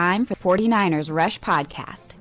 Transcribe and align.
Time 0.00 0.24
for 0.24 0.34
49ers 0.34 1.14
Rush 1.14 1.38
Podcast. 1.40 2.14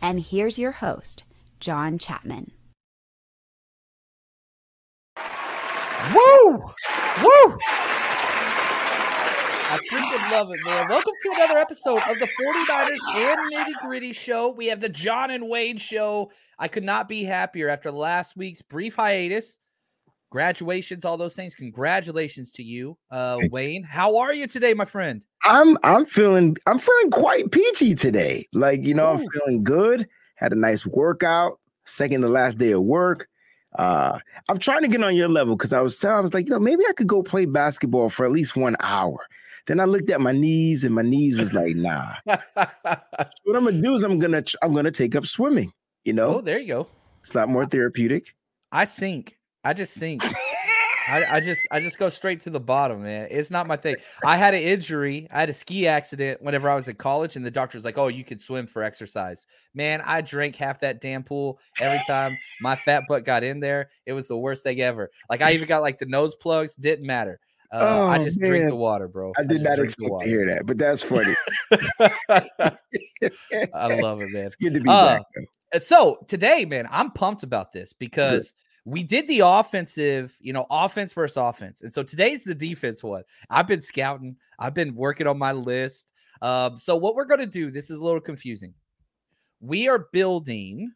And 0.00 0.20
here's 0.20 0.58
your 0.58 0.72
host, 0.72 1.22
John 1.60 1.98
Chapman. 1.98 2.52
Woo! 6.14 6.52
Woo! 6.52 7.58
I 9.68 9.78
freaking 9.90 10.30
love 10.30 10.48
it, 10.52 10.60
man. 10.64 10.88
Welcome 10.88 11.14
to 11.22 11.32
another 11.34 11.58
episode 11.58 12.00
of 12.08 12.18
the 12.18 12.26
49ers 12.26 12.98
and 13.16 13.52
Nitty 13.52 13.86
Gritty 13.86 14.12
Show. 14.12 14.50
We 14.50 14.66
have 14.66 14.80
the 14.80 14.88
John 14.88 15.30
and 15.30 15.48
Wayne 15.48 15.78
Show. 15.78 16.30
I 16.58 16.68
could 16.68 16.84
not 16.84 17.08
be 17.08 17.24
happier 17.24 17.68
after 17.68 17.90
last 17.90 18.36
week's 18.36 18.62
brief 18.62 18.94
hiatus. 18.94 19.58
Graduations, 20.30 21.04
all 21.04 21.16
those 21.16 21.34
things. 21.34 21.54
Congratulations 21.54 22.52
to 22.52 22.62
you, 22.62 22.96
uh, 23.10 23.38
Wayne. 23.50 23.82
How 23.82 24.18
are 24.18 24.34
you 24.34 24.46
today, 24.46 24.74
my 24.74 24.84
friend? 24.84 25.24
I'm 25.44 25.76
I'm 25.82 26.04
feeling 26.04 26.56
I'm 26.66 26.78
feeling 26.78 27.10
quite 27.10 27.50
peachy 27.50 27.94
today. 27.94 28.46
Like, 28.52 28.84
you 28.84 28.94
know, 28.94 29.12
Ooh. 29.14 29.18
I'm 29.18 29.26
feeling 29.26 29.64
good. 29.64 30.08
Had 30.36 30.52
a 30.52 30.56
nice 30.56 30.86
workout, 30.86 31.58
second 31.84 32.22
to 32.22 32.28
last 32.28 32.58
day 32.58 32.72
of 32.72 32.82
work. 32.82 33.28
Uh, 33.74 34.18
I'm 34.48 34.58
trying 34.58 34.82
to 34.82 34.88
get 34.88 35.02
on 35.02 35.16
your 35.16 35.28
level 35.28 35.56
because 35.56 35.72
I 35.72 35.80
was 35.80 35.98
telling, 35.98 36.16
I 36.16 36.20
was 36.20 36.32
like, 36.32 36.46
you 36.46 36.52
know, 36.52 36.60
maybe 36.60 36.84
I 36.88 36.92
could 36.92 37.06
go 37.06 37.22
play 37.22 37.44
basketball 37.44 38.08
for 38.08 38.24
at 38.24 38.32
least 38.32 38.56
one 38.56 38.76
hour. 38.80 39.18
Then 39.66 39.80
I 39.80 39.84
looked 39.84 40.08
at 40.10 40.20
my 40.20 40.32
knees 40.32 40.84
and 40.84 40.94
my 40.94 41.02
knees 41.02 41.38
was 41.38 41.52
like, 41.52 41.74
nah. 41.74 42.14
what 42.24 43.56
I'm 43.56 43.64
gonna 43.64 43.82
do 43.82 43.94
is 43.94 44.04
I'm 44.04 44.18
gonna 44.18 44.42
I'm 44.62 44.72
gonna 44.72 44.92
take 44.92 45.16
up 45.16 45.26
swimming. 45.26 45.72
You 46.04 46.12
know, 46.12 46.36
oh, 46.36 46.40
there 46.40 46.58
you 46.58 46.68
go. 46.68 46.88
it's 47.20 47.34
a 47.34 47.38
lot 47.38 47.48
more 47.48 47.66
therapeutic. 47.66 48.34
I 48.70 48.84
sink. 48.84 49.36
I 49.64 49.72
just 49.72 49.94
sink. 49.94 50.22
I, 51.08 51.36
I 51.36 51.40
just 51.40 51.66
I 51.70 51.80
just 51.80 51.98
go 51.98 52.08
straight 52.08 52.40
to 52.42 52.50
the 52.50 52.60
bottom, 52.60 53.02
man. 53.02 53.28
It's 53.30 53.50
not 53.50 53.66
my 53.66 53.76
thing. 53.76 53.96
I 54.24 54.36
had 54.36 54.54
an 54.54 54.62
injury. 54.62 55.28
I 55.30 55.40
had 55.40 55.50
a 55.50 55.52
ski 55.52 55.86
accident 55.86 56.42
whenever 56.42 56.68
I 56.68 56.74
was 56.74 56.88
in 56.88 56.96
college, 56.96 57.36
and 57.36 57.44
the 57.46 57.50
doctor's 57.50 57.84
like, 57.84 57.98
"Oh, 57.98 58.08
you 58.08 58.24
can 58.24 58.38
swim 58.38 58.66
for 58.66 58.82
exercise." 58.82 59.46
Man, 59.74 60.00
I 60.04 60.20
drank 60.20 60.56
half 60.56 60.80
that 60.80 61.00
damn 61.00 61.22
pool 61.22 61.58
every 61.80 62.00
time 62.06 62.32
my 62.60 62.74
fat 62.76 63.04
butt 63.08 63.24
got 63.24 63.44
in 63.44 63.60
there. 63.60 63.90
It 64.06 64.12
was 64.12 64.28
the 64.28 64.36
worst 64.36 64.62
thing 64.62 64.80
ever. 64.80 65.10
Like 65.30 65.42
I 65.42 65.52
even 65.52 65.68
got 65.68 65.82
like 65.82 65.98
the 65.98 66.06
nose 66.06 66.34
plugs. 66.36 66.74
Didn't 66.74 67.06
matter. 67.06 67.38
Uh, 67.72 68.06
I 68.08 68.18
Oh, 68.18 68.24
just 68.24 68.40
drink 68.40 68.68
the 68.68 68.76
water, 68.76 69.08
bro. 69.08 69.32
I 69.38 69.42
did 69.42 69.58
just 69.58 69.64
not 69.64 69.78
expect 69.80 70.20
to 70.20 70.26
hear 70.26 70.46
that, 70.46 70.66
but 70.66 70.78
that's 70.78 71.02
funny. 71.02 71.34
I 73.74 73.86
love 73.88 74.20
it, 74.22 74.30
man. 74.32 74.46
It's 74.46 74.56
good 74.56 74.74
to 74.74 74.80
be 74.80 74.88
Uh, 74.88 75.14
back. 75.14 75.22
though. 75.72 75.78
So 75.78 76.18
today, 76.28 76.64
man, 76.64 76.86
I'm 76.90 77.10
pumped 77.10 77.42
about 77.42 77.72
this 77.72 77.92
because 77.92 78.54
we 78.86 79.02
did 79.02 79.26
the 79.26 79.40
offensive, 79.40 80.36
you 80.40 80.52
know, 80.52 80.64
offense 80.70 81.12
versus 81.12 81.36
offense. 81.36 81.82
And 81.82 81.92
so 81.92 82.04
today's 82.04 82.44
the 82.44 82.54
defense 82.54 83.02
one. 83.02 83.24
I've 83.50 83.66
been 83.66 83.80
scouting, 83.80 84.36
I've 84.60 84.74
been 84.74 84.94
working 84.94 85.26
on 85.26 85.36
my 85.38 85.50
list. 85.50 86.06
Um, 86.40 86.78
so 86.78 86.94
what 86.94 87.16
we're 87.16 87.24
going 87.24 87.40
to 87.40 87.46
do, 87.46 87.72
this 87.72 87.90
is 87.90 87.96
a 87.96 88.00
little 88.00 88.20
confusing. 88.20 88.72
We 89.60 89.88
are 89.88 90.06
building 90.12 90.92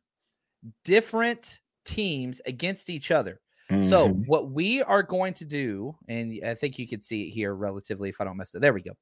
different 0.85 1.59
teams 1.85 2.41
against 2.47 2.91
each 2.91 3.11
other. 3.11 3.41
So 3.69 4.09
Mhm. 4.09 4.27
what 4.27 4.51
we 4.51 4.83
are 4.83 5.03
going 5.03 5.35
to 5.35 5.45
do, 5.45 5.97
and 6.09 6.41
I 6.45 6.55
think 6.55 6.79
you 6.79 6.87
can 6.87 7.01
see 7.01 7.25
it 7.25 7.31
here 7.31 7.55
relatively 7.55 8.09
if 8.09 8.21
I 8.21 8.25
don't 8.25 8.37
mess 8.37 8.55
it. 8.55 8.61
There 8.61 8.73
we 8.73 8.83
go. 8.83 8.93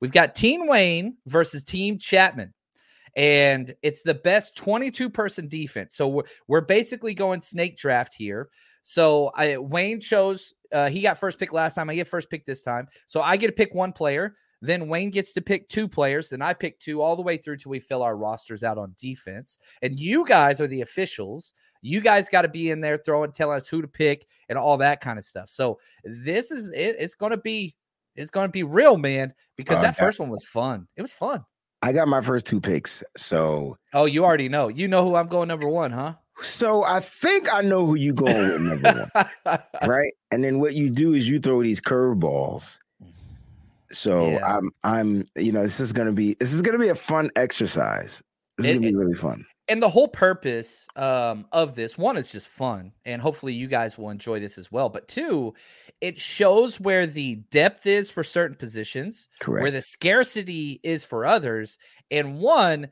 We've 0.00 0.12
got 0.12 0.34
Team 0.34 0.66
Wayne 0.66 1.16
versus 1.26 1.64
Team 1.64 1.98
Chapman. 1.98 2.52
And 3.16 3.74
it's 3.82 4.02
the 4.02 4.14
best 4.14 4.56
22 4.56 5.08
person 5.10 5.48
defense. 5.48 5.96
So 5.96 6.06
we're, 6.08 6.22
we're 6.46 6.60
basically 6.60 7.14
going 7.14 7.40
snake 7.40 7.76
draft 7.76 8.14
here. 8.14 8.50
So 8.82 9.32
I, 9.34 9.56
Wayne 9.56 10.00
chose, 10.00 10.52
uh, 10.72 10.88
he 10.88 11.00
got 11.00 11.18
first 11.18 11.38
pick 11.38 11.52
last 11.52 11.74
time. 11.74 11.90
I 11.90 11.94
get 11.94 12.06
first 12.06 12.30
pick 12.30 12.44
this 12.46 12.62
time. 12.62 12.86
So 13.06 13.22
I 13.22 13.36
get 13.36 13.46
to 13.48 13.52
pick 13.52 13.74
one 13.74 13.92
player. 13.92 14.34
Then 14.62 14.88
Wayne 14.88 15.10
gets 15.10 15.32
to 15.34 15.40
pick 15.42 15.68
two 15.68 15.88
players. 15.88 16.30
Then 16.30 16.40
I 16.42 16.52
pick 16.54 16.78
two 16.78 17.02
all 17.02 17.16
the 17.16 17.22
way 17.22 17.36
through 17.36 17.56
till 17.56 17.70
we 17.70 17.80
fill 17.80 18.02
our 18.02 18.16
rosters 18.16 18.62
out 18.64 18.78
on 18.78 18.94
defense. 18.98 19.58
And 19.82 19.98
you 19.98 20.24
guys 20.26 20.60
are 20.60 20.66
the 20.66 20.82
officials. 20.82 21.52
You 21.82 22.00
guys 22.00 22.28
got 22.28 22.42
to 22.42 22.48
be 22.48 22.70
in 22.70 22.80
there 22.80 22.96
throwing, 22.98 23.32
telling 23.32 23.56
us 23.56 23.68
who 23.68 23.82
to 23.82 23.88
pick 23.88 24.26
and 24.48 24.58
all 24.58 24.76
that 24.78 25.00
kind 25.00 25.18
of 25.18 25.24
stuff. 25.24 25.48
So 25.48 25.78
this 26.04 26.50
is 26.50 26.70
it, 26.70 26.96
it's 26.98 27.14
going 27.14 27.30
to 27.30 27.36
be 27.36 27.74
it's 28.14 28.30
going 28.30 28.48
to 28.48 28.52
be 28.52 28.62
real, 28.62 28.96
man, 28.96 29.34
because 29.56 29.78
Oh, 29.78 29.82
that 29.82 29.96
yeah. 29.98 30.04
first 30.04 30.18
one 30.20 30.30
was 30.30 30.44
fun. 30.44 30.88
It 30.96 31.02
was 31.02 31.12
fun. 31.12 31.44
I 31.82 31.92
got 31.92 32.08
my 32.08 32.20
first 32.20 32.46
two 32.46 32.60
picks, 32.60 33.02
so 33.16 33.76
Oh, 33.92 34.06
you 34.06 34.24
already 34.24 34.48
know. 34.48 34.68
You 34.68 34.88
know 34.88 35.04
who 35.04 35.14
I'm 35.16 35.28
going 35.28 35.48
number 35.48 35.68
one, 35.68 35.90
huh? 35.92 36.14
so 36.42 36.84
I 36.84 37.00
think 37.00 37.52
I 37.52 37.62
know 37.62 37.86
who 37.86 37.94
you 37.94 38.12
going 38.12 38.36
with 38.36 38.60
number 38.60 39.10
one. 39.44 39.58
right? 39.88 40.12
And 40.30 40.42
then 40.44 40.58
what 40.60 40.74
you 40.74 40.90
do 40.90 41.14
is 41.14 41.28
you 41.28 41.38
throw 41.40 41.62
these 41.62 41.80
curveballs. 41.80 42.78
So 43.92 44.30
Yeah. 44.30 44.56
I'm 44.56 44.70
I'm 44.84 45.24
you 45.36 45.52
know 45.52 45.62
this 45.62 45.80
is 45.80 45.92
gonna 45.92 46.12
be 46.12 46.34
this 46.40 46.52
is 46.52 46.60
gonna 46.62 46.78
be 46.78 46.88
a 46.88 46.94
fun 46.94 47.30
exercise. 47.36 48.22
This 48.58 48.66
is 48.66 48.72
gonna 48.72 48.80
be 48.80 48.88
it- 48.88 48.96
really 48.96 49.14
fun. 49.14 49.46
And 49.68 49.82
the 49.82 49.88
whole 49.88 50.08
purpose 50.08 50.86
um, 50.96 51.46
of 51.52 51.74
this 51.74 51.98
one 51.98 52.16
is 52.16 52.30
just 52.30 52.48
fun 52.48 52.92
and 53.04 53.20
hopefully 53.20 53.52
you 53.52 53.66
guys 53.66 53.98
will 53.98 54.10
enjoy 54.10 54.38
this 54.40 54.58
as 54.58 54.70
well 54.70 54.88
but 54.88 55.08
two 55.08 55.52
it 56.00 56.18
shows 56.18 56.78
where 56.80 57.06
the 57.06 57.36
depth 57.50 57.86
is 57.86 58.10
for 58.10 58.22
certain 58.22 58.56
positions 58.56 59.28
Correct. 59.40 59.62
where 59.62 59.70
the 59.70 59.80
scarcity 59.80 60.80
is 60.82 61.04
for 61.04 61.26
others 61.26 61.78
and 62.10 62.38
one 62.38 62.88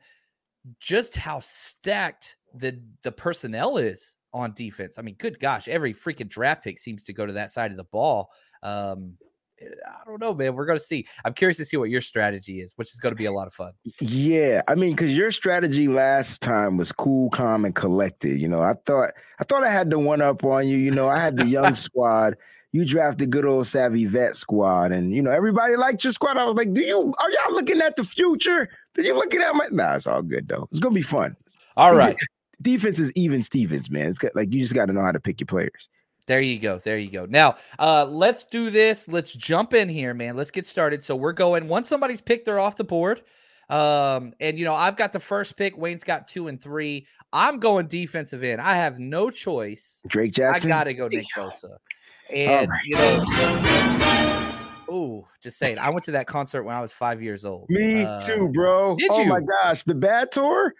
just 0.79 1.15
how 1.15 1.39
stacked 1.39 2.35
the 2.53 2.81
the 3.03 3.11
personnel 3.11 3.77
is 3.77 4.15
on 4.33 4.53
defense 4.53 4.97
i 4.97 5.01
mean 5.01 5.15
good 5.17 5.39
gosh 5.39 5.67
every 5.67 5.93
freaking 5.93 6.29
draft 6.29 6.63
pick 6.63 6.79
seems 6.79 7.03
to 7.03 7.13
go 7.13 7.25
to 7.25 7.33
that 7.33 7.51
side 7.51 7.71
of 7.71 7.77
the 7.77 7.83
ball 7.85 8.29
um 8.63 9.13
Eh, 9.61 9.65
i 9.87 10.09
don't 10.09 10.19
know 10.19 10.33
man 10.33 10.53
we're 10.53 10.65
gonna 10.65 10.77
see 10.79 11.05
i'm 11.23 11.33
curious 11.33 11.57
to 11.57 11.65
see 11.65 11.77
what 11.77 11.89
your 11.89 12.01
strategy 12.01 12.59
is 12.59 12.73
which 12.75 12.91
is 12.91 12.99
going 12.99 13.11
to 13.11 13.15
be 13.15 13.25
a 13.25 13.31
lot 13.31 13.47
of 13.47 13.53
fun 13.53 13.71
Yeah, 13.99 14.61
I 14.67 14.75
mean, 14.75 14.91
because 14.91 15.15
your 15.15 15.31
strategy 15.31 15.87
last 15.87 16.41
time 16.41 16.77
was 16.77 16.91
cool, 16.91 17.29
calm, 17.29 17.65
and 17.65 17.73
collected. 17.75 18.39
You 18.39 18.47
know, 18.47 18.61
I 18.61 18.73
thought 18.85 19.11
I 19.39 19.43
thought 19.43 19.63
I 19.63 19.71
had 19.71 19.89
the 19.89 19.99
one 19.99 20.21
up 20.21 20.43
on 20.43 20.67
you. 20.67 20.77
You 20.77 20.91
know, 20.91 21.07
I 21.07 21.19
had 21.19 21.37
the 21.37 21.45
young 21.45 21.73
squad. 21.85 22.35
You 22.71 22.85
drafted 22.85 23.29
good 23.29 23.45
old 23.45 23.67
savvy 23.67 24.05
vet 24.05 24.35
squad, 24.35 24.91
and 24.91 25.13
you 25.13 25.21
know 25.21 25.31
everybody 25.31 25.75
liked 25.75 26.03
your 26.03 26.13
squad. 26.13 26.37
I 26.37 26.45
was 26.45 26.55
like, 26.55 26.73
"Do 26.73 26.81
you 26.81 27.13
are 27.19 27.31
y'all 27.31 27.53
looking 27.53 27.81
at 27.81 27.95
the 27.95 28.03
future? 28.03 28.69
Are 28.97 29.01
you 29.01 29.15
looking 29.15 29.41
at 29.41 29.55
my?" 29.55 29.67
Nah, 29.71 29.95
it's 29.95 30.07
all 30.07 30.21
good 30.21 30.47
though. 30.47 30.67
It's 30.71 30.79
gonna 30.79 30.95
be 30.95 31.01
fun. 31.01 31.35
all 31.77 31.95
right 31.95 32.17
Defense 32.61 32.99
is 32.99 33.11
even 33.15 33.43
Stevens, 33.43 33.89
man. 33.89 34.07
It's 34.07 34.17
got, 34.17 34.35
like 34.35 34.53
you 34.53 34.61
just 34.61 34.73
got 34.73 34.85
to 34.85 34.93
know 34.93 35.01
how 35.01 35.11
to 35.11 35.19
pick 35.19 35.39
your 35.39 35.47
players. 35.47 35.89
There 36.27 36.41
you 36.41 36.57
go. 36.59 36.79
There 36.79 36.97
you 36.97 37.11
go. 37.11 37.25
Now, 37.25 37.55
uh, 37.77 38.05
let's 38.05 38.45
do 38.45 38.69
this. 38.69 39.07
Let's 39.07 39.33
jump 39.33 39.73
in 39.73 39.89
here, 39.89 40.13
man. 40.13 40.35
Let's 40.35 40.51
get 40.51 40.65
started. 40.65 41.03
So 41.03 41.15
we're 41.15 41.33
going 41.33 41.67
once 41.67 41.87
somebody's 41.87 42.21
picked, 42.21 42.45
they're 42.45 42.59
off 42.59 42.75
the 42.75 42.83
board. 42.83 43.21
Um, 43.69 44.33
and 44.39 44.57
you 44.57 44.65
know, 44.65 44.73
I've 44.73 44.95
got 44.95 45.13
the 45.13 45.19
first 45.19 45.55
pick. 45.57 45.77
Wayne's 45.77 46.03
got 46.03 46.27
two 46.27 46.47
and 46.47 46.61
three. 46.61 47.07
I'm 47.33 47.59
going 47.59 47.87
defensive 47.87 48.43
end. 48.43 48.61
I 48.61 48.75
have 48.75 48.99
no 48.99 49.29
choice. 49.29 50.01
Drake 50.07 50.33
Jackson. 50.33 50.71
I 50.71 50.75
gotta 50.75 50.93
go 50.93 51.07
Nick 51.07 51.25
Bosa. 51.35 51.77
And 52.33 52.69
right. 52.69 52.85
you 52.85 52.95
know, 52.95 53.25
ooh, 54.95 55.27
just 55.41 55.57
saying. 55.57 55.77
I 55.77 55.89
went 55.89 56.05
to 56.05 56.11
that 56.11 56.27
concert 56.27 56.63
when 56.63 56.75
I 56.75 56.81
was 56.81 56.91
five 56.91 57.21
years 57.21 57.45
old. 57.45 57.69
Me 57.69 58.03
uh, 58.03 58.19
too, 58.19 58.49
bro. 58.53 58.95
Did 58.95 59.11
oh 59.11 59.21
you? 59.21 59.29
my 59.29 59.41
gosh, 59.41 59.83
the 59.83 59.95
bad 59.95 60.31
tour. 60.31 60.73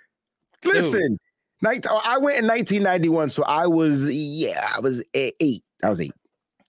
Listen, 0.63 1.19
night. 1.61 1.85
Oh, 1.89 2.01
I 2.03 2.17
went 2.17 2.39
in 2.39 2.47
1991, 2.47 3.29
so 3.29 3.43
I 3.43 3.67
was 3.67 4.05
yeah, 4.07 4.69
I 4.75 4.79
was 4.79 5.03
eight. 5.13 5.63
I 5.83 5.89
was 5.89 6.01
eight. 6.01 6.13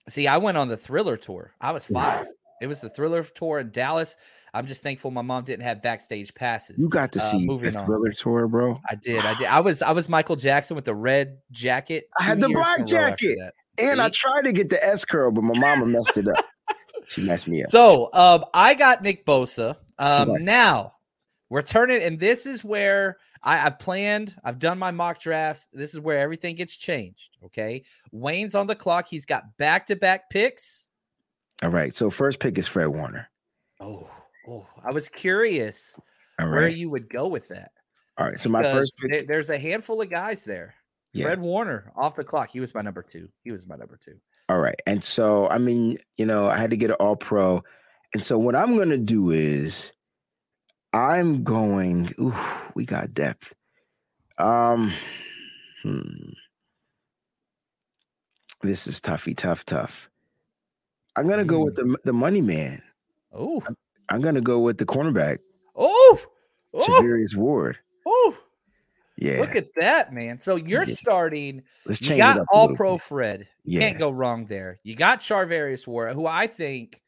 See, 0.08 0.26
I 0.26 0.36
went 0.36 0.56
on 0.56 0.68
the 0.68 0.76
Thriller 0.76 1.16
tour. 1.16 1.52
I 1.60 1.72
was 1.72 1.86
five. 1.86 2.26
it 2.60 2.66
was 2.66 2.80
the 2.80 2.88
Thriller 2.88 3.22
tour 3.24 3.60
in 3.60 3.70
Dallas. 3.70 4.16
I'm 4.54 4.64
just 4.66 4.82
thankful 4.82 5.10
my 5.10 5.22
mom 5.22 5.44
didn't 5.44 5.64
have 5.64 5.82
backstage 5.82 6.34
passes. 6.34 6.76
You 6.78 6.88
got 6.88 7.12
to 7.12 7.18
uh, 7.18 7.22
see 7.22 7.46
the 7.46 7.72
Thriller 7.72 8.08
on. 8.08 8.14
tour, 8.16 8.48
bro. 8.48 8.80
I 8.88 8.94
did. 8.94 9.24
I 9.24 9.34
did. 9.34 9.48
I 9.48 9.60
was 9.60 9.82
I 9.82 9.92
was 9.92 10.08
Michael 10.08 10.36
Jackson 10.36 10.76
with 10.76 10.84
the 10.84 10.94
red 10.94 11.38
jacket. 11.50 12.08
I 12.18 12.22
had 12.22 12.40
the 12.40 12.48
black 12.48 12.86
jacket, 12.86 13.36
and 13.78 13.96
see? 13.96 14.02
I 14.02 14.08
tried 14.10 14.42
to 14.42 14.52
get 14.52 14.70
the 14.70 14.82
S 14.84 15.04
curl, 15.04 15.30
but 15.30 15.44
my 15.44 15.58
mama 15.58 15.86
messed 15.86 16.16
it 16.16 16.28
up. 16.28 16.44
she 17.08 17.22
messed 17.22 17.48
me 17.48 17.64
up. 17.64 17.70
So, 17.70 18.10
um, 18.14 18.44
I 18.54 18.74
got 18.74 19.02
Nick 19.02 19.26
Bosa. 19.26 19.76
Um, 19.98 20.44
now 20.44 20.94
we're 21.50 21.62
turning, 21.62 22.02
and 22.02 22.18
this 22.18 22.46
is 22.46 22.64
where 22.64 23.18
I, 23.46 23.56
have 23.56 23.78
planned. 23.78 24.36
I've 24.44 24.58
done 24.58 24.78
my 24.78 24.90
mock 24.90 25.20
drafts. 25.20 25.68
This 25.72 25.94
is 25.94 26.00
where 26.00 26.18
everything 26.18 26.56
gets 26.56 26.76
changed. 26.76 27.36
Okay, 27.44 27.84
Wayne's 28.12 28.54
on 28.54 28.66
the 28.66 28.74
clock. 28.74 29.08
He's 29.08 29.24
got 29.24 29.56
back 29.56 29.86
to 29.86 29.96
back 29.96 30.28
picks. 30.28 30.88
All 31.62 31.70
right. 31.70 31.94
So 31.94 32.10
first 32.10 32.38
pick 32.38 32.58
is 32.58 32.68
Fred 32.68 32.88
Warner. 32.88 33.30
Oh, 33.80 34.10
oh, 34.48 34.66
I 34.84 34.92
was 34.92 35.08
curious 35.08 35.98
where 36.38 36.68
you 36.68 36.90
would 36.90 37.08
go 37.08 37.28
with 37.28 37.48
that. 37.48 37.70
All 38.18 38.26
right. 38.26 38.38
So 38.38 38.48
my 38.48 38.62
first 38.62 38.96
pick, 38.98 39.26
there's 39.26 39.50
a 39.50 39.58
handful 39.58 40.00
of 40.00 40.10
guys 40.10 40.42
there. 40.42 40.74
Yeah. 41.12 41.26
Fred 41.26 41.40
Warner 41.40 41.92
off 41.96 42.16
the 42.16 42.24
clock. 42.24 42.50
He 42.50 42.60
was 42.60 42.74
my 42.74 42.82
number 42.82 43.02
two. 43.02 43.28
He 43.42 43.52
was 43.52 43.66
my 43.66 43.76
number 43.76 43.98
two. 44.02 44.16
All 44.48 44.58
right. 44.58 44.78
And 44.86 45.02
so 45.02 45.48
I 45.48 45.58
mean, 45.58 45.98
you 46.18 46.26
know, 46.26 46.48
I 46.48 46.58
had 46.58 46.70
to 46.70 46.76
get 46.76 46.90
an 46.90 46.96
all 46.96 47.16
pro. 47.16 47.62
And 48.12 48.22
so 48.22 48.38
what 48.38 48.54
I'm 48.54 48.76
gonna 48.76 48.98
do 48.98 49.30
is 49.30 49.92
I'm 50.92 51.44
going. 51.44 52.12
Ooh, 52.18 52.34
we 52.74 52.84
got 52.86 53.14
depth. 53.14 53.54
Um, 54.38 54.92
hmm. 55.82 56.00
This 58.62 58.86
is 58.86 59.00
toughy, 59.00 59.34
tough, 59.34 59.64
tough. 59.64 60.10
I'm 61.16 61.28
gonna 61.28 61.44
mm. 61.44 61.48
go 61.48 61.64
with 61.64 61.76
the 61.76 61.96
the 62.04 62.12
money 62.12 62.40
man. 62.40 62.82
Oh, 63.32 63.62
I'm, 63.66 63.76
I'm, 64.08 64.20
gonna 64.20 64.40
go 64.40 64.60
with 64.60 64.78
the 64.78 64.86
cornerback. 64.86 65.38
Oh, 65.74 66.20
oh. 66.74 67.26
Ward. 67.36 67.78
Oh, 68.06 68.36
yeah. 69.16 69.40
Look 69.40 69.56
at 69.56 69.68
that, 69.76 70.12
man. 70.12 70.38
So 70.38 70.56
you're 70.56 70.84
yeah. 70.84 70.94
starting. 70.94 71.62
Let's 71.86 71.98
change 71.98 72.12
you 72.12 72.16
got 72.18 72.40
all 72.52 72.74
pro 72.74 72.94
bit. 72.94 73.02
Fred. 73.02 73.48
You 73.64 73.80
yeah. 73.80 73.88
can't 73.88 73.98
go 73.98 74.10
wrong 74.10 74.46
there. 74.46 74.78
You 74.82 74.94
got 74.94 75.20
Charvarius 75.20 75.86
Ward, 75.86 76.12
who 76.12 76.26
I 76.26 76.46
think 76.46 77.02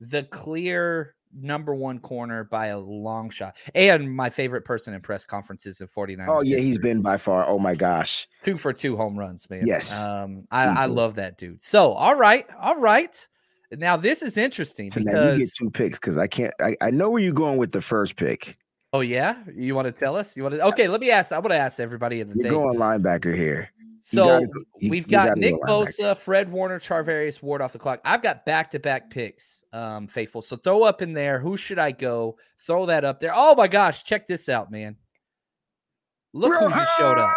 the 0.00 0.22
clear 0.22 1.14
number 1.34 1.74
one 1.74 1.98
corner 1.98 2.44
by 2.44 2.66
a 2.66 2.78
long 2.78 3.30
shot. 3.30 3.56
And 3.74 4.14
my 4.14 4.30
favorite 4.30 4.64
person 4.64 4.94
in 4.94 5.00
press 5.00 5.24
conferences 5.24 5.80
in 5.80 5.86
49. 5.86 6.28
Oh, 6.28 6.42
yeah, 6.42 6.58
he's 6.58 6.78
been 6.78 7.02
by 7.02 7.16
far. 7.16 7.46
Oh 7.48 7.58
my 7.58 7.74
gosh. 7.74 8.28
Two 8.42 8.56
for 8.56 8.72
two 8.72 8.96
home 8.96 9.18
runs, 9.18 9.48
man. 9.50 9.66
Yes. 9.66 9.98
Um, 10.00 10.46
I, 10.50 10.64
I 10.64 10.84
love 10.86 11.16
that 11.16 11.38
dude. 11.38 11.62
So 11.62 11.92
all 11.92 12.14
right, 12.14 12.46
all 12.60 12.78
right. 12.78 13.26
Now 13.70 13.96
this 13.96 14.22
is 14.22 14.36
interesting 14.36 14.90
so 14.90 15.00
because 15.00 15.38
you 15.38 15.44
get 15.46 15.54
two 15.54 15.70
picks 15.70 15.98
because 15.98 16.18
I 16.18 16.26
can't 16.26 16.52
I, 16.60 16.76
I 16.80 16.90
know 16.90 17.10
where 17.10 17.22
you're 17.22 17.32
going 17.32 17.58
with 17.58 17.72
the 17.72 17.80
first 17.80 18.16
pick. 18.16 18.58
Oh 18.92 19.00
yeah, 19.00 19.36
you 19.54 19.74
want 19.74 19.86
to 19.86 19.92
tell 19.92 20.16
us? 20.16 20.36
You 20.36 20.42
want 20.42 20.56
to? 20.56 20.66
Okay, 20.66 20.86
let 20.88 21.00
me 21.00 21.10
ask. 21.10 21.32
I 21.32 21.38
want 21.38 21.52
to 21.52 21.58
ask 21.58 21.80
everybody 21.80 22.20
in 22.20 22.28
the. 22.28 22.34
Day. 22.34 22.40
You're 22.42 22.50
thing. 22.50 22.60
going 22.60 22.78
linebacker 22.78 23.34
here. 23.34 23.70
So 24.04 24.40
gotta, 24.40 24.46
you, 24.80 24.90
we've 24.90 25.06
got 25.06 25.38
Nick 25.38 25.54
Bosa, 25.62 26.16
Fred 26.16 26.50
Warner, 26.50 26.80
Charvarius 26.80 27.40
Ward 27.40 27.62
off 27.62 27.72
the 27.72 27.78
clock. 27.78 28.00
I've 28.04 28.20
got 28.20 28.44
back 28.44 28.72
to 28.72 28.80
back 28.80 29.10
picks, 29.10 29.62
um, 29.72 30.08
faithful. 30.08 30.42
So 30.42 30.56
throw 30.56 30.82
up 30.82 31.02
in 31.02 31.12
there. 31.12 31.38
Who 31.38 31.56
should 31.56 31.78
I 31.78 31.92
go? 31.92 32.36
Throw 32.58 32.86
that 32.86 33.04
up 33.04 33.20
there. 33.20 33.30
Oh 33.32 33.54
my 33.54 33.68
gosh, 33.68 34.02
check 34.02 34.26
this 34.26 34.48
out, 34.48 34.72
man. 34.72 34.96
Look 36.32 36.52
Rohan, 36.52 36.72
who 36.72 36.78
just 36.80 36.98
showed 36.98 37.18
up. 37.18 37.30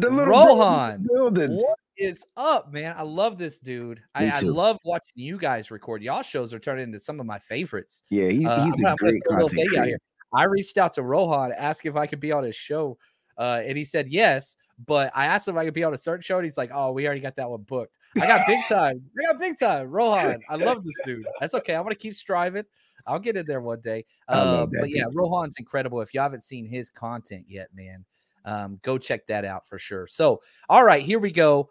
The 0.00 0.08
little 0.08 0.26
Rohan. 0.26 1.04
What 1.08 1.78
is 1.96 2.22
up, 2.36 2.72
man? 2.72 2.94
I 2.96 3.02
love 3.02 3.36
this 3.36 3.58
dude. 3.58 4.00
I, 4.14 4.30
I, 4.30 4.38
love 4.40 4.78
watching 4.84 5.14
you 5.16 5.36
guys 5.36 5.72
record. 5.72 6.00
Y'all 6.00 6.22
shows 6.22 6.54
are 6.54 6.60
turning 6.60 6.84
into 6.84 7.00
some 7.00 7.18
of 7.18 7.26
my 7.26 7.40
favorites. 7.40 8.04
Yeah, 8.08 8.28
he's, 8.28 8.46
uh, 8.46 8.64
he's 8.64 8.80
a 8.84 8.94
great 8.98 9.20
content 9.24 9.68
creator. 9.68 9.98
I 10.32 10.44
reached 10.44 10.78
out 10.78 10.94
to 10.94 11.02
Rohan, 11.02 11.52
asked 11.52 11.86
if 11.86 11.96
I 11.96 12.06
could 12.06 12.20
be 12.20 12.30
on 12.30 12.44
his 12.44 12.56
show, 12.56 12.98
uh, 13.38 13.62
and 13.64 13.76
he 13.76 13.84
said 13.84 14.08
yes. 14.08 14.56
But 14.86 15.12
I 15.14 15.26
asked 15.26 15.46
him 15.46 15.56
if 15.56 15.60
I 15.60 15.64
could 15.64 15.74
be 15.74 15.84
on 15.84 15.94
a 15.94 15.98
certain 15.98 16.22
show, 16.22 16.36
and 16.36 16.44
he's 16.44 16.58
like, 16.58 16.70
"Oh, 16.74 16.90
we 16.92 17.06
already 17.06 17.20
got 17.20 17.36
that 17.36 17.48
one 17.48 17.62
booked." 17.62 17.96
I 18.20 18.26
got 18.26 18.46
big 18.46 18.58
time. 18.68 19.02
I 19.18 19.32
got 19.32 19.40
big 19.40 19.58
time. 19.58 19.88
Rohan, 19.88 20.40
I 20.48 20.56
love 20.56 20.82
this 20.84 20.94
dude. 21.04 21.26
That's 21.40 21.54
okay. 21.54 21.74
I'm 21.74 21.84
gonna 21.84 21.94
keep 21.94 22.14
striving. 22.14 22.64
I'll 23.06 23.18
get 23.18 23.36
in 23.36 23.46
there 23.46 23.60
one 23.60 23.80
day. 23.80 24.04
Um, 24.28 24.68
but 24.80 24.90
yeah, 24.90 25.04
dude. 25.04 25.14
Rohan's 25.14 25.56
incredible. 25.58 26.00
If 26.00 26.12
you 26.14 26.20
haven't 26.20 26.42
seen 26.42 26.66
his 26.66 26.90
content 26.90 27.44
yet, 27.48 27.68
man, 27.74 28.04
um, 28.44 28.80
go 28.82 28.98
check 28.98 29.26
that 29.28 29.44
out 29.44 29.68
for 29.68 29.78
sure. 29.78 30.06
So, 30.06 30.40
all 30.68 30.84
right, 30.84 31.02
here 31.02 31.18
we 31.18 31.30
go. 31.30 31.68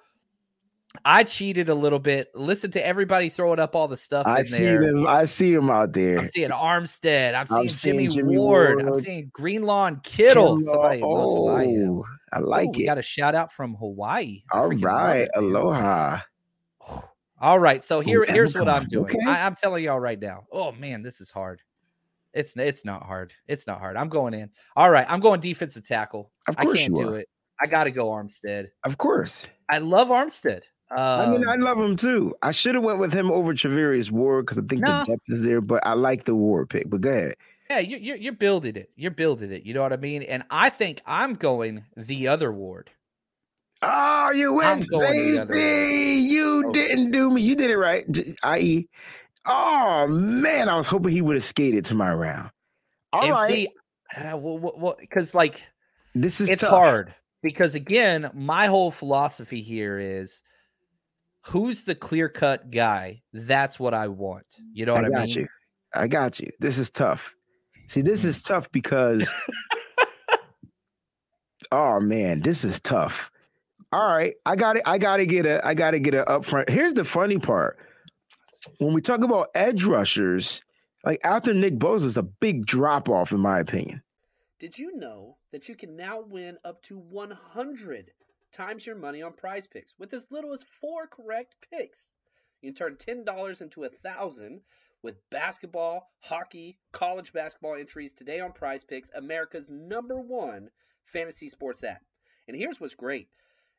I 1.06 1.24
cheated 1.24 1.70
a 1.70 1.76
little 1.76 2.00
bit. 2.00 2.30
Listen 2.36 2.72
to 2.72 2.86
everybody 2.86 3.30
throwing 3.30 3.60
up 3.60 3.76
all 3.76 3.88
the 3.88 3.98
stuff. 3.98 4.26
I 4.26 4.42
see 4.42 4.64
there. 4.64 4.80
them. 4.80 5.08
I 5.08 5.26
see 5.26 5.54
them 5.54 5.70
out 5.70 5.94
there. 5.94 6.20
I'm 6.20 6.28
seeing 6.28 6.50
Armstead. 6.50 7.36
I'm 7.36 7.48
seeing, 7.48 7.62
I'm 7.62 7.68
Jimmy, 7.68 8.08
Jimmy 8.08 8.38
Ward. 8.38 8.76
Ward. 8.84 8.88
I'm 8.88 9.02
seeing 9.02 9.30
Greenlaw 9.34 9.92
Kittle. 10.04 10.58
Kittle. 10.58 10.62
Somebody 10.62 11.02
oh, 11.04 12.06
I 12.32 12.40
like 12.40 12.68
Ooh, 12.68 12.72
it. 12.72 12.78
We 12.78 12.86
got 12.86 12.98
a 12.98 13.02
shout 13.02 13.36
out 13.36 13.52
from 13.52 13.76
Hawaii. 13.76 14.44
All 14.52 14.70
right, 14.70 15.28
aloha. 15.36 16.20
All 17.42 17.60
right, 17.60 17.84
so 17.84 18.00
here, 18.00 18.24
here's 18.24 18.56
what 18.56 18.70
I'm 18.70 18.86
doing. 18.88 19.04
Okay. 19.04 19.20
I, 19.28 19.46
I'm 19.46 19.56
telling 19.56 19.84
y'all 19.84 20.00
right 20.00 20.20
now. 20.20 20.44
Oh 20.52 20.72
man, 20.72 21.02
this 21.02 21.20
is 21.20 21.30
hard. 21.30 21.62
It's 22.34 22.56
it's 22.56 22.86
not 22.86 23.04
hard. 23.04 23.34
It's 23.48 23.68
not 23.68 23.80
hard. 23.80 23.98
I'm 23.98 24.08
going 24.08 24.34
in. 24.34 24.50
All 24.78 24.90
right, 24.90 25.06
I'm 25.10 25.20
going 25.20 25.42
defensive 25.42 25.84
tackle. 25.84 26.32
Of 26.48 26.56
course 26.56 26.80
I 26.80 26.82
can't 26.84 26.96
do 26.96 27.16
it. 27.16 27.28
I 27.62 27.68
got 27.68 27.84
to 27.84 27.92
go 27.92 28.10
Armstead. 28.10 28.68
Of 28.84 28.98
course. 28.98 29.48
I 29.70 29.78
love 29.78 30.10
Armstead. 30.10 30.64
I 30.98 31.26
mean, 31.28 31.48
I 31.48 31.54
um, 31.54 31.62
love 31.62 31.80
him 31.80 31.96
too. 31.96 32.36
I 32.42 32.52
should 32.52 32.76
have 32.76 32.84
went 32.84 33.00
with 33.00 33.14
him 33.14 33.32
over 33.32 33.54
Charvarius 33.54 34.12
Ward 34.12 34.46
because 34.46 34.58
I 34.58 34.62
think 34.62 34.82
nah. 34.82 35.04
the 35.04 35.12
depth 35.12 35.24
is 35.28 35.44
there, 35.44 35.62
but 35.62 35.86
I 35.86 35.94
like 35.94 36.26
the 36.26 36.36
Ward 36.36 36.70
pick. 36.70 36.90
But 36.90 37.02
go 37.02 37.10
ahead. 37.10 37.36
Yeah, 37.70 37.80
you, 37.80 37.98
you, 37.98 38.16
you're 38.16 38.34
building 38.34 38.76
it. 38.76 38.92
You're 38.96 39.12
building 39.12 39.52
it. 39.52 39.64
You 39.64 39.74
know 39.74 39.82
what 39.82 39.94
I 39.94 39.98
mean? 39.98 40.24
And 40.24 40.44
I 40.50 40.70
think 40.70 41.02
I'm 41.06 41.34
going 41.34 41.84
the 41.96 42.28
other 42.28 42.52
Ward. 42.52 42.92
Oh, 43.82 44.32
you 44.32 44.54
went 44.54 44.84
safety. 44.84 46.22
You 46.22 46.68
okay. 46.70 46.88
didn't 46.88 47.12
do 47.12 47.30
me. 47.32 47.42
You 47.42 47.56
did 47.56 47.72
it 47.72 47.78
right. 47.78 48.06
I.e., 48.44 48.88
oh 49.46 50.08
man, 50.08 50.70
I 50.70 50.78
was 50.78 50.88
hoping 50.88 51.12
he 51.12 51.22
would 51.22 51.36
have 51.36 51.44
skated 51.44 51.86
to 51.86 51.96
my 51.96 52.14
round. 52.14 52.52
All 53.12 53.24
and 53.24 53.32
right. 53.32 53.48
see, 53.50 53.70
uh, 54.18 54.38
well, 54.38 54.96
because 55.00 55.36
like 55.36 55.64
this 56.16 56.40
is 56.40 56.50
it's 56.50 56.62
tough. 56.62 56.70
hard 56.70 57.16
because 57.42 57.76
again, 57.76 58.32
my 58.34 58.68
whole 58.68 58.90
philosophy 58.90 59.62
here 59.62 60.00
is 60.00 60.42
who's 61.44 61.84
the 61.84 61.96
clear 61.96 62.30
cut 62.30 62.72
guy? 62.72 63.22
That's 63.34 63.80
what 63.80 63.94
I 63.94 64.08
want. 64.08 64.46
You 64.74 64.86
know 64.86 64.94
what 64.94 65.06
I, 65.06 65.10
got 65.10 65.28
mean? 65.28 65.38
You. 65.38 65.48
I 65.94 66.08
got 66.08 66.40
you. 66.40 66.52
This 66.60 66.78
is 66.78 66.90
tough. 66.90 67.36
See, 67.88 68.02
this 68.02 68.26
is 68.26 68.42
tough 68.44 68.72
because 68.72 69.32
oh 71.72 72.00
man, 72.00 72.42
this 72.42 72.64
is 72.64 72.80
tough. 72.80 73.32
All 73.92 74.08
right, 74.08 74.34
I 74.46 74.56
got 74.56 74.78
it. 74.78 74.84
I 74.86 74.98
got 74.98 75.18
to 75.18 75.26
get 75.26 75.46
a. 75.46 75.66
I 75.66 75.74
got 75.74 75.92
to 75.92 76.00
get 76.00 76.16
a 76.16 76.24
upfront. 76.26 76.70
Here's 76.70 76.94
the 76.94 77.04
funny 77.04 77.38
part: 77.38 77.78
when 78.80 78.94
we 78.94 79.02
talk 79.02 79.24
about 79.24 79.50
edge 79.54 79.84
rushers, 79.84 80.64
like 81.04 81.20
after 81.24 81.54
Nick 81.54 81.78
Bosa 81.78 82.06
is 82.06 82.18
a 82.18 82.24
big 82.24 82.66
drop 82.66 83.10
off, 83.10 83.32
in 83.32 83.40
my 83.40 83.60
opinion. 83.60 84.02
Did 84.60 84.78
you 84.78 84.96
know 84.96 85.38
that 85.52 85.68
you 85.68 85.76
can 85.76 85.96
now 85.96 86.22
win 86.22 86.58
up 86.64 86.82
to 86.84 86.98
100 86.98 88.12
times 88.54 88.86
your 88.86 88.96
money 88.96 89.22
on 89.22 89.34
prize 89.34 89.68
picks 89.68 89.94
with 89.98 90.14
as 90.14 90.32
little 90.32 90.54
as 90.54 90.64
four 90.80 91.08
correct 91.08 91.56
picks. 91.70 92.14
You 92.62 92.72
can 92.72 92.76
turn 92.76 92.96
$10 93.26 93.62
into 93.62 93.84
a 93.84 93.90
thousand 93.90 94.62
with 95.02 95.30
basketball, 95.30 96.10
hockey, 96.20 96.78
college 96.94 97.34
basketball 97.34 97.76
entries 97.76 98.14
today 98.14 98.40
on 98.40 98.54
prize 98.54 98.86
picks, 98.86 99.10
America's 99.16 99.70
number 99.70 100.20
one 100.20 100.70
fantasy 101.12 101.50
sports 101.50 101.84
app. 101.84 102.02
And 102.48 102.56
here's 102.56 102.80
what's 102.80 102.96
great. 102.96 103.28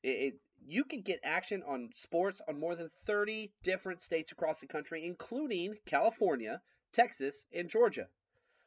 It, 0.03 0.09
it, 0.09 0.35
you 0.67 0.85
can 0.85 1.01
get 1.01 1.21
action 1.25 1.63
on 1.67 1.91
sports 1.95 2.43
on 2.47 2.61
more 2.61 2.75
than 2.75 2.91
30 3.07 3.53
different 3.63 4.01
states 4.03 4.33
across 4.33 4.61
the 4.61 4.67
country, 4.67 5.07
including 5.07 5.77
California, 5.87 6.61
Texas, 6.93 7.47
and 7.53 7.69
Georgia. 7.69 8.09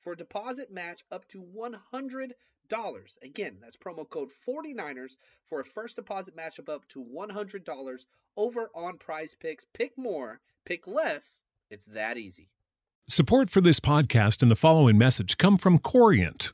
for 0.00 0.12
a 0.12 0.16
deposit 0.16 0.72
match 0.72 1.04
up 1.10 1.28
to 1.28 1.42
$100. 1.42 2.32
Again, 3.22 3.56
that's 3.60 3.76
promo 3.76 4.08
code 4.08 4.30
49ers 4.46 5.16
for 5.48 5.60
a 5.60 5.64
first 5.64 5.96
deposit 5.96 6.34
match 6.36 6.58
up 6.58 6.88
to 6.88 7.04
$100 7.04 7.98
over 8.36 8.70
on 8.74 8.98
prize 8.98 9.36
picks. 9.38 9.66
Pick 9.72 9.96
more, 9.96 10.40
pick 10.64 10.86
less. 10.86 11.42
It's 11.70 11.86
that 11.86 12.16
easy. 12.16 12.48
Support 13.08 13.50
for 13.50 13.60
this 13.60 13.80
podcast 13.80 14.42
and 14.42 14.50
the 14.50 14.56
following 14.56 14.96
message 14.96 15.36
come 15.36 15.58
from 15.58 15.78
Corient. 15.78 16.52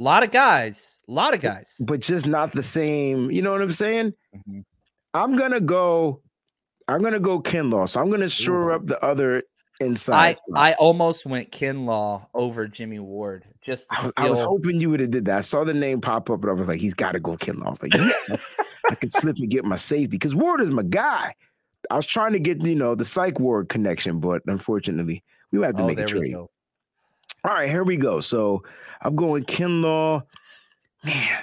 A 0.00 0.02
lot 0.02 0.22
of 0.22 0.30
guys, 0.30 0.98
a 1.08 1.12
lot 1.12 1.34
of 1.34 1.40
guys. 1.40 1.76
but 1.80 2.00
just 2.00 2.26
not 2.26 2.52
the 2.52 2.62
same. 2.62 3.30
You 3.30 3.42
know 3.42 3.52
what 3.52 3.60
I'm 3.60 3.70
saying? 3.72 4.14
Mhm. 4.34 4.64
I'm 5.12 5.36
gonna 5.36 5.60
go. 5.60 6.22
I'm 6.88 7.02
gonna 7.02 7.20
go 7.20 7.40
Kinlaw. 7.40 7.88
So 7.88 8.00
I'm 8.00 8.10
gonna 8.10 8.28
shore 8.28 8.72
up 8.72 8.86
the 8.86 9.02
other 9.04 9.42
inside. 9.80 10.36
I. 10.54 10.70
I 10.70 10.72
almost 10.74 11.26
went 11.26 11.50
Kinlaw 11.52 12.26
over 12.34 12.66
Jimmy 12.66 12.98
Ward. 12.98 13.44
Just 13.60 13.86
I 13.92 14.02
was, 14.04 14.12
I 14.16 14.30
was 14.30 14.40
hoping 14.40 14.80
you 14.80 14.88
would 14.90 15.00
have 15.00 15.10
did 15.10 15.26
that. 15.26 15.36
I 15.38 15.40
saw 15.42 15.64
the 15.64 15.74
name 15.74 16.00
pop 16.00 16.30
up, 16.30 16.40
and 16.42 16.50
I 16.50 16.54
was 16.54 16.68
like, 16.68 16.80
he's 16.80 16.94
got 16.94 17.12
to 17.12 17.20
go 17.20 17.36
Kinlaw. 17.36 17.66
I 17.66 17.70
was 17.70 17.82
like, 17.82 17.94
yes, 17.94 18.30
I, 18.30 18.38
I 18.90 18.94
can 18.94 19.10
slip 19.10 19.36
and 19.36 19.50
get 19.50 19.64
my 19.66 19.76
safety 19.76 20.16
because 20.16 20.34
Ward 20.34 20.60
is 20.62 20.70
my 20.70 20.82
guy. 20.82 21.34
I 21.90 21.96
was 21.96 22.06
trying 22.06 22.32
to 22.32 22.40
get 22.40 22.64
you 22.64 22.74
know 22.74 22.94
the 22.94 23.04
psych 23.04 23.38
Ward 23.38 23.68
connection, 23.68 24.18
but 24.20 24.42
unfortunately, 24.46 25.22
we 25.52 25.58
would 25.58 25.66
have 25.66 25.76
to 25.76 25.82
Oh, 25.82 25.86
make 25.86 25.98
a 25.98 26.04
there 26.06 26.20
we 26.20 26.30
trade. 26.30 26.46
All 27.44 27.52
right, 27.54 27.70
here 27.70 27.84
we 27.84 27.96
go. 27.96 28.20
So 28.20 28.62
I'm 29.02 29.16
going 29.16 29.44
Kinlaw. 29.44 30.22
Man, 31.04 31.42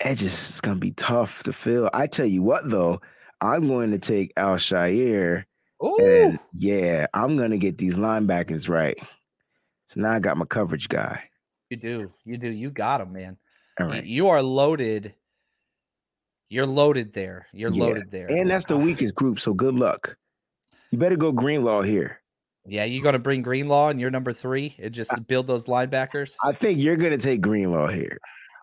edges 0.00 0.50
is 0.50 0.60
gonna 0.60 0.78
be 0.78 0.92
tough 0.92 1.42
to 1.44 1.52
fill. 1.52 1.88
I 1.94 2.06
tell 2.06 2.26
you 2.26 2.42
what, 2.42 2.68
though, 2.68 3.00
I'm 3.40 3.66
going 3.68 3.90
to 3.92 3.98
take 3.98 4.32
Al-Shaair. 4.36 5.44
Ooh, 5.82 5.96
And 5.98 6.38
yeah, 6.56 7.06
I'm 7.14 7.36
gonna 7.36 7.58
get 7.58 7.78
these 7.78 7.96
linebackers 7.96 8.68
right. 8.68 8.98
So 9.88 10.00
now 10.00 10.12
I 10.12 10.20
got 10.20 10.36
my 10.36 10.44
coverage 10.44 10.88
guy. 10.88 11.28
you 11.70 11.76
do, 11.76 12.12
you 12.24 12.36
do, 12.38 12.48
you 12.50 12.70
got 12.70 13.00
him, 13.00 13.12
man. 13.12 13.36
All 13.80 13.86
right. 13.86 14.04
You 14.04 14.28
are 14.28 14.42
loaded. 14.42 15.14
You're 16.50 16.66
loaded 16.66 17.14
there. 17.14 17.46
You're 17.52 17.70
Yeah, 17.72 17.84
loaded 17.84 18.10
there. 18.10 18.30
And 18.30 18.50
that's 18.50 18.66
the 18.66 18.74
Ah, 18.76 18.78
weakest 18.78 19.14
group, 19.14 19.40
so 19.40 19.54
good 19.54 19.74
luck. 19.74 20.16
You 20.90 20.98
better 20.98 21.16
go 21.16 21.32
Greenlaw 21.32 21.80
here. 21.82 22.21
Yeah, 22.66 22.84
you 22.84 23.02
gonna 23.02 23.18
bring 23.18 23.42
Greenlaw 23.42 23.88
and 23.88 24.00
you're 24.00 24.10
number 24.10 24.32
three 24.32 24.76
and 24.78 24.92
just 24.92 25.10
build 25.26 25.46
those 25.46 25.66
linebackers. 25.66 26.34
I 26.44 26.52
think 26.52 26.78
you're 26.78 26.96
gonna 26.96 27.18
take 27.18 27.40
Greenlaw 27.40 27.88
here. 27.88 28.18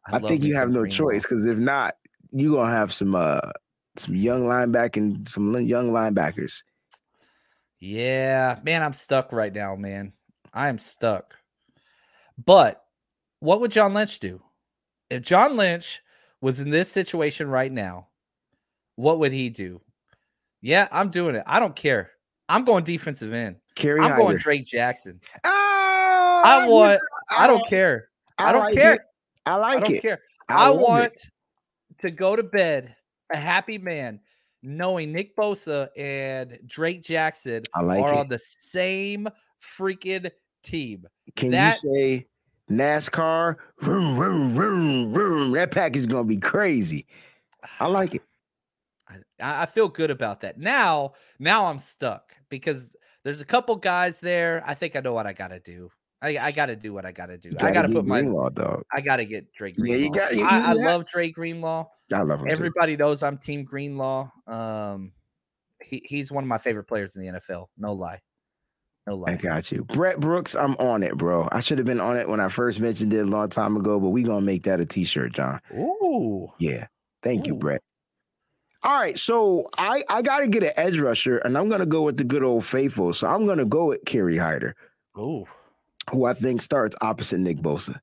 I, 0.08 0.18
love 0.18 0.30
think 0.30 0.44
you 0.44 0.56
have 0.56 0.70
no 0.70 0.82
Greenlaw. 0.82 0.96
choice 0.96 1.24
because 1.24 1.46
if 1.46 1.58
not, 1.58 1.96
you're 2.32 2.56
gonna 2.56 2.72
have 2.72 2.94
some 2.94 3.16
uh 3.16 3.42
some 3.98 4.16
young 4.16 4.44
linebacking, 4.44 5.28
some 5.28 5.54
young 5.62 5.92
linebackers. 5.92 6.64
Yeah, 7.80 8.60
man, 8.64 8.84
I'm 8.84 8.94
stuck 8.94 9.32
right 9.32 9.54
now, 9.54 9.76
man. 9.76 10.14
I 10.54 10.70
am 10.70 10.78
stuck. 10.78 11.36
But 12.44 12.84
what 13.40 13.62
would 13.62 13.72
John 13.72 13.94
Lynch 13.94 14.20
do? 14.20 14.42
If 15.10 15.24
John 15.24 15.58
Lynch 15.58 16.02
was 16.42 16.60
in 16.60 16.70
this 16.70 16.90
situation 16.90 17.50
right 17.50 17.72
now, 17.72 18.08
what 18.96 19.20
would 19.20 19.32
he 19.32 19.50
do? 19.50 19.82
Yeah, 20.62 20.88
I'm 20.92 21.10
doing 21.10 21.36
it. 21.36 21.44
I 21.46 21.60
don't 21.60 21.76
care. 21.76 22.12
I'm 22.48 22.66
going 22.66 22.84
defensive 22.84 23.34
end. 23.34 23.58
Kerry 23.80 24.02
I'm 24.02 24.16
going 24.18 24.28
Hyder. 24.28 24.38
Drake 24.40 24.66
Jackson. 24.66 25.20
Oh, 25.46 26.42
I 26.46 26.68
want. 26.68 27.00
I 27.32 27.48
don't 27.48 27.60
like- 27.62 27.70
care. 27.70 28.10
I 28.38 28.52
don't 28.52 28.66
like 28.66 28.74
care. 28.74 28.94
it. 28.94 29.02
I 29.46 29.52
I 29.52 29.56
like 29.56 29.84
don't 29.86 29.96
it. 29.96 30.02
care. 30.02 30.20
I 30.50 30.68
I, 30.68 30.72
it. 30.72 30.78
want 30.78 31.14
to 32.00 32.12
go 32.12 32.36
to 32.36 32.44
bed 32.44 32.96
a 33.32 33.38
happy 33.38 33.78
man, 33.78 34.20
knowing 34.64 35.12
Nick 35.12 35.36
Bosa 35.36 35.90
and 35.98 36.60
Drake 36.66 37.02
Jackson 37.02 37.64
I 37.74 37.82
like 37.82 38.02
are 38.04 38.14
it. 38.14 38.18
on 38.18 38.28
the 38.28 38.40
same 38.40 39.28
freaking 39.62 40.30
team. 40.64 41.06
Can 41.36 41.52
that- 41.52 41.82
you 41.84 41.92
say 41.94 42.28
NASCAR? 42.70 43.56
Vroom, 43.82 44.16
vroom, 44.16 44.54
vroom, 44.56 45.14
vroom. 45.14 45.52
That 45.54 45.72
package 45.72 45.98
is 45.98 46.06
gonna 46.08 46.28
be 46.28 46.38
crazy. 46.38 47.08
I 47.80 47.88
like 47.88 48.16
it. 48.16 48.22
I, 49.42 49.64
I 49.64 49.66
feel 49.66 49.88
good 49.88 50.12
about 50.12 50.42
that. 50.42 50.58
Now, 50.60 51.14
now 51.40 51.66
I'm 51.66 51.80
stuck 51.80 52.34
because 52.50 52.92
there's 53.24 53.42
a 53.42 53.46
couple 53.46 53.76
guys 53.76 54.20
there. 54.20 54.64
I 54.66 54.74
think 54.74 54.96
I 54.96 55.00
know 55.02 55.14
what 55.14 55.28
I 55.28 55.34
got 55.34 55.50
to 55.50 55.60
do. 55.60 55.90
I, 56.22 56.38
I 56.38 56.52
got 56.52 56.66
to 56.68 56.76
do 56.76 56.94
what 56.94 57.06
I 57.06 57.12
got 57.14 57.28
to 57.28 57.38
do. 57.38 57.50
You 57.50 57.56
I 57.66 57.72
got 57.72 57.84
to 57.84 57.88
get 57.88 57.96
put 57.96 58.06
my. 58.06 58.22
Greenlaw, 58.22 58.50
dog. 58.50 58.84
I 58.94 59.00
got 59.02 59.18
to 59.18 59.26
get 59.26 59.54
Drake. 59.54 59.76
Greenlaw. 59.78 59.98
Yeah, 60.00 60.06
you 60.06 60.12
got- 60.12 60.36
you- 60.36 60.46
I, 60.46 60.72
I 60.72 60.74
love 60.74 61.06
Drake 61.06 61.36
Greenlaw. 61.36 61.86
I 62.14 62.22
love 62.24 62.40
him. 62.42 62.48
too. 62.48 62.52
Everybody 62.52 62.98
knows 62.98 63.24
I'm 63.24 63.38
Team 63.38 63.64
Greenlaw. 63.64 64.30
Um, 64.48 65.12
he, 65.82 66.02
he's 66.06 66.32
one 66.32 66.44
of 66.44 66.48
my 66.48 66.58
favorite 66.58 66.86
players 66.88 67.16
in 67.16 67.22
the 67.22 67.40
NFL. 67.40 67.68
No 67.78 67.94
lie, 67.94 68.20
no 69.08 69.16
lie. 69.16 69.32
I 69.32 69.36
got 69.36 69.72
you. 69.72 69.86
Brett 69.86 70.20
Brooks, 70.20 70.56
I'm 70.56 70.76
on 70.76 71.04
it, 71.04 71.16
bro. 71.18 71.48
I 71.52 71.62
should 71.62 71.78
have 71.78 71.88
been 71.88 72.02
on 72.02 72.18
it 72.18 72.28
when 72.28 72.40
I 72.42 72.50
first 72.50 72.80
mentioned 72.82 73.14
it 73.14 73.20
a 73.20 73.26
long 73.30 73.48
time 73.50 73.78
ago, 73.78 73.98
but 74.00 74.10
we 74.10 74.24
gonna 74.24 74.42
make 74.46 74.64
that 74.64 74.80
a 74.82 74.86
t-shirt, 74.86 75.34
John. 75.34 75.62
Ooh, 75.74 76.50
Yeah. 76.60 76.88
Thank 77.24 77.48
you, 77.48 77.56
Brett. 77.56 77.82
All 78.82 79.00
right, 79.00 79.18
so 79.18 79.68
I 79.78 80.04
I 80.10 80.22
gotta 80.22 80.48
get 80.48 80.64
an 80.64 80.72
edge 80.78 81.00
rusher, 81.00 81.38
and 81.40 81.58
I'm 81.58 81.70
gonna 81.70 81.86
go 81.86 82.04
with 82.04 82.18
the 82.18 82.24
good 82.24 82.44
old 82.44 82.66
faithful. 82.66 83.14
So 83.14 83.28
I'm 83.28 83.46
gonna 83.46 83.66
go 83.66 83.86
with 83.88 84.06
Kerry 84.06 84.38
Hyder, 84.38 84.76
ooh. 85.18 85.46
who 86.12 86.26
I 86.26 86.34
think 86.34 86.62
starts 86.62 86.96
opposite 87.02 87.40
Nick 87.40 87.58
Bosa. 87.58 88.00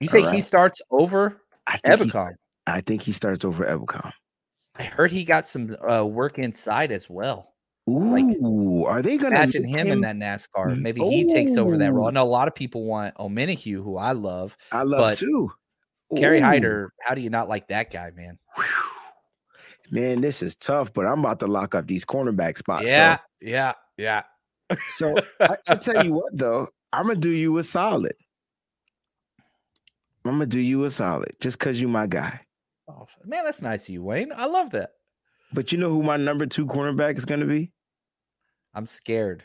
You 0.00 0.08
think 0.08 0.30
he 0.30 0.42
starts 0.42 0.80
over 0.90 1.40
I 1.68 1.76
think, 1.78 2.12
he, 2.12 2.18
I 2.66 2.80
think 2.80 3.02
he 3.02 3.12
starts 3.12 3.44
over 3.44 3.64
Ebukam. 3.66 4.12
I 4.76 4.84
heard 4.84 5.12
he 5.12 5.24
got 5.24 5.46
some 5.46 5.76
uh, 5.88 6.04
work 6.04 6.38
inside 6.38 6.92
as 6.92 7.10
well. 7.10 7.52
Ooh, 7.88 8.12
Like, 8.12 8.88
are 8.88 9.02
they 9.02 9.16
gonna 9.16 9.36
Imagine 9.36 9.62
make 9.62 9.76
him 9.76 9.86
in 9.88 10.00
that 10.00 10.16
NASCAR. 10.16 10.80
Maybe 10.80 11.00
he 11.02 11.26
takes 11.26 11.56
over 11.56 11.76
that 11.76 11.92
role. 11.92 12.08
I 12.08 12.10
know 12.10 12.22
a 12.22 12.24
lot 12.24 12.48
of 12.48 12.54
people 12.54 12.84
want 12.84 13.14
Omenihu, 13.16 13.82
who 13.82 13.96
I 13.96 14.12
love. 14.12 14.56
I 14.72 14.82
love 14.82 15.16
too. 15.16 15.50
Kerry 16.16 16.40
Hyder, 16.40 16.92
how 17.00 17.14
do 17.14 17.20
you 17.20 17.30
not 17.30 17.48
like 17.48 17.68
that 17.68 17.90
guy, 17.90 18.10
man? 18.16 18.38
Whew. 18.56 18.64
Man, 19.90 20.20
this 20.20 20.42
is 20.42 20.54
tough, 20.56 20.92
but 20.92 21.06
I'm 21.06 21.20
about 21.20 21.40
to 21.40 21.46
lock 21.46 21.74
up 21.74 21.86
these 21.86 22.04
cornerback 22.04 22.56
spots. 22.58 22.84
so- 22.84 22.90
yeah, 22.90 23.18
yeah, 23.40 23.72
yeah. 23.96 24.22
So 24.90 25.14
I, 25.40 25.56
I 25.68 25.76
tell 25.76 26.04
you 26.04 26.12
what, 26.12 26.36
though, 26.36 26.68
I'm 26.92 27.06
gonna 27.06 27.18
do 27.18 27.30
you 27.30 27.56
a 27.58 27.62
solid. 27.62 28.12
I'm 30.24 30.32
gonna 30.32 30.46
do 30.46 30.58
you 30.60 30.84
a 30.84 30.90
solid 30.90 31.32
just 31.40 31.58
because 31.58 31.80
you 31.80 31.88
my 31.88 32.06
guy. 32.06 32.40
Oh, 32.88 33.06
man, 33.24 33.44
that's 33.44 33.62
nice 33.62 33.84
of 33.88 33.94
you, 33.94 34.02
Wayne. 34.02 34.32
I 34.34 34.46
love 34.46 34.70
that. 34.72 34.90
But 35.52 35.72
you 35.72 35.78
know 35.78 35.88
who 35.90 36.02
my 36.02 36.16
number 36.18 36.44
two 36.46 36.66
cornerback 36.66 37.16
is 37.16 37.24
gonna 37.24 37.46
be? 37.46 37.72
I'm 38.74 38.86
scared. 38.86 39.42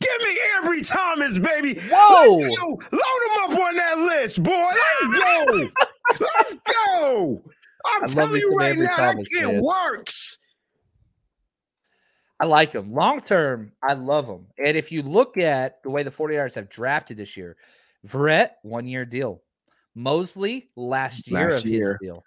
Give 0.00 0.20
me 0.20 0.38
Ambry 0.56 0.86
Thomas, 0.88 1.38
baby. 1.38 1.80
Whoa! 1.90 2.26
Load 2.36 2.50
him 2.52 3.42
up 3.44 3.58
on 3.58 3.74
that 3.76 3.98
list, 3.98 4.42
boy. 4.42 4.52
Let's 4.52 5.18
go. 5.18 5.68
Let's 6.20 6.54
go. 6.54 7.42
I'm 7.94 8.04
I 8.04 8.06
telling 8.06 8.40
you 8.40 8.54
right 8.56 8.74
Ambry 8.76 8.84
now, 8.84 8.96
Thomas, 8.96 9.28
that 9.30 9.38
kid 9.38 9.52
man. 9.52 9.62
works. 9.62 10.38
I 12.38 12.44
like 12.46 12.72
him. 12.72 12.92
Long 12.92 13.20
term, 13.20 13.72
I 13.82 13.94
love 13.94 14.26
him. 14.26 14.46
And 14.62 14.76
if 14.76 14.92
you 14.92 15.02
look 15.02 15.38
at 15.38 15.82
the 15.82 15.90
way 15.90 16.02
the 16.02 16.10
49ers 16.10 16.54
have 16.56 16.68
drafted 16.68 17.16
this 17.16 17.36
year, 17.36 17.56
Verrett, 18.06 18.50
one 18.62 18.86
year 18.86 19.04
deal. 19.04 19.42
Moseley, 19.94 20.68
last 20.76 21.30
year 21.30 21.50
Last 21.50 21.64
of 21.64 21.70
year. 21.70 21.98
his 22.00 22.08
deal. 22.08 22.24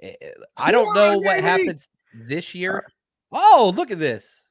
Eh, 0.00 0.14
eh, 0.22 0.30
I 0.56 0.72
don't 0.72 0.94
know 0.94 1.18
what 1.18 1.24
Corey! 1.24 1.42
happens. 1.42 1.88
this 2.14 2.54
year. 2.54 2.82
Oh, 3.30 3.72
look 3.76 3.90
at 3.90 3.98
this. 3.98 4.46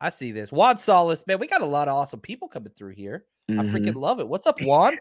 I 0.00 0.10
see 0.10 0.30
this. 0.30 0.52
Juan 0.52 0.76
Solis, 0.78 1.26
man, 1.26 1.40
we 1.40 1.48
got 1.48 1.60
a 1.62 1.66
lot 1.66 1.88
of 1.88 1.94
awesome 1.94 2.20
people 2.20 2.46
coming 2.46 2.72
through 2.76 2.92
here. 2.94 3.24
I 3.48 3.54
Mhm. 3.54 3.72
freaking 3.72 3.94
love 3.96 4.20
it. 4.20 4.28
What's 4.28 4.46
up, 4.46 4.60
Juan? 4.62 4.96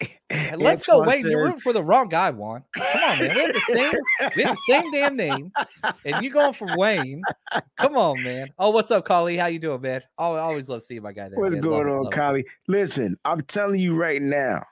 Let's 0.56 0.86
go, 0.86 1.00
Antoine 1.00 1.08
Wayne. 1.08 1.30
You're 1.30 1.44
rooting 1.44 1.60
for 1.60 1.72
the 1.72 1.82
wrong 1.82 2.08
guy, 2.08 2.30
Juan. 2.30 2.64
Come 2.76 3.02
on, 3.04 3.18
man. 3.18 3.34
We 3.34 3.40
have 3.42 3.52
the 3.52 3.60
same, 3.68 3.92
we 4.36 4.42
have 4.42 4.56
the 4.56 4.62
same 4.66 4.90
damn 4.90 5.16
name, 5.16 5.52
and 6.04 6.24
you 6.24 6.30
going 6.30 6.52
for 6.52 6.68
Wayne. 6.76 7.22
Come 7.78 7.96
on, 7.96 8.22
man. 8.22 8.48
Oh, 8.58 8.70
what's 8.70 8.90
up, 8.90 9.04
Collie? 9.04 9.36
How 9.36 9.46
you 9.46 9.58
doing, 9.58 9.80
man? 9.80 10.02
I 10.18 10.24
always 10.24 10.68
love 10.68 10.82
seeing 10.82 11.02
my 11.02 11.12
guy 11.12 11.28
there. 11.28 11.38
What's 11.38 11.56
man. 11.56 11.64
Love 11.64 11.72
going 11.72 11.88
it, 11.88 12.16
on, 12.16 12.26
love 12.28 12.36
it. 12.36 12.46
Listen, 12.68 13.16
I'm 13.24 13.42
telling 13.42 13.80
you 13.80 13.96
right 13.96 14.22
now. 14.22 14.64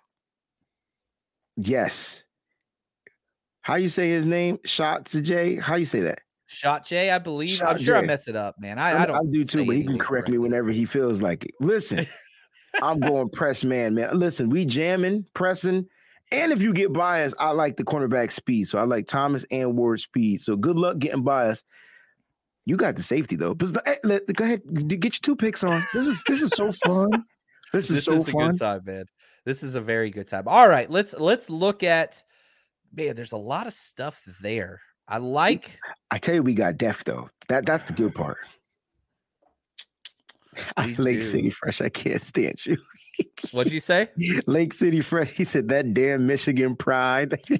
Yes. 1.56 2.22
How 3.62 3.74
you 3.74 3.88
say 3.88 4.10
his 4.10 4.24
name? 4.24 4.58
Shot 4.64 5.06
to 5.06 5.20
Jay. 5.20 5.56
How 5.56 5.74
you 5.74 5.84
say 5.84 6.00
that? 6.00 6.20
Shot 6.46 6.86
Jay, 6.86 7.10
I 7.10 7.18
believe. 7.18 7.50
Shot 7.50 7.68
I'm 7.68 7.78
sure 7.78 7.96
I 7.96 8.02
mess 8.02 8.28
it 8.28 8.36
up, 8.36 8.54
man. 8.58 8.78
I, 8.78 9.02
I, 9.02 9.06
don't. 9.06 9.16
I 9.16 9.30
do 9.30 9.44
too, 9.44 9.66
but 9.66 9.76
he 9.76 9.84
can 9.84 9.98
correct 9.98 10.28
me 10.28 10.38
whenever 10.38 10.70
he 10.70 10.86
feels 10.86 11.20
like 11.20 11.44
it. 11.44 11.50
Listen, 11.60 12.06
I'm 12.82 13.00
going 13.00 13.28
press 13.30 13.64
man, 13.64 13.94
man. 13.94 14.18
Listen, 14.18 14.50
we 14.50 14.64
jamming, 14.64 15.26
pressing, 15.34 15.86
and 16.30 16.52
if 16.52 16.62
you 16.62 16.72
get 16.72 16.92
biased, 16.92 17.34
I 17.40 17.50
like 17.52 17.76
the 17.76 17.84
cornerback 17.84 18.30
speed. 18.30 18.64
So 18.64 18.78
I 18.78 18.82
like 18.82 19.06
Thomas 19.06 19.44
and 19.50 19.76
Ward 19.76 20.00
speed. 20.00 20.40
So 20.40 20.56
good 20.56 20.76
luck 20.76 20.98
getting 20.98 21.22
biased. 21.22 21.64
You 22.66 22.76
got 22.76 22.96
the 22.96 23.02
safety 23.02 23.36
though. 23.36 23.54
But 23.54 23.76
eh, 23.86 24.18
go 24.34 24.44
ahead, 24.44 24.60
get 24.88 25.04
your 25.04 25.10
two 25.22 25.36
picks 25.36 25.64
on. 25.64 25.86
This 25.94 26.06
is 26.06 26.22
this 26.26 26.42
is 26.42 26.50
so 26.50 26.70
fun. 26.84 27.10
This 27.72 27.90
is 27.90 27.96
This 27.98 28.04
so 28.04 28.14
is 28.14 28.28
a 28.28 28.32
fun. 28.32 28.50
good 28.52 28.58
time, 28.58 28.80
man. 28.84 29.04
This 29.44 29.62
is 29.62 29.74
a 29.74 29.80
very 29.80 30.10
good 30.10 30.28
time. 30.28 30.44
All 30.46 30.68
right, 30.68 30.90
let's 30.90 31.14
let's 31.14 31.48
look 31.48 31.82
at. 31.82 32.22
Man, 32.94 33.16
there's 33.16 33.32
a 33.32 33.36
lot 33.38 33.66
of 33.66 33.72
stuff 33.72 34.22
there. 34.40 34.80
I 35.06 35.18
like. 35.18 35.78
I 36.10 36.18
tell 36.18 36.34
you, 36.34 36.42
we 36.42 36.54
got 36.54 36.76
def 36.76 37.04
though. 37.04 37.30
That 37.48 37.64
that's 37.64 37.84
the 37.84 37.94
good 37.94 38.14
part. 38.14 38.36
We 40.84 40.94
Lake 40.96 41.16
do. 41.16 41.22
City 41.22 41.50
Fresh, 41.50 41.80
I 41.80 41.88
can't 41.88 42.20
stand 42.20 42.64
you. 42.66 42.76
What'd 43.52 43.72
you 43.72 43.80
say? 43.80 44.08
Lake 44.46 44.72
City 44.72 45.00
Fresh. 45.00 45.30
He 45.30 45.44
said 45.44 45.68
that 45.68 45.92
damn 45.94 46.26
Michigan 46.26 46.76
pride. 46.76 47.40
you 47.48 47.58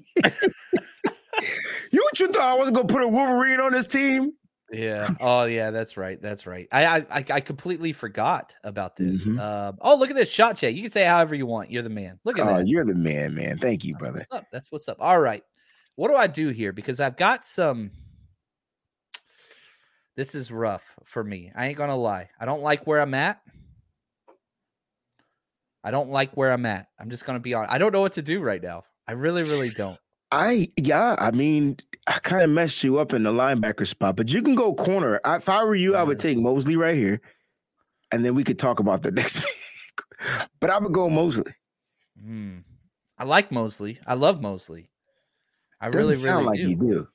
what 2.03 2.21
you 2.21 2.29
thought 2.29 2.43
I 2.43 2.55
was 2.55 2.71
gonna 2.71 2.87
put 2.87 3.03
a 3.03 3.09
Wolverine 3.09 3.61
on 3.61 3.73
this 3.73 3.87
team? 3.87 4.33
Yeah. 4.71 5.09
Oh, 5.23 5.45
yeah. 5.45 5.71
That's 5.71 5.97
right. 5.97 6.21
That's 6.21 6.47
right. 6.47 6.69
I 6.71 6.85
I 6.85 6.97
I, 7.11 7.25
I 7.31 7.41
completely 7.41 7.93
forgot 7.93 8.55
about 8.65 8.97
this. 8.97 9.27
Mhm. 9.27 9.41
Um, 9.41 9.79
oh, 9.81 9.97
look 9.97 10.11
at 10.11 10.17
this 10.17 10.31
shot 10.31 10.57
check. 10.57 10.75
You 10.75 10.83
can 10.83 10.91
say 10.91 11.05
however 11.05 11.35
you 11.35 11.47
want. 11.47 11.71
You're 11.71 11.83
the 11.83 11.89
man. 11.89 12.19
Look 12.25 12.39
at 12.39 12.47
Oh, 12.47 12.59
that. 12.59 12.67
you're 12.69 12.85
the 12.85 12.95
man, 12.95 13.35
man. 13.35 13.57
Thank 13.59 13.85
you, 13.85 13.95
That's 13.95 14.03
brother. 14.03 14.27
what's 14.29 14.41
up. 14.43 14.47
That's 14.53 14.73
what's 14.73 14.89
up. 14.89 14.99
All 15.01 15.21
right. 15.21 15.43
What 15.97 16.09
do 16.09 16.17
I 16.17 16.27
do 16.27 16.49
here? 16.51 16.73
Because 16.73 17.01
I've 17.01 17.17
got 17.17 17.45
some. 17.47 17.91
This 20.19 20.35
is 20.35 20.51
rough 20.51 20.97
for 21.05 21.23
me. 21.23 21.53
I 21.55 21.69
ain't 21.69 21.79
gonna 21.79 21.95
lie. 21.95 22.29
I 22.41 22.45
don't 22.45 22.61
like 22.61 22.89
where 22.89 23.01
I'm 23.01 23.15
at. 23.15 23.41
I 25.85 25.93
don't 25.93 26.11
like 26.11 26.37
where 26.37 26.51
I'm 26.51 26.67
at. 26.67 26.89
I'm 26.99 27.09
just 27.09 27.25
gonna 27.25 27.39
be 27.39 27.55
honest. 27.55 27.71
I 27.73 27.79
don't 27.79 27.93
know 27.93 28.01
what 28.01 28.15
to 28.15 28.23
do 28.23 28.41
right 28.41 28.61
now. 28.61 28.83
I 29.07 29.13
really, 29.13 29.45
really 29.45 29.71
don't. 29.71 29.97
I 30.33 30.73
yeah, 30.77 31.15
I 31.21 31.31
mean, 31.31 31.77
I 32.09 32.19
kind 32.19 32.43
of 32.43 32.51
messed 32.51 32.83
you 32.83 32.99
up 32.99 33.13
in 33.13 33.23
the 33.23 33.31
linebacker 33.31 33.87
spot, 33.87 34.17
but 34.17 34.33
you 34.33 34.43
can 34.43 34.57
go 34.57 34.75
corner. 34.75 35.21
I, 35.25 35.37
if 35.37 35.49
I 35.49 35.63
were 35.63 35.77
you, 35.77 35.95
I 35.95 36.03
would 36.03 36.19
take 36.19 36.37
Moseley 36.37 36.75
right 36.75 36.97
here, 36.97 37.21
and 38.11 38.25
then 38.25 38.35
we 38.35 38.43
could 38.43 38.59
talk 38.59 38.81
about 38.81 39.03
the 39.03 39.11
next 39.13 39.37
pick. 39.37 40.49
But 40.59 40.71
I 40.71 40.79
would 40.79 40.93
go 40.93 41.09
Moseley. 41.09 41.53
Hmm. 42.21 42.57
I 43.17 43.23
like 43.23 43.53
Moseley. 43.53 44.01
I 44.05 44.15
love 44.15 44.41
Moseley. 44.43 44.91
I 45.81 45.91
Doesn't 45.91 46.01
really, 46.01 46.15
sound 46.17 46.47
really 46.47 46.59
like 46.59 46.59
do. 46.59 46.71
you 46.71 46.77
do. 46.77 47.09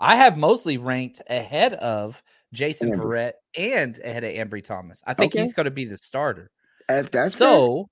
I 0.00 0.16
have 0.16 0.36
mostly 0.38 0.78
ranked 0.78 1.20
ahead 1.28 1.74
of 1.74 2.22
Jason 2.52 2.90
Ambry. 2.92 2.98
Verrett 2.98 3.32
and 3.56 3.98
ahead 4.02 4.24
of 4.24 4.32
Ambry 4.32 4.64
Thomas. 4.64 5.02
I 5.06 5.14
think 5.14 5.34
Okay. 5.34 5.42
he's 5.42 5.52
going 5.52 5.66
to 5.66 5.70
be 5.70 5.84
the 5.84 5.98
starter. 5.98 6.50
If 6.88 7.10
that's 7.10 7.36
fair. 7.36 7.46
so, 7.48 7.90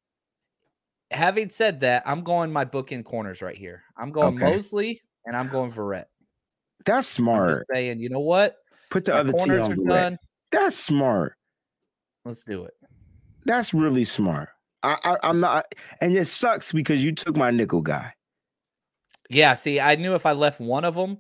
having 1.10 1.50
said 1.50 1.80
that, 1.80 2.02
I'm 2.06 2.22
going 2.22 2.50
my 2.50 2.64
book 2.64 2.90
in 2.92 3.04
corners 3.04 3.42
right 3.42 3.56
here. 3.56 3.82
I'm 3.96 4.10
going 4.10 4.34
Okay. 4.34 4.44
Moseley 4.56 5.02
and 5.26 5.36
I'm 5.36 5.48
going 5.48 5.70
Verrett. 5.70 6.06
that's 6.84 7.06
smart. 7.06 7.66
saying, 7.72 8.00
you 8.00 8.08
know 8.08 8.20
what? 8.20 8.56
Put 8.90 9.04
the 9.04 9.12
My 9.12 9.18
other 9.18 9.32
T 9.32 9.38
corners 9.38 9.66
on 9.68 9.76
the 9.76 9.84
done. 9.84 10.18
That's 10.50 10.76
smart. 10.76 11.34
Let's 12.24 12.42
do 12.42 12.64
it. 12.64 12.74
That's 13.44 13.74
really 13.74 14.04
smart. 14.04 14.48
I, 14.82 14.96
I 15.04 15.16
I'm 15.22 15.40
not, 15.40 15.66
and 16.00 16.12
it 16.16 16.24
sucks 16.26 16.72
because 16.72 17.04
you 17.04 17.12
took 17.12 17.36
my 17.36 17.50
nickel 17.50 17.82
guy. 17.82 18.14
Yeah. 19.28 19.54
See, 19.54 19.78
I 19.78 19.96
knew 19.96 20.14
if 20.14 20.24
I 20.24 20.32
left 20.32 20.60
one 20.60 20.84
of 20.84 20.94
them, 20.94 21.18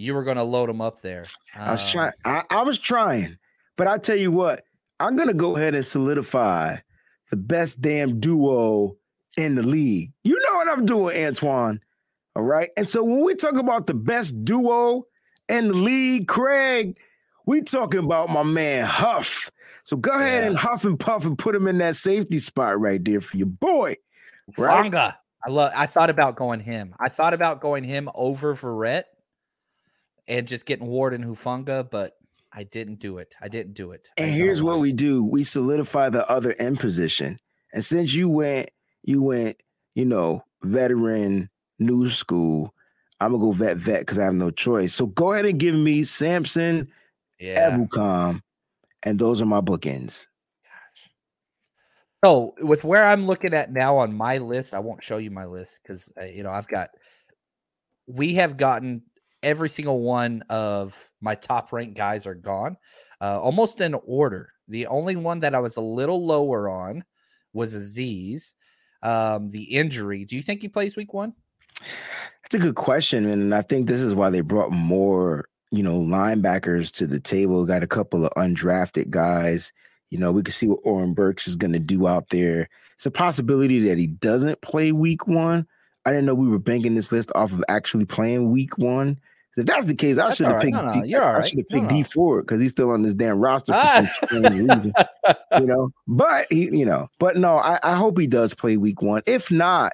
you 0.00 0.14
were 0.14 0.24
going 0.24 0.36
to 0.38 0.42
load 0.42 0.68
them 0.68 0.80
up 0.80 1.00
there. 1.02 1.24
I 1.54 1.72
was 1.72 1.82
Um, 1.82 1.88
trying. 1.90 2.12
I, 2.24 2.42
I 2.50 2.62
was 2.62 2.78
trying, 2.78 3.36
but 3.76 3.86
I 3.86 3.98
tell 3.98 4.16
you 4.16 4.32
what, 4.32 4.64
I'm 4.98 5.16
gonna 5.16 5.34
go 5.34 5.56
ahead 5.56 5.74
and 5.74 5.84
solidify 5.84 6.76
the 7.30 7.36
best 7.36 7.80
damn 7.80 8.20
duo 8.20 8.96
in 9.36 9.54
the 9.54 9.62
league. 9.62 10.12
You 10.24 10.38
know 10.40 10.56
what 10.56 10.68
I'm 10.68 10.84
doing, 10.84 11.24
Antoine. 11.24 11.80
All 12.36 12.42
right. 12.42 12.68
And 12.76 12.88
so 12.88 13.02
when 13.04 13.24
we 13.24 13.34
talk 13.34 13.56
about 13.56 13.86
the 13.86 13.94
best 13.94 14.42
duo 14.44 15.04
in 15.48 15.68
the 15.68 15.74
league, 15.74 16.28
Craig, 16.28 16.98
we 17.46 17.62
talking 17.62 18.04
about 18.04 18.28
my 18.28 18.42
man 18.42 18.84
Huff. 18.86 19.50
So 19.84 19.96
go 19.96 20.10
ahead 20.12 20.42
Yeah. 20.44 20.48
and 20.50 20.56
huff 20.58 20.84
and 20.84 21.00
puff 21.00 21.24
and 21.24 21.38
put 21.38 21.54
him 21.54 21.66
in 21.66 21.78
that 21.78 21.96
safety 21.96 22.38
spot 22.38 22.78
right 22.78 23.02
there 23.04 23.20
for 23.20 23.36
your 23.38 23.46
boy. 23.46 23.96
Right. 24.58 24.92
Fanga. 24.92 25.14
I 25.44 25.48
love. 25.50 25.72
I 25.74 25.86
thought 25.86 26.10
about 26.10 26.36
going 26.36 26.60
him. 26.60 26.94
I 27.00 27.08
thought 27.08 27.32
about 27.32 27.60
going 27.62 27.82
him 27.84 28.10
over 28.14 28.54
Verrett 28.54 29.04
and 30.30 30.46
just 30.46 30.64
getting 30.64 30.86
Ward 30.86 31.12
and 31.12 31.24
Hufanga, 31.24 31.90
but 31.90 32.16
I 32.52 32.62
didn't 32.62 33.00
do 33.00 33.18
it. 33.18 33.34
I 33.42 33.48
didn't 33.48 33.74
do 33.74 33.90
it. 33.90 34.08
And 34.16 34.30
here's 34.30 34.62
what 34.62 34.78
we 34.78 34.92
do: 34.92 35.24
we 35.24 35.44
solidify 35.44 36.08
the 36.08 36.28
other 36.30 36.54
end 36.58 36.80
position. 36.80 37.38
And 37.72 37.84
since 37.84 38.14
you 38.14 38.28
went, 38.28 38.70
you 39.02 39.22
went, 39.22 39.60
you 39.94 40.04
know, 40.04 40.44
veteran, 40.62 41.50
new 41.78 42.08
school. 42.08 42.74
I'm 43.20 43.32
gonna 43.32 43.44
go 43.44 43.52
vet 43.52 43.76
vet 43.76 44.00
because 44.00 44.18
I 44.18 44.24
have 44.24 44.34
no 44.34 44.50
choice. 44.50 44.94
So 44.94 45.06
go 45.06 45.32
ahead 45.32 45.44
and 45.44 45.60
give 45.60 45.74
me 45.74 46.04
Samson, 46.04 46.88
Yeah. 47.38 47.76
Ebukam, 47.76 48.40
and 49.02 49.18
those 49.18 49.42
are 49.42 49.46
my 49.46 49.60
bookends. 49.60 50.26
So 52.24 52.54
with 52.60 52.84
where 52.84 53.04
I'm 53.04 53.26
looking 53.26 53.54
at 53.54 53.72
now 53.72 53.96
on 53.96 54.14
my 54.14 54.38
list, 54.38 54.74
I 54.74 54.78
won't 54.78 55.02
show 55.02 55.16
you 55.16 55.30
my 55.30 55.46
list 55.46 55.80
because 55.82 56.12
uh, 56.20 56.24
you 56.24 56.44
know 56.44 56.50
I've 56.50 56.68
got. 56.68 56.90
We 58.06 58.34
have 58.34 58.56
gotten 58.56 59.02
every 59.42 59.68
single 59.68 60.00
one 60.00 60.42
of 60.48 61.10
my 61.20 61.34
top 61.34 61.72
ranked 61.72 61.96
guys 61.96 62.26
are 62.26 62.34
gone, 62.34 62.76
uh, 63.20 63.40
almost 63.40 63.80
in 63.80 63.94
order. 64.04 64.52
The 64.68 64.86
only 64.86 65.16
one 65.16 65.40
that 65.40 65.54
I 65.54 65.60
was 65.60 65.76
a 65.76 65.80
little 65.80 66.24
lower 66.24 66.68
on 66.68 67.04
was 67.52 67.74
Azeez. 67.74 68.54
Um, 69.02 69.50
the 69.50 69.62
injury. 69.62 70.24
Do 70.24 70.36
you 70.36 70.42
think 70.42 70.60
he 70.60 70.68
plays 70.68 70.96
week 70.96 71.14
one? 71.14 71.32
That's 72.42 72.54
a 72.54 72.58
good 72.58 72.74
question, 72.74 73.28
and 73.28 73.54
I 73.54 73.62
think 73.62 73.86
this 73.86 74.00
is 74.00 74.14
why 74.14 74.28
they 74.28 74.42
brought 74.42 74.72
more, 74.72 75.48
you 75.70 75.82
know, 75.82 75.98
linebackers 75.98 76.90
to 76.92 77.06
the 77.06 77.20
table. 77.20 77.64
Got 77.64 77.82
a 77.82 77.88
couple 77.88 78.24
of 78.24 78.32
undrafted 78.36 79.08
guys. 79.08 79.72
You 80.10 80.18
know, 80.18 80.32
we 80.32 80.42
can 80.42 80.52
see 80.52 80.66
what 80.66 80.80
Oren 80.84 81.14
Burks 81.14 81.48
is 81.48 81.56
going 81.56 81.72
to 81.72 81.78
do 81.78 82.06
out 82.06 82.28
there. 82.28 82.68
It's 82.96 83.06
a 83.06 83.10
possibility 83.10 83.80
that 83.88 83.96
he 83.96 84.08
doesn't 84.08 84.60
play 84.60 84.92
week 84.92 85.26
one. 85.26 85.66
I 86.04 86.10
didn't 86.10 86.26
know 86.26 86.34
we 86.34 86.48
were 86.48 86.58
banking 86.58 86.94
this 86.94 87.12
list 87.12 87.30
off 87.34 87.52
of 87.52 87.64
actually 87.68 88.04
playing 88.04 88.50
week 88.50 88.76
one. 88.76 89.18
If 89.60 89.66
that's 89.66 89.84
the 89.84 89.94
case, 89.94 90.18
I 90.18 90.32
should 90.34 90.46
have 90.46 90.56
right. 90.56 90.62
picked. 90.64 90.74
No, 90.76 90.82
no, 90.86 90.90
D- 90.90 91.08
you're 91.08 91.22
all 91.22 91.36
I 91.36 91.40
should 91.46 91.58
have 91.58 91.68
picked 91.68 91.84
no. 91.84 91.88
D 91.88 92.02
Ford 92.02 92.46
because 92.46 92.60
he's 92.60 92.70
still 92.70 92.90
on 92.90 93.02
this 93.02 93.14
damn 93.14 93.38
roster 93.38 93.72
for 93.72 93.86
some 93.86 94.08
strange 94.10 94.56
reason. 94.56 94.92
You 95.58 95.66
know, 95.66 95.90
but 96.08 96.46
he, 96.50 96.64
you 96.76 96.84
know, 96.84 97.08
but 97.18 97.36
no, 97.36 97.56
I, 97.56 97.78
I 97.82 97.94
hope 97.96 98.18
he 98.18 98.26
does 98.26 98.54
play 98.54 98.76
week 98.76 99.02
one. 99.02 99.22
If 99.26 99.50
not, 99.50 99.92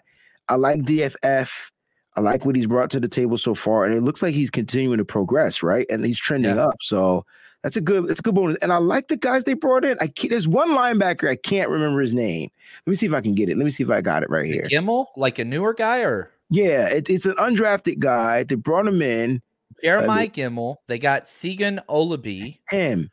I 0.48 0.54
like 0.54 0.80
DFF. 0.82 1.70
I 2.14 2.20
like 2.20 2.46
what 2.46 2.56
he's 2.56 2.66
brought 2.66 2.90
to 2.90 3.00
the 3.00 3.08
table 3.08 3.36
so 3.36 3.54
far, 3.54 3.84
and 3.84 3.94
it 3.94 4.02
looks 4.02 4.22
like 4.22 4.34
he's 4.34 4.50
continuing 4.50 4.96
to 4.98 5.04
progress, 5.04 5.62
right? 5.62 5.86
And 5.90 6.02
he's 6.04 6.18
trending 6.18 6.56
Yeah. 6.56 6.66
up. 6.68 6.76
So 6.80 7.26
that's 7.62 7.76
a 7.76 7.80
good, 7.82 8.08
it's 8.10 8.20
a 8.20 8.22
good 8.22 8.34
bonus. 8.34 8.56
And 8.62 8.72
I 8.72 8.78
like 8.78 9.08
the 9.08 9.18
guys 9.18 9.44
they 9.44 9.52
brought 9.52 9.84
in. 9.84 9.98
I 10.00 10.06
can't, 10.06 10.30
there's 10.30 10.48
one 10.48 10.70
linebacker 10.70 11.28
I 11.28 11.36
can't 11.36 11.68
remember 11.68 12.00
his 12.00 12.14
name. 12.14 12.48
Let 12.86 12.90
me 12.90 12.94
see 12.94 13.06
if 13.06 13.12
I 13.12 13.20
can 13.20 13.34
get 13.34 13.50
it. 13.50 13.58
Let 13.58 13.64
me 13.64 13.70
see 13.70 13.82
if 13.82 13.90
I 13.90 14.00
got 14.00 14.22
it 14.22 14.30
right 14.30 14.46
here. 14.46 14.62
Gemmel, 14.70 15.06
like 15.16 15.38
a 15.38 15.44
newer 15.44 15.74
guy, 15.74 15.98
or 15.98 16.30
Yeah, 16.48 16.86
it, 16.88 17.10
it's 17.10 17.26
an 17.26 17.34
undrafted 17.34 17.98
guy. 17.98 18.44
They 18.44 18.54
brought 18.54 18.86
him 18.86 19.02
in. 19.02 19.42
Jeremiah 19.82 20.28
Gemmel? 20.28 20.76
They 20.88 20.98
got 20.98 21.24
Segun 21.24 21.80
Olubi, 21.88 22.58
Him, 22.70 23.10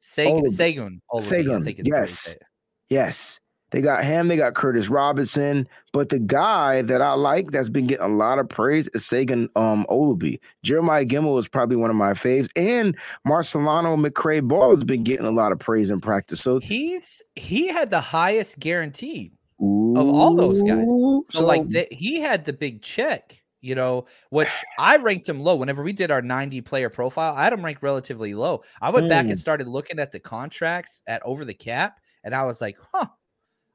Segun, 0.00 0.42
Olubi. 0.42 0.48
Segun, 0.48 1.00
Olubi, 1.12 1.16
I 1.16 1.18
Segun, 1.20 1.64
think 1.64 1.78
is 1.78 1.84
the 1.84 1.90
way 1.90 1.96
you 1.96 2.02
yes. 2.02 2.36
yes. 2.88 3.40
They 3.72 3.80
got 3.80 4.04
him. 4.04 4.28
They 4.28 4.36
got 4.36 4.54
Curtis 4.54 4.88
Robinson. 4.88 5.66
But 5.92 6.08
the 6.08 6.20
guy 6.20 6.82
that 6.82 7.02
I 7.02 7.14
like 7.14 7.50
that's 7.50 7.68
been 7.68 7.88
getting 7.88 8.04
a 8.04 8.08
lot 8.08 8.38
of 8.38 8.48
praise 8.48 8.88
is 8.94 9.02
Segun 9.02 9.48
um 9.56 9.84
Olubi. 9.90 10.38
Jeremiah 10.62 11.04
Gemmel 11.04 11.36
is 11.38 11.48
probably 11.48 11.76
one 11.76 11.90
of 11.90 11.96
my 11.96 12.12
faves. 12.12 12.48
And 12.54 12.96
Marcelino 13.26 14.00
McCray 14.00 14.46
Ball 14.46 14.74
has 14.74 14.84
been 14.84 15.02
getting 15.02 15.26
a 15.26 15.32
lot 15.32 15.50
of 15.50 15.58
praise 15.58 15.90
in 15.90 16.00
practice. 16.00 16.40
So 16.40 16.60
He's 16.60 17.22
he 17.34 17.66
had 17.66 17.90
the 17.90 18.00
highest 18.00 18.60
guarantee 18.60 19.32
of 19.58 20.08
all 20.08 20.36
those 20.36 20.62
guys. 20.62 20.86
Ooh, 20.88 21.24
So, 21.30 21.44
like 21.44 21.66
that, 21.68 21.92
he 21.92 22.20
had 22.20 22.44
the 22.44 22.52
big 22.52 22.82
check. 22.82 23.42
You 23.66 23.74
know, 23.74 24.06
which 24.30 24.48
I 24.78 24.96
ranked 24.96 25.28
him 25.28 25.40
low. 25.40 25.56
Whenever 25.56 25.82
we 25.82 25.92
did 25.92 26.10
our 26.12 26.22
90 26.22 26.60
player 26.60 26.88
profile, 26.88 27.34
I 27.34 27.44
had 27.44 27.52
him 27.52 27.64
ranked 27.64 27.82
relatively 27.82 28.32
low. 28.32 28.62
I 28.80 28.90
went 28.90 29.08
back 29.08 29.24
and 29.26 29.34
Mm. 29.34 29.38
started 29.38 29.66
looking 29.66 29.98
at 29.98 30.12
the 30.12 30.20
contracts 30.20 31.02
at 31.08 31.20
over 31.24 31.44
the 31.44 31.54
cap, 31.54 31.98
and 32.22 32.34
I 32.34 32.44
was 32.44 32.60
like, 32.60 32.78
huh, 32.94 33.06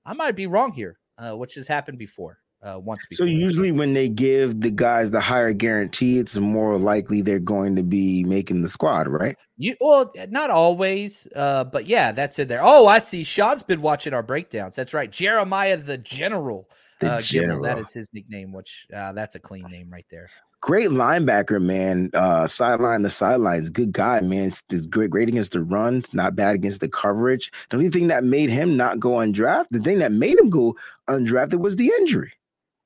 I 0.06 0.14
might 0.14 0.36
be 0.36 0.48
wrong 0.48 0.72
here, 0.72 0.98
uh, 1.18 1.34
which 1.36 1.56
has 1.56 1.68
happened 1.68 1.98
before. 2.00 2.38
Uh, 2.64 2.80
once 2.80 3.04
So 3.12 3.24
usually 3.24 3.72
when 3.72 3.96
they 3.96 4.08
give 4.08 4.62
the 4.62 4.70
guys 4.70 5.10
the 5.10 5.20
higher 5.20 5.52
guarantee, 5.52 6.20
it's 6.20 6.38
more 6.38 6.78
likely 6.78 7.22
they're 7.24 7.40
going 7.40 7.76
to 7.76 7.82
be 7.82 8.24
making 8.24 8.62
the 8.62 8.70
squad, 8.70 9.08
right? 9.08 9.36
You 9.58 9.76
well, 9.82 10.14
not 10.30 10.52
always, 10.52 11.28
uh, 11.36 11.64
but 11.64 11.88
yeah, 11.88 12.12
that's 12.12 12.38
in 12.38 12.48
there. 12.48 12.62
Oh, 12.64 12.86
I 12.86 13.00
see. 13.00 13.24
Sean's 13.24 13.64
been 13.64 13.82
watching 13.82 14.14
our 14.14 14.22
breakdowns. 14.22 14.76
That's 14.76 14.94
right. 14.94 15.12
Jeremiah 15.12 15.76
the 15.78 15.98
General. 15.98 16.70
The 17.02 17.14
uh, 17.14 17.22
Gibble, 17.22 17.62
that 17.64 17.80
is 17.80 17.92
his 17.92 18.10
nickname, 18.14 18.54
which 18.54 18.86
uh, 18.96 19.12
that's 19.12 19.34
a 19.34 19.40
clean 19.40 19.66
name 19.70 19.90
right 19.90 20.06
there. 20.12 20.30
Great 20.62 20.90
linebacker, 20.90 21.60
man. 21.60 22.12
Uh, 22.14 22.46
sideline 22.46 23.02
to 23.02 23.10
sidelines, 23.10 23.72
good 23.72 23.92
guy, 23.92 24.22
man. 24.22 24.50
It's, 24.50 24.62
it's 24.70 24.86
great, 24.86 25.10
great 25.10 25.28
against 25.28 25.54
the 25.54 25.64
run, 25.64 26.04
not 26.14 26.36
bad 26.36 26.54
against 26.54 26.80
the 26.80 26.88
coverage. 26.88 27.52
The 27.70 27.78
only 27.78 27.90
thing 27.90 28.08
that 28.10 28.24
made 28.24 28.52
him 28.52 28.78
not 28.78 29.00
go 29.00 29.14
undrafted, 29.14 29.70
the 29.72 29.80
thing 29.80 29.98
that 30.00 30.12
made 30.12 30.38
him 30.38 30.52
go 30.52 30.76
undrafted 31.10 31.60
was 31.60 31.76
the 31.76 31.88
injury. 31.88 32.34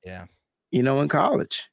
Yeah, 0.02 0.24
You 0.70 0.82
know, 0.82 1.02
in 1.02 1.08
college, 1.08 1.64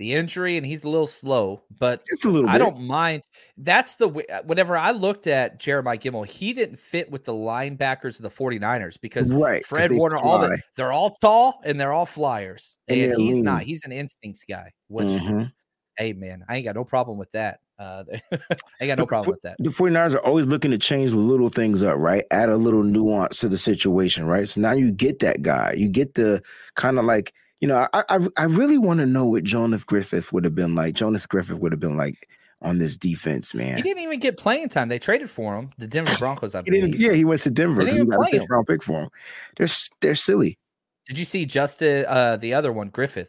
the 0.00 0.14
injury, 0.14 0.56
and 0.56 0.64
he's 0.64 0.82
a 0.82 0.88
little 0.88 1.06
slow, 1.06 1.62
but 1.78 2.04
just 2.06 2.24
a 2.24 2.30
little. 2.30 2.48
I 2.48 2.54
bit. 2.54 2.60
don't 2.60 2.80
mind. 2.80 3.22
That's 3.58 3.96
the 3.96 4.08
way. 4.08 4.24
Whenever 4.46 4.76
I 4.76 4.92
looked 4.92 5.26
at 5.26 5.60
Jeremiah 5.60 5.98
Gemmel, 5.98 6.26
he 6.26 6.54
didn't 6.54 6.78
fit 6.78 7.10
with 7.10 7.24
the 7.24 7.34
linebackers 7.34 8.16
of 8.18 8.22
the 8.22 8.30
49ers 8.30 8.98
because 9.00 9.32
Right, 9.32 9.64
Fred 9.64 9.92
Warner, 9.92 10.16
all 10.16 10.38
fly. 10.38 10.48
the, 10.48 10.58
they're 10.76 10.90
all 10.92 11.10
tall 11.20 11.60
and 11.64 11.78
they're 11.78 11.92
all 11.92 12.06
flyers, 12.06 12.78
And 12.88 12.98
and, 12.98 13.20
he's 13.20 13.42
not. 13.42 13.62
He's 13.62 13.84
an 13.84 13.92
instincts 13.92 14.42
guy. 14.48 14.72
Which, 14.88 15.06
Mhm. 15.06 15.52
hey 15.98 16.14
man, 16.14 16.44
I 16.48 16.56
ain't 16.56 16.64
got 16.64 16.74
no 16.76 16.84
problem 16.84 17.18
with 17.18 17.30
that. 17.32 17.60
Uh, 17.78 18.04
I 18.80 18.86
got 18.86 18.96
no 18.96 19.04
problem 19.04 19.30
with 19.32 19.42
that. 19.42 19.56
The 19.58 19.68
49ers 19.68 20.14
are 20.14 20.24
always 20.24 20.46
looking 20.46 20.70
to 20.70 20.78
change 20.78 21.12
little 21.12 21.50
things 21.50 21.82
up, 21.82 21.98
right? 21.98 22.24
Add 22.30 22.48
a 22.48 22.56
little 22.56 22.82
nuance 22.82 23.40
to 23.40 23.48
the 23.50 23.58
situation, 23.58 24.24
right? 24.24 24.48
So 24.48 24.62
now 24.62 24.72
you 24.72 24.92
get 24.92 25.18
that 25.18 25.42
guy. 25.42 25.74
You 25.76 25.90
get 25.90 26.14
the 26.14 26.42
kind 26.74 26.98
of 26.98 27.04
like, 27.04 27.34
you 27.60 27.68
know, 27.68 27.86
I 27.92 28.04
I, 28.08 28.28
I 28.36 28.44
really 28.44 28.78
want 28.78 29.00
to 29.00 29.06
know 29.06 29.26
what 29.26 29.44
Jonas 29.44 29.84
Griffith 29.84 30.32
would 30.32 30.44
have 30.44 30.54
been 30.54 30.74
like. 30.74 30.94
Jonas 30.94 31.26
Griffith 31.26 31.58
would 31.58 31.72
have 31.72 31.80
been 31.80 31.96
like 31.96 32.28
on 32.62 32.78
this 32.78 32.96
defense, 32.96 33.54
man. 33.54 33.76
He 33.76 33.82
didn't 33.82 34.02
even 34.02 34.20
get 34.20 34.36
playing 34.36 34.68
time. 34.68 34.88
They 34.88 34.98
traded 34.98 35.30
for 35.30 35.56
him. 35.56 35.70
The 35.78 35.86
Denver 35.86 36.14
Broncos, 36.18 36.54
I 36.54 36.62
He 36.62 36.70
believe. 36.70 37.00
yeah, 37.00 37.12
he 37.12 37.24
went 37.24 37.40
to 37.42 37.50
Denver 37.50 37.84
They 37.84 37.90
didn't 37.90 38.06
he 38.06 38.08
even 38.08 38.20
got 38.20 38.26
a 38.26 38.30
play 38.30 38.46
round 38.50 38.66
pick 38.66 38.82
for 38.82 39.02
him. 39.02 39.08
They're 39.56 39.68
they're 40.00 40.14
silly. 40.14 40.58
Did 41.06 41.18
you 41.18 41.24
see 41.24 41.46
Justin? 41.46 42.04
Uh, 42.06 42.36
the 42.36 42.54
other 42.54 42.72
one, 42.72 42.88
Griffith. 42.88 43.28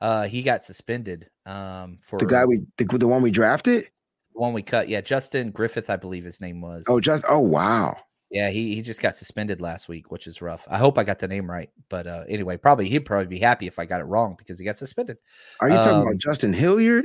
Uh, 0.00 0.24
he 0.24 0.42
got 0.42 0.64
suspended. 0.64 1.30
Um, 1.46 1.98
for 2.02 2.18
The 2.18 2.26
guy 2.26 2.44
we 2.44 2.62
the, 2.76 2.84
the 2.84 3.06
one 3.06 3.22
we 3.22 3.30
drafted. 3.30 3.84
the 3.84 4.40
one 4.40 4.52
we 4.52 4.62
cut. 4.62 4.88
Yeah, 4.88 5.00
Justin 5.00 5.50
Griffith, 5.50 5.88
I 5.88 5.96
believe 5.96 6.24
his 6.24 6.40
name 6.40 6.60
was. 6.60 6.84
Oh, 6.88 7.00
just 7.00 7.24
oh 7.28 7.38
wow. 7.38 7.96
Yeah, 8.32 8.48
he, 8.48 8.74
he 8.74 8.80
just 8.82 9.00
got 9.02 9.14
suspended 9.14 9.60
last 9.60 9.88
week, 9.88 10.10
which 10.10 10.26
is 10.26 10.40
rough. 10.40 10.66
I 10.70 10.78
hope 10.78 10.96
I 10.98 11.04
got 11.04 11.18
the 11.18 11.28
name 11.28 11.50
right. 11.50 11.68
But 11.90 12.06
uh, 12.06 12.24
anyway, 12.28 12.56
probably 12.56 12.88
he'd 12.88 13.00
probably 13.00 13.26
be 13.26 13.38
happy 13.38 13.66
if 13.66 13.78
I 13.78 13.84
got 13.84 14.00
it 14.00 14.04
wrong 14.04 14.36
because 14.38 14.58
he 14.58 14.64
got 14.64 14.76
suspended. 14.78 15.18
Are 15.60 15.68
you 15.68 15.76
talking 15.76 15.92
Um, 15.92 16.02
about 16.02 16.16
Justin 16.16 16.52
Hilliard? 16.54 17.04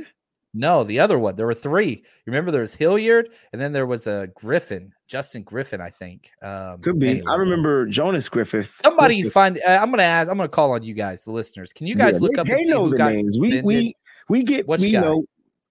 No, 0.54 0.82
the 0.84 0.98
other 1.00 1.18
one. 1.18 1.36
There 1.36 1.44
were 1.44 1.52
three. 1.52 2.02
Remember, 2.26 2.50
there 2.50 2.62
was 2.62 2.72
Hilliard, 2.74 3.28
and 3.52 3.60
then 3.60 3.72
there 3.72 3.84
was 3.84 4.06
a 4.06 4.28
Griffin, 4.34 4.94
Justin 5.06 5.42
Griffin, 5.42 5.82
I 5.82 5.90
think. 5.90 6.30
Um, 6.42 6.78
Could 6.80 6.98
be. 6.98 7.08
anyway. 7.10 7.24
I 7.28 7.34
remember 7.34 7.86
Jonas 7.86 8.30
Griffith. 8.30 8.80
Somebody 8.82 9.16
Griffith. 9.16 9.32
find. 9.34 9.58
Uh, 9.58 9.78
I'm 9.82 9.90
gonna 9.90 10.04
ask. 10.04 10.30
I'm 10.30 10.38
gonna 10.38 10.48
call 10.48 10.72
on 10.72 10.82
you 10.82 10.94
guys, 10.94 11.24
the 11.24 11.32
listeners. 11.32 11.74
Can 11.74 11.86
you 11.86 11.94
guys 11.94 12.14
Yeah, 12.14 12.20
look 12.20 12.34
they, 12.36 12.40
up? 12.40 12.46
They 12.46 12.54
and 12.54 12.66
know 12.68 12.88
the 12.90 12.96
names. 12.96 13.38
We 13.38 13.60
we 13.60 13.94
we 14.30 14.42
get 14.42 14.66
Which 14.66 14.80
we 14.80 14.92
know 14.92 15.24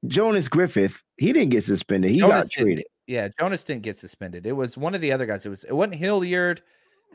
Jonas 0.05 0.47
Griffith. 0.47 1.01
He 1.17 1.33
didn't 1.33 1.49
get 1.49 1.63
suspended. 1.63 2.11
He 2.11 2.19
got 2.19 2.29
Jonas 2.29 2.49
didn't- 2.49 2.65
traded. 2.67 2.85
Yeah, 3.07 3.29
Jonas 3.39 3.63
didn't 3.63 3.83
get 3.83 3.97
suspended. 3.97 4.45
It 4.45 4.51
was 4.51 4.77
one 4.77 4.93
of 4.93 5.01
the 5.01 5.11
other 5.11 5.25
guys. 5.25 5.45
It 5.45 5.49
was. 5.49 5.63
It 5.63 5.73
wasn't 5.73 5.95
Hilliard. 5.95 6.61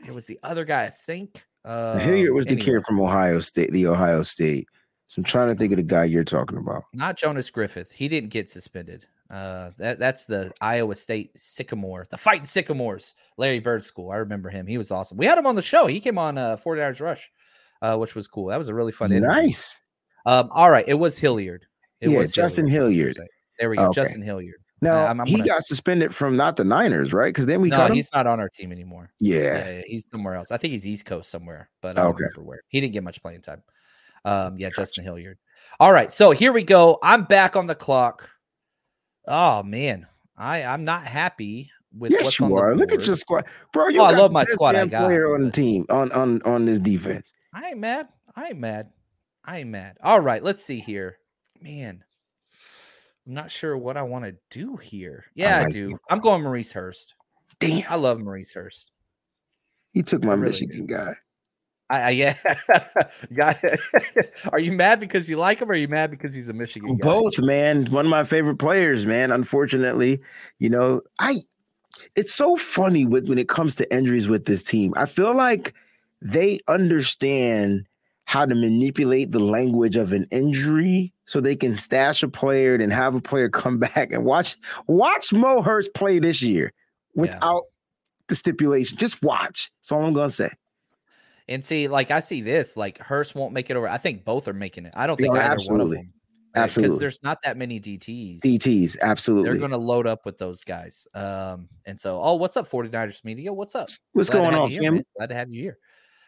It 0.07 0.13
was 0.13 0.25
the 0.25 0.39
other 0.43 0.65
guy. 0.65 0.83
I 0.83 0.89
think. 0.89 1.43
Uh, 1.63 1.97
Hilliard 1.99 2.33
was 2.33 2.45
the 2.45 2.55
kid 2.55 2.83
from 2.83 2.99
Ohio 2.99 3.39
State, 3.39 3.71
the 3.71 3.87
Ohio 3.87 4.21
State. 4.23 4.67
So 5.07 5.19
I'm 5.19 5.23
trying 5.23 5.49
to 5.49 5.55
think 5.55 5.71
of 5.71 5.77
the 5.77 5.83
guy 5.83 6.03
you're 6.05 6.23
talking 6.23 6.57
about. 6.57 6.83
not 6.93 7.15
Jonas 7.17 7.49
Griffith. 7.51 7.91
He 7.91 8.07
didn't 8.07 8.31
get 8.31 8.49
suspended. 8.49 9.05
Uh, 9.29 9.71
that 9.77 9.99
that's 9.99 10.25
the 10.25 10.51
Iowa 10.61 10.95
State 10.95 11.37
Sycamore, 11.37 12.05
the 12.09 12.17
fighting 12.17 12.45
Sycamores, 12.45 13.13
Larry 13.37 13.59
Bird 13.59 13.83
School. 13.83 14.11
I 14.11 14.17
remember 14.17 14.49
him. 14.49 14.67
He 14.67 14.77
was 14.77 14.91
awesome. 14.91 15.17
We 15.17 15.25
had 15.25 15.37
him 15.37 15.45
on 15.47 15.55
the 15.55 15.61
show. 15.61 15.87
He 15.87 15.99
came 15.99 16.17
on 16.17 16.37
uh 16.37 16.55
49ers 16.57 17.01
Rush, 17.01 17.31
uh, 17.81 17.97
which 17.97 18.15
was 18.15 18.27
cool. 18.27 18.47
That 18.47 18.57
was 18.57 18.67
a 18.69 18.73
really 18.73 18.91
fun 18.91 19.11
interview. 19.11 19.27
Nice. 19.43 19.79
Um, 20.25 20.49
all 20.51 20.69
right, 20.69 20.85
it 20.87 20.93
was 20.95 21.17
Hilliard. 21.17 21.65
It 22.01 22.09
Yeah, 22.09 22.19
was 22.19 22.31
Justin 22.31 22.67
Hilliard. 22.67 23.17
There 23.59 23.69
we 23.69 23.77
go, 23.77 23.85
Okay. 23.85 24.01
Justin 24.01 24.21
Hilliard. 24.21 24.61
Now 24.83 25.05
I'm- 25.05 25.21
I'm 25.21 25.27
he 25.27 25.37
gonna- 25.37 25.47
got 25.47 25.63
suspended 25.65 26.13
from 26.13 26.35
not 26.37 26.55
the 26.55 26.63
Niners, 26.63 27.13
right? 27.13 27.29
Because 27.29 27.45
then 27.45 27.61
we 27.61 27.69
no, 27.69 27.87
he's 27.87 28.09
not 28.13 28.27
on 28.27 28.39
our 28.39 28.49
team 28.49 28.71
anymore. 28.71 29.11
Yeah. 29.19 29.67
Yeah, 29.67 29.81
he's 29.85 30.05
somewhere 30.11 30.35
else. 30.35 30.51
I 30.51 30.57
think 30.57 30.71
he's 30.71 30.85
East 30.85 31.05
Coast 31.05 31.29
somewhere, 31.29 31.69
but 31.81 31.97
I 31.97 32.01
don't 32.03 32.11
Okay. 32.11 32.23
remember 32.23 32.43
where. 32.43 32.61
He 32.67 32.79
didn't 32.81 32.93
get 32.93 33.03
much 33.03 33.21
playing 33.21 33.41
time. 33.41 33.63
Um, 34.25 34.57
yeah, 34.57 34.69
Justin 34.69 35.03
Hilliard. 35.03 35.37
All 35.79 35.91
right, 35.91 36.11
so 36.11 36.31
here 36.31 36.53
we 36.53 36.63
go. 36.63 36.97
I'm 37.03 37.23
back 37.25 37.55
on 37.55 37.67
the 37.67 37.75
clock. 37.75 38.29
Oh 39.27 39.63
man, 39.63 40.07
I 40.37 40.63
I'm 40.63 40.83
not 40.85 41.05
happy 41.05 41.71
with 41.97 42.11
Yes, 42.11 42.23
what's 42.25 42.41
on 42.41 42.49
you 42.49 42.57
are. 42.57 42.75
Look 42.75 42.91
at 42.93 43.05
your 43.05 43.15
squad, 43.15 43.45
bro. 43.71 43.87
You 43.89 44.01
Oh, 44.01 44.05
I 44.05 44.11
love 44.11 44.31
the 44.31 44.33
my 44.33 44.41
best 44.41 44.53
squad 44.53 44.75
I 44.75 44.85
got, 44.87 45.05
player 45.05 45.33
on 45.35 45.43
the 45.43 45.51
team 45.51 45.85
on 45.89 46.11
on 46.11 46.41
on 46.43 46.65
this 46.65 46.79
defense. 46.79 47.33
I 47.53 47.67
ain't 47.69 47.79
mad. 47.79 48.07
I 48.35 48.47
ain't 48.47 48.59
mad. 48.59 48.89
I 49.45 49.59
ain't 49.59 49.69
mad. 49.69 49.97
All 50.01 50.19
right, 50.21 50.43
let's 50.43 50.63
see 50.63 50.79
here. 50.79 51.17
Man, 51.61 52.03
I'm 53.25 53.33
not 53.33 53.51
sure 53.51 53.77
what 53.77 53.95
I 53.95 54.01
want 54.01 54.25
to 54.25 54.35
do 54.49 54.75
here. 54.75 55.25
Yeah, 55.33 55.59
I, 55.59 55.63
like 55.63 55.73
do. 55.73 55.89
you. 55.89 55.99
I'm 56.09 56.19
going 56.19 56.43
Maurice 56.43 56.73
Hurst. 56.73 57.15
Damn, 57.59 57.85
I 57.89 57.95
love 57.95 58.19
Maurice 58.19 58.53
Hurst. 58.53 58.91
he 59.93 60.03
took 60.03 60.23
my 60.23 60.33
really 60.33 60.47
Michigan 60.47 60.85
guy. 60.85 61.15
I, 61.89 61.99
I 61.99 62.09
yeah. 62.09 62.35
Guy, 63.33 63.77
are 64.51 64.59
you 64.59 64.71
mad 64.71 64.99
because 64.99 65.29
you 65.29 65.37
like 65.37 65.59
him, 65.59 65.69
or 65.69 65.73
are 65.73 65.77
you 65.77 65.87
mad 65.87 66.11
because 66.11 66.33
he's 66.33 66.49
a 66.49 66.53
Michigan 66.53 66.97
guy? 66.97 67.07
Both, 67.07 67.39
man. 67.39 67.85
One 67.85 68.05
of 68.05 68.09
my 68.09 68.23
favorite 68.23 68.57
players, 68.57 69.05
man. 69.05 69.31
Unfortunately, 69.31 70.19
you 70.59 70.69
know, 70.69 71.01
I. 71.19 71.41
It's 72.15 72.33
so 72.33 72.57
funny 72.57 73.05
with 73.05 73.29
when 73.29 73.37
it 73.37 73.47
comes 73.47 73.75
to 73.75 73.95
injuries 73.95 74.27
with 74.27 74.45
this 74.45 74.63
team. 74.63 74.93
I 74.97 75.05
feel 75.05 75.35
like 75.35 75.73
they 76.21 76.59
understand 76.67 77.87
how 78.25 78.45
to 78.45 78.55
manipulate 78.55 79.31
the 79.31 79.39
language 79.39 79.95
of 79.95 80.11
an 80.11 80.25
injury 80.31 81.12
so 81.25 81.39
they 81.39 81.55
can 81.55 81.77
stash 81.77 82.23
a 82.23 82.27
player 82.27 82.75
and 82.75 82.91
have 82.91 83.15
a 83.15 83.21
player 83.21 83.49
come 83.49 83.79
back 83.95 84.11
and 84.11 84.25
watch 84.25 84.57
watch 84.87 85.33
Mo 85.33 85.61
Hurst 85.61 85.93
play 85.93 86.19
this 86.19 86.41
year 86.41 86.71
without 87.15 87.63
the 88.27 88.35
stipulation. 88.35 88.97
Just 88.97 89.21
watch. 89.21 89.71
That's 89.79 89.91
all 89.91 90.05
I'm 90.05 90.13
gonna 90.13 90.29
say. 90.29 90.51
And 91.49 91.63
see, 91.63 91.87
like 91.87 92.11
I 92.11 92.19
see 92.21 92.41
this, 92.41 92.77
like 92.77 92.97
Hurst 92.99 93.35
won't 93.35 93.53
make 93.53 93.69
it 93.69 93.75
over. 93.75 93.87
I 93.87 93.97
think 93.97 94.23
both 94.23 94.47
are 94.47 94.53
making 94.53 94.85
it. 94.85 94.93
I 94.95 95.07
don't 95.07 95.17
think 95.17 95.33
No, 95.33 95.39
either 95.39 95.51
absolutely. 95.51 95.97
one 95.97 95.97
of 95.97 96.03
them. 96.05 96.13
Absolutely. 96.55 96.89
Because 96.89 96.99
there's 96.99 97.23
not 97.23 97.39
that 97.43 97.57
many 97.57 97.79
DTs. 97.79 98.39
DTs, 98.41 98.97
absolutely. 99.01 99.49
They're 99.49 99.59
going 99.59 99.71
to 99.71 99.77
load 99.77 100.05
up 100.05 100.25
with 100.25 100.37
those 100.37 100.63
guys. 100.63 101.07
Um, 101.15 101.67
and 101.85 101.99
so, 101.99 102.21
oh, 102.21 102.35
what's 102.35 102.55
up, 102.55 102.69
49ers 102.69 103.25
media? 103.25 103.51
What's 103.51 103.73
up? 103.73 103.89
What's 104.13 104.29
Glad 104.29 104.51
going 104.51 104.55
on, 104.55 104.69
here, 104.69 104.83
fam? 104.83 105.01
Glad 105.17 105.29
to 105.29 105.35
have 105.35 105.51
you 105.51 105.61
here. 105.63 105.77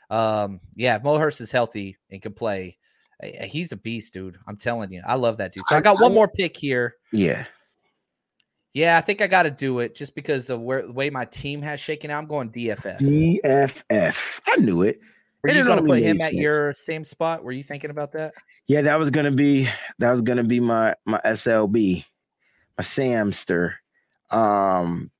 Um, 0.09 0.61
yeah, 0.75 0.95
if 0.95 1.03
Mo 1.03 1.17
Hurst 1.17 1.41
is 1.41 1.51
healthy 1.51 1.97
and 2.09 2.21
can 2.21 2.33
play. 2.33 2.77
He's 3.23 3.71
a 3.71 3.77
beast, 3.77 4.13
dude. 4.13 4.37
I'm 4.47 4.57
telling 4.57 4.91
you. 4.91 5.01
I 5.05 5.15
love 5.15 5.37
that 5.37 5.53
dude. 5.53 5.65
So 5.67 5.75
I, 5.75 5.79
I- 5.79 5.81
got 5.81 6.01
one 6.01 6.13
more 6.13 6.27
pick 6.27 6.57
here. 6.57 6.95
Yeah. 7.11 7.45
Yeah, 8.73 8.97
I 8.97 9.01
think 9.01 9.21
I 9.21 9.27
got 9.27 9.43
to 9.43 9.51
do 9.51 9.79
it 9.79 9.95
just 9.95 10.15
because 10.15 10.49
of 10.49 10.59
where 10.59 10.85
the 10.85 10.91
way 10.91 11.09
my 11.09 11.23
team 11.23 11.61
has 11.61 11.79
shaken 11.79 12.11
out. 12.11 12.17
I'm 12.17 12.27
going 12.27 12.49
DFF. 12.49 12.99
DFF. 12.99 14.41
I 14.47 14.55
knew 14.57 14.81
it. 14.81 14.99
It 15.47 15.55
you 15.55 15.63
going 15.63 15.77
to 15.77 15.83
put 15.83 15.99
him 15.99 16.17
made 16.17 16.21
at 16.21 16.29
sense. 16.31 16.41
your 16.41 16.73
same 16.73 17.03
spot? 17.05 17.43
Were 17.43 17.53
you 17.53 17.63
thinking 17.63 17.89
about 17.89 18.11
that? 18.13 18.33
Yeah, 18.67 18.81
that 18.81 18.97
was 18.97 19.11
gonna 19.11 19.31
be 19.31 19.69
that 19.99 20.09
was 20.09 20.21
gonna 20.21 20.43
be 20.43 20.59
my 20.59 20.95
my 21.05 21.21
SLB, 21.23 22.03
my 22.77 22.81
Samster. 22.81 23.75
Um, 24.31 25.11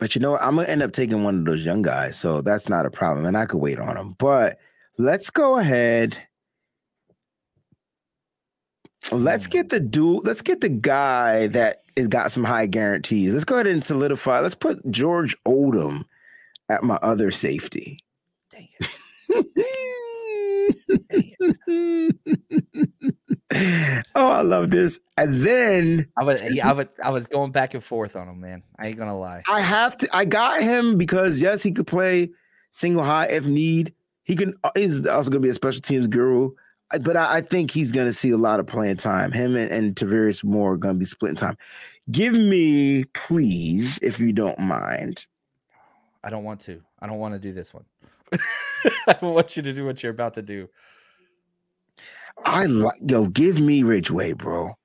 but 0.00 0.14
you 0.14 0.22
know 0.22 0.30
what? 0.32 0.42
I'm 0.42 0.56
gonna 0.56 0.68
end 0.68 0.82
up 0.82 0.92
taking 0.92 1.22
one 1.22 1.40
of 1.40 1.44
those 1.44 1.64
young 1.64 1.82
guys, 1.82 2.18
so 2.18 2.40
that's 2.40 2.68
not 2.68 2.86
a 2.86 2.90
problem, 2.90 3.26
and 3.26 3.36
I 3.36 3.44
could 3.44 3.58
wait 3.58 3.78
on 3.78 3.94
them. 3.94 4.14
But 4.18 4.58
let's 4.96 5.28
go 5.28 5.58
ahead. 5.58 6.16
Let's 9.12 9.46
get 9.46 9.70
the 9.70 9.80
dude. 9.80 10.26
Let's 10.26 10.42
get 10.42 10.60
the 10.60 10.68
guy 10.68 11.48
that 11.48 11.82
has 11.96 12.08
got 12.08 12.30
some 12.32 12.44
high 12.44 12.66
guarantees. 12.66 13.32
Let's 13.32 13.44
go 13.44 13.56
ahead 13.56 13.66
and 13.66 13.82
solidify. 13.82 14.40
Let's 14.40 14.54
put 14.54 14.88
George 14.90 15.36
Odom 15.44 16.04
at 16.68 16.82
my 16.84 16.96
other 16.96 17.30
safety. 17.30 17.98
Dang 18.52 18.68
it. 18.78 18.86
oh, 24.14 24.30
I 24.30 24.42
love 24.42 24.70
this. 24.70 25.00
And 25.16 25.34
then 25.42 26.06
I 26.16 26.24
was, 26.24 26.42
yeah, 26.50 26.68
I 26.68 26.72
was, 26.72 26.86
I 27.02 27.10
was 27.10 27.26
going 27.26 27.52
back 27.52 27.74
and 27.74 27.82
forth 27.82 28.16
on 28.16 28.28
him, 28.28 28.40
man. 28.40 28.62
I 28.78 28.88
ain't 28.88 28.98
gonna 28.98 29.18
lie. 29.18 29.42
I 29.48 29.60
have 29.60 29.96
to. 29.98 30.08
I 30.16 30.24
got 30.24 30.62
him 30.62 30.98
because 30.98 31.40
yes, 31.42 31.62
he 31.62 31.72
could 31.72 31.86
play 31.86 32.30
single 32.70 33.02
high 33.04 33.26
if 33.26 33.46
need. 33.46 33.94
He 34.22 34.36
can. 34.36 34.54
uh, 34.62 34.70
He's 34.76 35.04
also 35.06 35.30
going 35.30 35.42
to 35.42 35.46
be 35.46 35.50
a 35.50 35.54
special 35.54 35.80
teams 35.80 36.06
guru. 36.06 36.52
But 36.98 37.16
I, 37.16 37.36
I 37.36 37.40
think 37.40 37.70
he's 37.70 37.92
going 37.92 38.06
to 38.06 38.12
see 38.12 38.30
a 38.30 38.36
lot 38.36 38.60
of 38.60 38.66
playing 38.66 38.96
time. 38.96 39.32
Him 39.32 39.56
and, 39.56 39.70
and 39.70 39.94
Tarvarius 39.94 40.42
Moore 40.44 40.72
are 40.72 40.76
going 40.76 40.94
to 40.94 40.98
be 40.98 41.04
splitting 41.04 41.36
time. 41.36 41.56
Give 42.10 42.32
me, 42.32 43.04
please, 43.14 43.98
if 44.02 44.18
you 44.18 44.32
don't 44.32 44.58
mind. 44.58 45.24
I 46.24 46.30
don't 46.30 46.44
want 46.44 46.60
to. 46.62 46.82
I 47.00 47.06
don't 47.06 47.18
want 47.18 47.34
to 47.34 47.38
do 47.38 47.52
this 47.52 47.72
one. 47.72 47.84
I 49.06 49.16
want 49.22 49.56
you 49.56 49.62
to 49.62 49.72
do 49.72 49.84
what 49.84 50.02
you're 50.02 50.12
about 50.12 50.34
to 50.34 50.42
do. 50.42 50.68
I 52.44 52.66
like 52.66 52.98
yo, 53.06 53.26
give 53.26 53.60
me 53.60 53.82
Ridgeway, 53.82 54.32
bro. 54.32 54.76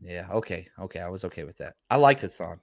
Yeah. 0.00 0.28
Okay. 0.32 0.66
Okay. 0.80 1.00
I 1.00 1.08
was 1.08 1.24
okay 1.24 1.44
with 1.44 1.58
that. 1.58 1.74
I 1.90 1.96
like 1.96 2.20
Hassan. 2.20 2.60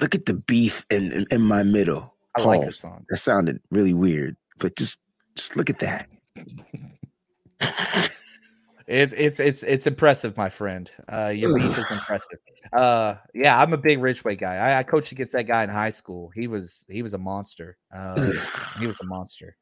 Look 0.00 0.14
at 0.14 0.26
the 0.26 0.34
beef 0.34 0.84
in 0.90 1.12
in, 1.12 1.26
in 1.30 1.42
my 1.42 1.62
middle. 1.62 2.14
I 2.36 2.42
like 2.42 2.64
Hassan. 2.64 3.06
That 3.08 3.16
sounded 3.18 3.60
really 3.70 3.94
weird, 3.94 4.36
but 4.58 4.76
just 4.76 4.98
just 5.34 5.56
look 5.56 5.70
at 5.70 5.78
that. 5.80 6.08
It, 7.60 9.12
it's 9.12 9.38
it's 9.38 9.62
it's 9.64 9.86
impressive, 9.86 10.34
my 10.38 10.48
friend. 10.48 10.90
Uh, 11.12 11.28
your 11.28 11.58
beef 11.58 11.76
is 11.76 11.90
impressive. 11.90 12.38
Uh, 12.72 13.16
yeah, 13.34 13.60
I'm 13.60 13.74
a 13.74 13.76
big 13.76 14.00
Ridgeway 14.00 14.36
guy. 14.36 14.54
I, 14.56 14.78
I 14.78 14.82
coached 14.82 15.12
against 15.12 15.34
that 15.34 15.46
guy 15.46 15.62
in 15.62 15.68
high 15.68 15.90
school. 15.90 16.30
He 16.34 16.46
was 16.46 16.86
he 16.88 17.02
was 17.02 17.12
a 17.12 17.18
monster. 17.18 17.76
Uh, 17.94 18.32
he 18.80 18.86
was 18.86 18.98
a 19.00 19.04
monster. 19.04 19.56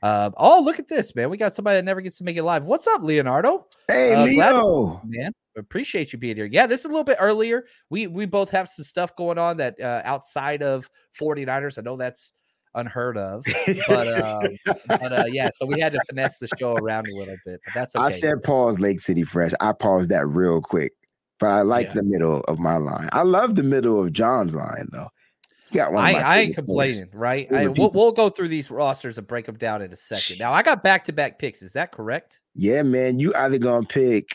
Uh, 0.00 0.30
oh, 0.36 0.60
look 0.62 0.78
at 0.78 0.86
this, 0.86 1.16
man. 1.16 1.28
We 1.28 1.36
got 1.36 1.54
somebody 1.54 1.78
that 1.78 1.84
never 1.84 2.00
gets 2.00 2.18
to 2.18 2.24
make 2.24 2.36
it 2.36 2.44
live. 2.44 2.66
What's 2.66 2.86
up, 2.86 3.02
Leonardo? 3.02 3.66
Hey, 3.88 4.14
Uh, 4.14 4.24
Leo. 4.24 5.00
man. 5.04 5.32
Appreciate 5.56 6.12
you 6.12 6.20
being 6.20 6.36
here. 6.36 6.44
Yeah, 6.46 6.68
this 6.68 6.80
is 6.82 6.84
a 6.84 6.88
little 6.88 7.02
bit 7.02 7.16
earlier. 7.18 7.64
We 7.90 8.06
we 8.06 8.26
both 8.26 8.50
have 8.50 8.68
some 8.68 8.84
stuff 8.84 9.16
going 9.16 9.38
on 9.38 9.56
that 9.56 9.80
uh, 9.80 10.02
outside 10.04 10.62
of 10.62 10.88
49ers. 11.20 11.80
I 11.80 11.82
know 11.82 11.96
that's 11.96 12.32
unheard 12.78 13.16
of, 13.18 13.44
but 13.88 14.08
uh, 14.08 14.48
but 14.88 15.12
uh, 15.12 15.24
yeah, 15.28 15.50
so 15.54 15.66
we 15.66 15.80
had 15.80 15.92
to 15.92 16.00
finesse 16.08 16.38
the 16.38 16.48
show 16.58 16.74
around 16.74 17.06
a 17.08 17.14
little 17.18 17.36
bit. 17.44 17.60
But 17.64 17.74
that's 17.74 17.96
okay. 17.96 18.04
I 18.04 18.08
said 18.10 18.42
pause 18.42 18.78
Lake 18.78 19.00
City 19.00 19.24
Fresh. 19.24 19.52
I 19.60 19.72
paused 19.72 20.10
that 20.10 20.26
real 20.26 20.60
quick, 20.60 20.92
but 21.38 21.50
I 21.50 21.62
like 21.62 21.88
Yeah. 21.88 21.94
the 21.94 22.02
middle 22.04 22.40
of 22.48 22.58
my 22.58 22.76
line. 22.76 23.08
I 23.12 23.22
love 23.22 23.54
the 23.54 23.62
middle 23.62 24.00
of 24.02 24.12
John's 24.12 24.54
line 24.54 24.88
though. 24.92 25.08
One. 25.70 25.96
I, 25.96 26.12
I 26.14 26.38
ain't 26.38 26.54
favorite 26.56 26.66
players. 26.72 26.96
complaining, 27.00 27.10
right? 27.12 27.52
I, 27.52 27.66
we'll, 27.68 27.90
we'll 27.90 28.12
go 28.12 28.30
through 28.30 28.48
these 28.48 28.70
rosters 28.70 29.18
and 29.18 29.26
break 29.26 29.44
them 29.44 29.56
down 29.56 29.82
in 29.82 29.92
a 29.92 29.96
second. 29.96 30.38
Now, 30.38 30.50
I 30.50 30.62
got 30.62 30.82
back 30.82 31.04
to 31.04 31.12
back 31.12 31.38
picks. 31.38 31.60
Is 31.60 31.74
that 31.74 31.92
correct? 31.92 32.40
Yeah, 32.54 32.82
man. 32.82 33.18
You 33.18 33.34
either 33.34 33.58
gonna 33.58 33.84
pick 33.86 34.34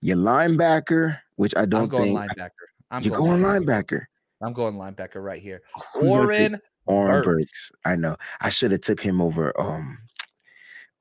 your 0.00 0.16
linebacker, 0.16 1.18
which 1.36 1.54
I 1.54 1.62
I'm 1.62 1.68
don't 1.68 1.88
going 1.88 2.16
think 2.16 2.18
linebacker. 2.18 2.50
I'm 2.90 3.02
you're 3.02 3.14
going, 3.18 3.42
going 3.42 3.62
linebacker. 3.62 3.66
linebacker. 3.66 4.00
I'm 4.40 4.52
going 4.54 4.74
linebacker 4.76 5.22
right 5.22 5.42
here. 5.42 5.60
Who 5.94 6.06
you 6.06 6.12
gonna 6.14 6.28
take? 6.30 6.40
Oren 6.40 6.60
Oren 6.88 7.22
Burks. 7.22 7.70
I 7.84 7.96
know. 7.96 8.16
I 8.40 8.48
should 8.48 8.72
have 8.72 8.80
took 8.80 9.00
him 9.00 9.20
over 9.20 9.58
um 9.60 9.98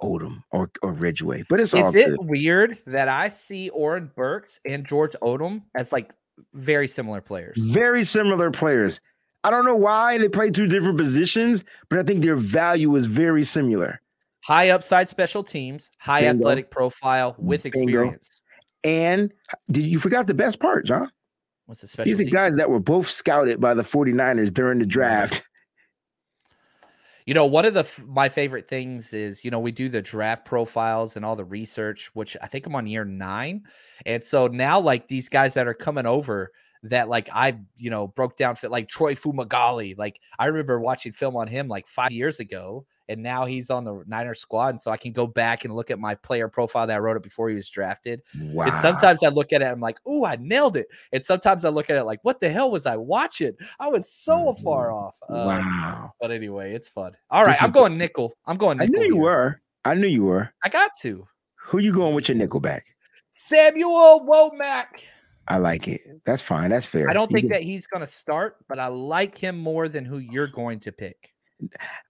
Odom 0.01 0.43
or 0.51 0.69
or 0.83 0.91
Ridgeway, 0.93 1.43
but 1.49 1.59
it's 1.59 1.73
all 1.73 1.87
Is 1.89 1.95
it 1.95 2.09
good. 2.09 2.19
weird 2.29 2.77
that 2.85 3.07
I 3.07 3.29
see 3.29 3.69
Oren 3.69 4.11
Burks 4.15 4.59
and 4.65 4.87
George 4.87 5.13
Odom 5.23 5.63
as 5.75 5.91
like 5.91 6.11
very 6.53 6.87
similar 6.87 7.19
players? 7.21 7.57
Very 7.57 8.03
similar 8.03 8.51
players. 8.51 9.01
I 9.43 9.49
don't 9.49 9.65
know 9.65 9.75
why 9.75 10.17
they 10.17 10.29
play 10.29 10.51
two 10.51 10.67
different 10.67 10.97
positions, 10.97 11.63
but 11.89 11.97
I 11.99 12.03
think 12.03 12.21
their 12.21 12.35
value 12.35 12.95
is 12.95 13.05
very 13.07 13.43
similar. 13.43 14.01
High 14.43 14.69
upside 14.69 15.09
special 15.09 15.43
teams, 15.43 15.89
high 15.99 16.21
Bingo. 16.21 16.41
athletic 16.43 16.69
profile 16.69 17.35
with 17.39 17.63
Bingo. 17.63 17.79
experience. 17.79 18.41
And 18.83 19.33
did 19.71 19.83
you 19.85 19.99
forgot 19.99 20.27
the 20.27 20.33
best 20.33 20.59
part, 20.59 20.85
John? 20.85 21.09
What's 21.65 21.81
the 21.81 21.87
special 21.87 22.15
These 22.17 22.27
are 22.27 22.29
guys 22.29 22.55
that 22.57 22.69
were 22.69 22.79
both 22.79 23.07
scouted 23.09 23.59
by 23.59 23.73
the 23.73 23.83
49ers 23.83 24.53
during 24.53 24.79
the 24.79 24.85
draft. 24.85 25.41
You 27.27 27.33
know, 27.33 27.45
one 27.45 27.65
of 27.65 27.73
the 27.73 27.85
my 28.07 28.29
favorite 28.29 28.69
things 28.69 29.13
is 29.13 29.43
you 29.43 29.51
know 29.51 29.59
we 29.59 29.73
do 29.73 29.89
the 29.89 30.01
draft 30.01 30.45
profiles 30.45 31.17
and 31.17 31.25
all 31.25 31.35
the 31.35 31.43
research, 31.43 32.09
which 32.13 32.37
I 32.41 32.47
think 32.47 32.65
I'm 32.65 32.75
on 32.75 32.87
year 32.87 33.03
nine, 33.03 33.63
and 34.05 34.23
so 34.23 34.47
now 34.47 34.79
like 34.79 35.09
these 35.09 35.27
guys 35.27 35.53
that 35.55 35.67
are 35.67 35.73
coming 35.73 36.05
over 36.05 36.53
that 36.83 37.09
like 37.09 37.29
I 37.33 37.59
you 37.75 37.89
know 37.89 38.07
broke 38.07 38.37
down 38.37 38.55
fit 38.55 38.71
like 38.71 38.87
Troy 38.87 39.13
Fumagalli, 39.13 39.97
like 39.97 40.21
I 40.39 40.45
remember 40.45 40.79
watching 40.79 41.11
film 41.11 41.35
on 41.35 41.47
him 41.47 41.67
like 41.67 41.85
five 41.85 42.11
years 42.11 42.39
ago, 42.39 42.85
and 43.09 43.21
now 43.23 43.45
he's 43.45 43.69
on 43.69 43.83
the 43.83 44.03
Niners 44.07 44.39
squad, 44.39 44.69
and 44.69 44.81
so 44.81 44.91
I 44.91 44.97
can 44.97 45.11
go 45.11 45.27
back 45.27 45.65
and 45.65 45.75
look 45.75 45.91
at 45.91 45.99
my 45.99 46.15
player 46.15 46.47
profile 46.47 46.87
that 46.87 46.95
I 46.95 46.99
wrote 46.99 47.17
up 47.17 47.23
before 47.23 47.49
he 47.49 47.55
was 47.55 47.69
drafted. 47.69 48.21
Wow. 48.39 48.65
And 48.65 48.77
sometimes 48.77 49.23
I 49.23 49.29
look 49.29 49.53
at 49.53 49.61
it, 49.61 49.65
I'm 49.65 49.79
like, 49.79 49.99
"Ooh, 50.07 50.25
I 50.25 50.37
nailed 50.39 50.77
it," 50.77 50.87
and 51.11 51.23
sometimes 51.23 51.65
I 51.65 51.69
look 51.69 51.89
at 51.89 51.97
it 51.97 52.03
like, 52.03 52.19
"What 52.23 52.39
the 52.39 52.49
hell 52.49 52.71
was 52.71 52.85
I 52.85 52.95
watching? 52.95 53.53
I 53.79 53.87
was 53.87 54.11
so 54.11 54.53
far 54.63 54.91
off." 54.91 55.17
Uh, 55.29 55.43
wow. 55.47 56.11
but 56.19 56.31
anyway, 56.31 56.73
it's 56.73 56.87
fun. 56.89 57.13
All 57.29 57.43
right, 57.43 57.51
This 57.51 57.63
I'm 57.63 57.71
going 57.71 57.97
nickel. 57.97 58.33
I'm 58.45 58.57
going 58.57 58.79
I 58.81 58.85
nickel. 58.85 58.99
knew 59.01 59.07
you 59.07 59.13
here. 59.15 59.23
were. 59.23 59.61
I 59.85 59.93
knew 59.93 60.07
you 60.07 60.23
were. 60.23 60.51
I 60.63 60.69
got 60.69 60.91
to. 61.01 61.25
Who 61.67 61.79
you 61.79 61.93
going 61.93 62.15
with 62.15 62.29
your 62.29 62.37
nickelback? 62.37 62.81
Samuel 63.31 64.25
Womack. 64.27 65.03
I 65.47 65.57
like 65.57 65.87
it. 65.87 66.01
That's 66.25 66.41
fine. 66.41 66.69
That's 66.71 66.85
fair. 66.85 67.09
I 67.09 67.13
don't 67.13 67.31
think 67.31 67.49
that 67.51 67.61
he's 67.61 67.87
going 67.87 68.05
to 68.05 68.11
start, 68.11 68.57
but 68.67 68.79
I 68.79 68.87
like 68.87 69.37
him 69.37 69.57
more 69.57 69.87
than 69.87 70.03
who 70.03 70.17
you're 70.17 70.47
going 70.47 70.79
to 70.81 70.91
pick. 70.91 71.33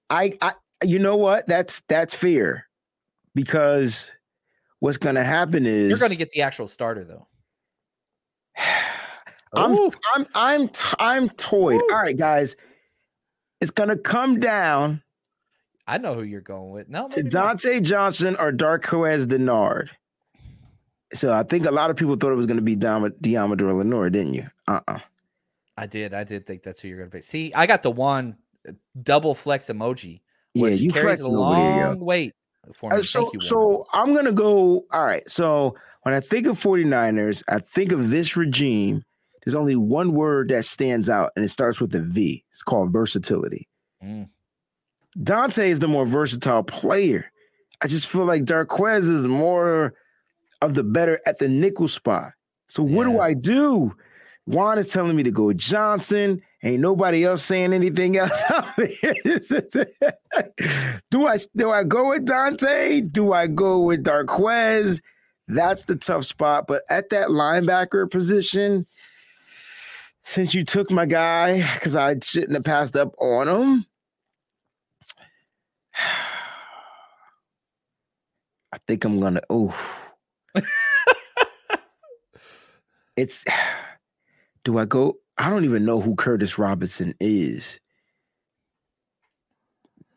I, 0.10 0.34
I 0.42 0.54
you 0.84 1.00
know 1.00 1.16
what? 1.16 1.48
That's 1.48 1.82
that's 1.82 2.14
fear 2.14 2.68
Because 3.36 4.12
what's 4.80 4.98
gonna 4.98 5.24
happen 5.24 5.66
is 5.66 5.90
You're 5.90 6.00
going 6.00 6.12
to 6.12 6.16
get 6.18 6.32
the 6.32 6.42
actual 6.42 6.68
starter, 6.68 7.04
though. 7.04 7.28
I'm 9.54 9.72
Ooh, 9.72 9.92
I'm 10.14 10.26
I'm 10.36 10.70
I'm 11.00 11.30
toyed. 11.30 11.82
All 11.92 12.02
right, 12.02 12.18
guys. 12.18 12.56
It's 13.60 13.72
gonna 13.72 13.98
come 13.98 14.40
down 14.40 15.02
I 15.90 15.98
know 15.98 16.16
who 16.16 16.24
you're 16.24 16.42
going 16.42 16.72
with. 16.72 16.90
No, 16.90 17.08
to 17.08 17.24
maybe 17.24 17.34
not. 17.34 17.62
Dante 17.62 17.80
Johnson 17.80 18.36
or 18.40 18.52
Darquez 18.52 19.26
Denard. 19.26 19.88
So 21.14 21.34
I 21.34 21.44
think 21.44 21.66
a 21.66 21.72
lot 21.72 21.90
of 21.90 21.96
people 21.96 22.18
thought 22.18 22.34
it 22.34 22.36
was 22.36 22.46
gonna 22.46 22.62
be 22.62 22.76
Dom- 22.76 23.14
Deommodore 23.22 23.78
Lenoir, 23.78 24.10
didn't 24.10 24.34
you? 24.34 24.48
Uh-uh. 24.68 25.00
I 25.78 25.86
did. 25.86 26.14
I 26.14 26.24
did 26.24 26.46
think 26.46 26.64
that's 26.64 26.82
who 26.82 26.88
you're 26.88 26.98
going 26.98 27.10
to 27.10 27.16
pick. 27.16 27.24
See, 27.24 27.54
I 27.54 27.68
got 27.68 27.84
the 27.84 27.92
one 27.92 28.36
uh, 28.68 28.72
double 29.04 29.36
flex 29.36 29.68
emoji, 29.68 30.22
Yeah, 30.58 30.76
you 30.76 30.92
carries 30.92 31.20
a 31.20 31.30
flexing 31.30 31.36
over 31.36 31.56
yo. 31.56 31.88
long 31.88 32.00
weight 32.00 32.34
for 32.74 32.90
me. 32.90 32.98
Uh, 32.98 33.04
so 33.04 33.30
you. 33.34 33.40
So 33.40 33.86
I'm 33.94 34.14
gonna 34.14 34.32
go. 34.32 34.86
All 34.92 35.06
right. 35.06 35.28
So 35.30 35.76
when 36.04 36.14
I 36.14 36.20
think 36.20 36.48
of 36.48 36.62
49ers, 36.62 37.44
I 37.48 37.60
think 37.60 37.92
of 37.92 38.10
this 38.10 38.36
regime. 38.38 39.04
There's 39.46 39.56
only 39.56 39.78
one 39.78 40.14
word 40.14 40.50
that 40.50 40.66
stands 40.66 41.10
out, 41.10 41.32
and 41.36 41.46
it 41.46 41.50
starts 41.50 41.80
with 41.80 41.96
a 41.96 42.02
V. 42.02 42.44
It's 42.52 42.64
called 42.64 42.92
versatility. 42.92 43.70
Mm. 44.04 44.28
Dante 45.24 45.70
is 45.70 45.80
the 45.80 45.88
more 45.88 46.06
versatile 46.06 46.64
player. 46.64 47.32
I 47.82 47.88
just 47.88 48.08
feel 48.08 48.26
like 48.26 48.44
Darquez 48.44 49.08
is 49.08 49.26
more 49.26 49.94
of 50.62 50.74
the 50.74 50.84
better 50.84 51.20
at 51.26 51.40
the 51.40 51.48
nickel 51.48 51.88
spot. 51.88 52.34
So 52.68 52.84
what 52.84 53.06
do 53.06 53.20
I 53.20 53.34
do? 53.34 53.96
Juan 54.46 54.78
is 54.78 54.90
telling 54.90 55.16
me 55.16 55.24
to 55.24 55.32
go 55.32 55.54
Johnson. 55.54 56.42
Ain't 56.64 56.82
nobody 56.82 57.24
else 57.24 57.44
saying 57.44 57.72
anything 57.72 58.18
else. 58.18 58.42
do 61.12 61.28
I 61.28 61.38
do 61.56 61.72
I 61.72 61.84
go 61.84 62.10
with 62.10 62.26
Dante? 62.26 63.02
Do 63.02 63.32
I 63.32 63.46
go 63.46 63.84
with 63.84 64.04
Darquez? 64.04 65.02
That's 65.48 65.84
the 65.86 65.96
tough 65.96 66.26
spot. 66.26 66.66
But 66.68 66.82
at 66.90 67.12
that 67.12 67.28
linebacker 67.30 68.10
position, 68.10 68.88
since 70.24 70.56
you 70.56 70.66
took 70.66 70.90
my 70.90 71.06
guy, 71.06 71.62
because 71.76 71.96
I 71.96 72.16
shouldn't 72.22 72.54
have 72.54 72.64
passed 72.64 72.96
up 72.96 73.14
on 73.20 73.48
him. 73.48 73.86
I 78.74 78.80
think 78.88 79.06
I'm 79.06 79.20
gonna. 79.20 79.42
Oh, 79.50 79.74
it's. 83.16 83.46
Do 84.64 84.80
I 84.80 84.86
go? 84.86 85.18
I 85.38 85.50
don't 85.50 85.66
even 85.66 85.86
know 85.86 86.02
who 86.02 86.16
Curtis 86.16 86.58
Robinson 86.58 87.14
is. 87.20 87.80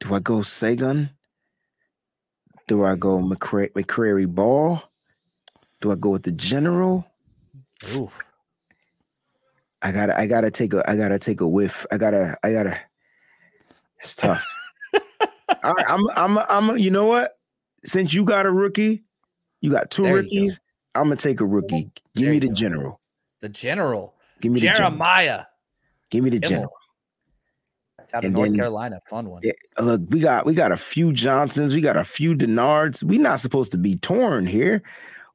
Do 0.00 0.14
I 0.14 0.18
go 0.20 0.38
Segun? 0.38 1.10
Do 2.68 2.84
I 2.84 2.94
go 2.94 3.18
McCra- 3.18 3.72
McCrary 3.72 4.26
Ball? 4.26 4.82
Do 5.80 5.92
I 5.92 5.96
go 5.96 6.10
with 6.10 6.22
the 6.22 6.32
general? 6.32 7.06
Ooh. 7.94 8.10
I 9.82 9.92
gotta, 9.92 10.18
I 10.18 10.26
gotta 10.26 10.50
take 10.50 10.72
a, 10.74 10.88
I 10.88 10.96
gotta 10.96 11.18
take 11.18 11.40
a 11.40 11.48
whiff. 11.48 11.86
I 11.90 11.96
gotta, 11.96 12.36
I 12.42 12.52
gotta. 12.52 12.78
It's 14.00 14.14
tough. 14.14 14.44
All 15.64 15.74
right, 15.74 15.86
I'm, 15.88 16.08
I'm, 16.16 16.38
I'm. 16.48 16.78
You 16.78 16.90
know 16.90 17.06
what? 17.06 17.32
Since 17.84 18.12
you 18.14 18.24
got 18.24 18.46
a 18.46 18.50
rookie, 18.50 19.04
you 19.60 19.70
got 19.70 19.90
two 19.90 20.02
There 20.02 20.12
you 20.12 20.22
go. 20.22 20.22
rookies. 20.22 20.60
I'm 20.94 21.04
gonna 21.04 21.16
take 21.16 21.40
a 21.40 21.46
rookie. 21.46 21.90
Give 22.14 22.24
There 22.24 22.30
me 22.32 22.38
the 22.38 22.48
go. 22.48 22.54
general. 22.54 23.00
The 23.40 23.48
general, 23.48 24.14
Give 24.40 24.52
me 24.52 24.60
the. 24.60 24.68
Jeremiah. 24.68 25.44
Give 26.10 26.24
me 26.24 26.30
the 26.30 26.40
general. 26.40 26.72
That's 27.98 28.14
out 28.14 28.18
of 28.18 28.24
And 28.26 28.34
North 28.34 28.48
then- 28.50 28.56
Carolina. 28.58 29.00
Fun 29.08 29.28
one. 29.30 29.42
Yeah, 29.44 29.52
look, 29.78 30.00
we 30.08 30.20
got 30.20 30.44
we 30.46 30.54
got 30.54 30.72
a 30.72 30.76
few 30.76 31.12
Johnsons, 31.12 31.74
we 31.74 31.80
got 31.80 31.96
a 31.96 32.04
few 32.04 32.34
Denards. 32.34 33.02
We're 33.02 33.20
not 33.20 33.40
supposed 33.40 33.72
to 33.72 33.78
be 33.78 33.96
torn 33.96 34.46
here. 34.46 34.82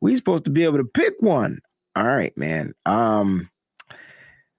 We're 0.01 0.17
supposed 0.17 0.43
to 0.45 0.49
be 0.51 0.63
able 0.65 0.77
to 0.79 0.83
pick 0.85 1.13
one. 1.19 1.59
All 1.95 2.03
right, 2.03 2.37
man. 2.37 2.73
Um, 2.85 3.49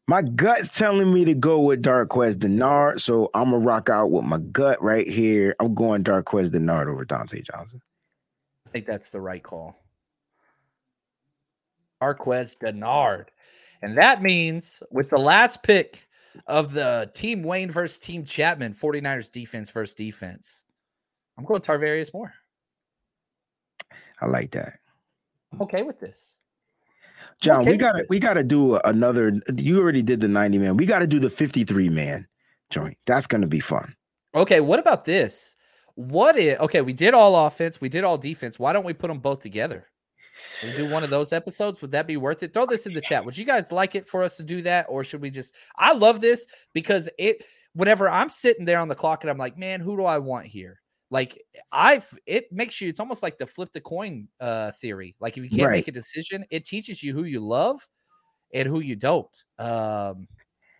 my 0.08 0.22
gut's 0.22 0.70
telling 0.70 1.12
me 1.12 1.24
to 1.26 1.34
go 1.34 1.60
with 1.60 1.82
Darquez 1.82 2.36
Denard, 2.38 3.00
so 3.00 3.28
I'm 3.34 3.50
gonna 3.50 3.58
rock 3.64 3.90
out 3.90 4.10
with 4.10 4.24
my 4.24 4.38
gut 4.38 4.80
right 4.80 5.06
here. 5.06 5.54
I'm 5.60 5.74
going 5.74 6.02
Darquez 6.02 6.50
Denard 6.50 6.86
over 6.90 7.04
Dante 7.04 7.42
Johnson. 7.42 7.82
I 8.66 8.70
think 8.70 8.86
that's 8.86 9.10
the 9.10 9.20
right 9.20 9.42
call. 9.42 9.76
Marquez 12.00 12.56
Denard. 12.60 13.26
And 13.82 13.96
that 13.98 14.22
means 14.22 14.82
with 14.90 15.10
the 15.10 15.18
last 15.18 15.62
pick 15.62 16.08
of 16.46 16.72
the 16.72 17.10
team 17.14 17.42
Wayne 17.42 17.70
versus 17.70 17.98
team 17.98 18.24
Chapman, 18.24 18.74
49ers 18.74 19.30
defense 19.30 19.70
versus 19.70 19.94
defense, 19.94 20.64
I'm 21.38 21.44
going 21.44 21.60
Tarvarius 21.60 22.12
Moore. 22.12 22.32
I 24.20 24.26
like 24.26 24.52
that. 24.52 24.78
I'm 25.52 25.62
okay 25.62 25.82
with 25.82 26.00
this. 26.00 26.38
John, 27.40 27.60
okay 27.62 27.72
we 27.72 27.76
gotta 27.76 27.98
with 27.98 28.08
we 28.08 28.18
gotta 28.18 28.42
do 28.42 28.76
another. 28.76 29.40
You 29.56 29.78
already 29.80 30.02
did 30.02 30.20
the 30.20 30.28
90 30.28 30.58
man. 30.58 30.76
We 30.76 30.86
gotta 30.86 31.06
do 31.06 31.20
the 31.20 31.28
53 31.28 31.88
man 31.90 32.26
joint. 32.70 32.96
That's 33.06 33.26
gonna 33.26 33.46
be 33.46 33.60
fun. 33.60 33.94
Okay, 34.34 34.60
what 34.60 34.78
about 34.78 35.04
this? 35.04 35.56
What 35.94 36.38
if 36.38 36.58
okay, 36.60 36.80
we 36.80 36.92
did 36.92 37.14
all 37.14 37.46
offense, 37.46 37.80
we 37.80 37.88
did 37.88 38.04
all 38.04 38.16
defense. 38.16 38.58
Why 38.58 38.72
don't 38.72 38.84
we 38.84 38.94
put 38.94 39.08
them 39.08 39.18
both 39.18 39.40
together? 39.40 39.86
We 40.62 40.72
do 40.76 40.90
one 40.90 41.04
of 41.04 41.10
those 41.10 41.32
episodes. 41.32 41.80
Would 41.82 41.92
that 41.92 42.06
be 42.06 42.16
worth 42.16 42.42
it? 42.42 42.52
Throw 42.52 42.66
this 42.66 42.86
in 42.86 42.94
the 42.94 43.00
chat. 43.00 43.24
Would 43.24 43.36
you 43.36 43.44
guys 43.44 43.72
like 43.72 43.94
it 43.94 44.06
for 44.06 44.22
us 44.22 44.36
to 44.36 44.42
do 44.42 44.62
that, 44.62 44.86
or 44.88 45.04
should 45.04 45.20
we 45.20 45.30
just? 45.30 45.54
I 45.76 45.92
love 45.92 46.20
this 46.20 46.46
because 46.72 47.08
it. 47.18 47.44
Whenever 47.74 48.08
I'm 48.08 48.30
sitting 48.30 48.64
there 48.64 48.78
on 48.78 48.88
the 48.88 48.94
clock 48.94 49.22
and 49.22 49.30
I'm 49.30 49.36
like, 49.36 49.58
man, 49.58 49.80
who 49.80 49.98
do 49.98 50.04
I 50.04 50.16
want 50.16 50.46
here? 50.46 50.80
Like 51.10 51.38
I've, 51.70 52.10
it 52.24 52.50
makes 52.50 52.80
you. 52.80 52.88
It's 52.88 53.00
almost 53.00 53.22
like 53.22 53.36
the 53.38 53.46
flip 53.46 53.70
the 53.72 53.82
coin 53.82 54.28
uh 54.40 54.72
theory. 54.72 55.14
Like 55.20 55.36
if 55.36 55.44
you 55.44 55.50
can't 55.50 55.68
Right. 55.68 55.76
make 55.76 55.88
a 55.88 55.92
decision, 55.92 56.44
it 56.50 56.64
teaches 56.64 57.02
you 57.02 57.12
who 57.12 57.24
you 57.24 57.40
love 57.40 57.86
and 58.54 58.66
who 58.66 58.80
you 58.80 58.96
don't. 58.96 59.44
Um, 59.58 60.26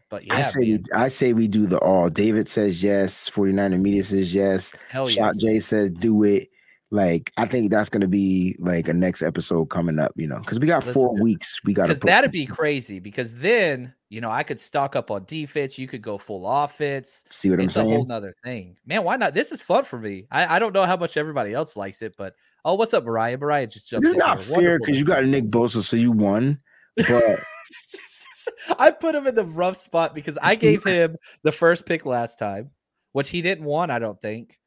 but 0.09 0.25
yeah, 0.25 0.37
I 0.37 0.43
say 0.43 0.61
we, 0.61 0.79
I 0.95 1.09
say 1.09 1.33
we 1.33 1.49
do 1.49 1.67
the 1.67 1.79
all. 1.81 2.09
David 2.09 2.49
says 2.49 2.83
yes. 2.83 3.29
49er 3.29 3.81
media 3.81 4.03
says 4.03 4.33
yes. 4.33 4.73
hell 4.89 5.09
Shot 5.09 5.35
yes. 5.35 5.43
J 5.43 5.61
says 5.61 5.91
do 5.91 6.23
it. 6.23 6.49
Like 6.97 7.31
I 7.37 7.45
think 7.45 7.71
that's 7.71 7.91
gonna 7.91 8.09
be 8.09 8.57
like 8.59 8.89
a 8.89 8.95
next 8.95 9.21
episode 9.21 9.67
coming 9.67 9.99
up. 9.99 10.13
You 10.17 10.27
know, 10.27 10.39
because 10.39 10.59
we 10.59 10.67
got 10.67 10.83
Let's 10.83 10.95
four 10.95 11.15
weeks. 11.21 11.61
We 11.63 11.75
got 11.75 11.89
that'd 12.01 12.31
be 12.31 12.47
crazy. 12.47 13.01
Because 13.01 13.35
then 13.35 13.93
you 14.09 14.23
know 14.23 14.31
I 14.31 14.45
could 14.45 14.59
stock 14.59 14.97
up 14.97 15.11
on 15.11 15.27
defense. 15.27 15.79
You 15.79 15.89
could 15.89 16.01
go 16.01 16.17
full 16.17 16.49
offense. 16.49 17.25
See 17.31 17.51
what 17.51 17.61
I'm 17.61 17.67
it's 17.67 17.77
a 17.77 17.83
whole 17.83 17.93
saying? 17.93 18.09
nother 18.09 18.35
thing, 18.43 18.79
man. 18.87 19.05
Why 19.05 19.17
not? 19.17 19.35
This 19.35 19.53
is 19.53 19.61
fun 19.61 19.85
for 19.85 19.99
me. 19.99 20.27
I, 20.31 20.57
I 20.57 20.59
don't 20.59 20.73
know 20.73 20.87
how 20.87 20.97
much 20.97 21.19
everybody 21.19 21.53
else 21.53 21.77
likes 21.77 22.01
it, 22.01 22.15
but 22.17 22.35
oh, 22.65 22.77
what's 22.77 22.95
up, 22.95 23.05
Mariah? 23.05 23.37
Mariah 23.37 23.67
just 23.67 23.91
jumped. 23.91 24.05
This 24.07 24.15
is 24.15 24.19
not 24.19 24.39
fair 24.39 24.79
because 24.79 24.99
you 24.99 25.05
got. 25.05 25.23
Nick 25.27 25.51
Bosa, 25.51 25.83
so 25.83 25.97
you 25.97 26.13
won. 26.13 26.59
But 26.97 27.41
I 28.79 28.91
put 28.91 29.15
him 29.15 29.27
in 29.27 29.35
the 29.35 29.45
rough 29.45 29.77
spot 29.77 30.15
because 30.15 30.39
I 30.41 30.55
gave 30.67 30.83
him 30.83 31.17
the 31.43 31.53
first 31.53 31.85
pick 31.85 32.07
last 32.07 32.39
time, 32.39 32.71
which 33.13 33.29
he 33.29 33.43
didn't 33.43 33.67
want, 33.67 33.91
I 33.91 33.99
don't 33.99 34.19
think. 34.19 34.59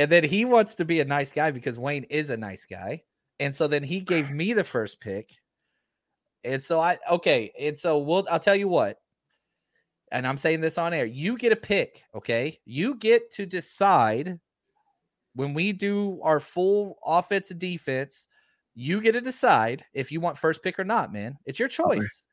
And 0.00 0.10
then 0.10 0.24
he 0.24 0.46
wants 0.46 0.76
to 0.76 0.86
be 0.86 1.00
a 1.00 1.04
nice 1.04 1.30
guy 1.30 1.50
because 1.50 1.78
Wayne 1.78 2.04
is 2.04 2.30
a 2.30 2.36
nice 2.36 2.64
guy. 2.64 3.02
And 3.38 3.54
so 3.54 3.68
then 3.68 3.82
he 3.82 4.00
gave 4.00 4.30
me 4.30 4.54
the 4.54 4.64
first 4.64 4.98
pick. 4.98 5.36
And 6.42 6.64
so 6.64 6.80
I 6.80 6.96
okay, 7.10 7.52
and 7.60 7.78
so 7.78 7.98
we'll 7.98 8.26
I'll 8.30 8.40
tell 8.40 8.56
you 8.56 8.66
what. 8.66 8.96
And 10.10 10.26
I'm 10.26 10.38
saying 10.38 10.62
this 10.62 10.78
on 10.78 10.94
air. 10.94 11.04
You 11.04 11.36
get 11.36 11.52
a 11.52 11.56
pick, 11.56 12.02
okay? 12.14 12.58
You 12.64 12.94
get 12.94 13.30
to 13.32 13.44
decide 13.44 14.40
when 15.34 15.52
we 15.52 15.72
do 15.72 16.18
our 16.22 16.40
full 16.40 16.98
offense 17.04 17.50
and 17.50 17.60
defense, 17.60 18.26
you 18.74 19.02
get 19.02 19.12
to 19.12 19.20
decide 19.20 19.84
if 19.92 20.10
you 20.10 20.18
want 20.18 20.38
first 20.38 20.62
pick 20.62 20.78
or 20.78 20.84
not, 20.84 21.12
man. 21.12 21.36
It's 21.44 21.58
your 21.58 21.68
choice. 21.68 22.24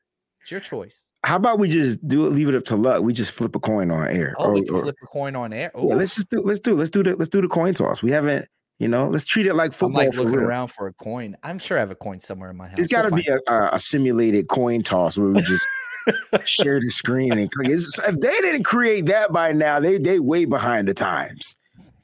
It's 0.42 0.50
your 0.50 0.60
choice. 0.60 1.10
how 1.24 1.36
about 1.36 1.58
we 1.58 1.68
just 1.68 2.06
do 2.06 2.26
it? 2.26 2.30
Leave 2.32 2.48
it 2.48 2.54
up 2.54 2.64
to 2.66 2.76
luck. 2.76 3.02
We 3.02 3.12
just 3.12 3.32
flip 3.32 3.54
a 3.56 3.60
coin 3.60 3.90
on 3.90 4.06
air. 4.08 4.34
Oh, 4.38 4.52
we 4.52 4.64
can 4.64 4.74
or- 4.74 4.82
flip 4.82 4.96
a 5.02 5.06
coin 5.06 5.36
on 5.36 5.52
air. 5.52 5.70
yeah, 5.76 5.94
let's 5.94 6.14
just 6.14 6.30
do. 6.30 6.40
Let's 6.42 6.60
do. 6.60 6.74
Let's 6.74 6.90
do 6.90 7.02
the. 7.02 7.16
Let's 7.16 7.28
do 7.28 7.40
the 7.40 7.48
coin 7.48 7.74
toss. 7.74 8.02
We 8.02 8.10
haven't. 8.10 8.46
You 8.78 8.86
know, 8.86 9.08
let's 9.08 9.24
treat 9.26 9.46
it 9.46 9.54
like 9.54 9.70
I'm 9.70 9.72
football. 9.72 10.04
like 10.06 10.14
looking 10.14 10.30
real. 10.34 10.46
around 10.46 10.68
for 10.68 10.86
a 10.86 10.92
coin. 10.92 11.36
I'm 11.42 11.58
sure 11.58 11.76
I 11.76 11.80
have 11.80 11.90
a 11.90 11.96
coin 11.96 12.20
somewhere 12.20 12.50
in 12.50 12.56
my 12.56 12.68
house. 12.68 12.76
There's 12.76 12.86
got 12.88 13.02
to 13.02 13.10
be 13.10 13.26
a, 13.26 13.52
a, 13.52 13.70
a 13.74 13.78
simulated 13.80 14.46
coin 14.48 14.84
toss 14.84 15.18
where 15.18 15.30
we 15.30 15.42
just 15.42 15.66
share 16.44 16.80
the 16.80 16.88
screen 16.90 17.32
and 17.32 17.50
click. 17.50 17.66
It's- 17.68 17.98
if 18.08 18.20
they 18.20 18.30
didn't 18.40 18.62
create 18.62 19.06
that 19.06 19.32
by 19.32 19.50
now, 19.50 19.80
they 19.80 19.98
they 19.98 20.20
way 20.20 20.44
behind 20.44 20.86
the 20.86 20.94
times. 20.94 21.58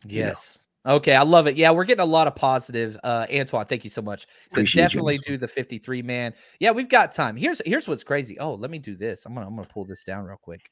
Yes. 0.04 0.58
Okay, 0.86 1.14
I 1.14 1.22
love 1.22 1.46
it. 1.46 1.56
Yeah, 1.56 1.70
we're 1.70 1.84
getting 1.84 2.02
a 2.02 2.06
lot 2.06 2.26
of 2.26 2.34
positive. 2.34 2.98
Uh, 3.02 3.26
Antoine, 3.34 3.64
thank 3.66 3.84
you 3.84 3.90
so 3.90 4.02
much. 4.02 4.22
So 4.50 4.56
Appreciate 4.56 4.82
you, 4.82 4.88
definitely 4.88 5.18
do 5.18 5.38
the 5.38 5.48
53 5.48 6.02
man. 6.02 6.34
Yeah, 6.60 6.72
we've 6.72 6.88
got 6.88 7.12
time. 7.12 7.36
Here's 7.36 7.62
here's 7.64 7.88
what's 7.88 8.04
crazy. 8.04 8.38
Oh, 8.38 8.54
let 8.54 8.70
me 8.70 8.78
do 8.78 8.94
this. 8.94 9.24
I'm 9.24 9.34
gonna 9.34 9.46
I'm 9.46 9.56
gonna 9.56 9.66
pull 9.68 9.86
this 9.86 10.04
down 10.04 10.24
real 10.24 10.36
quick. 10.36 10.68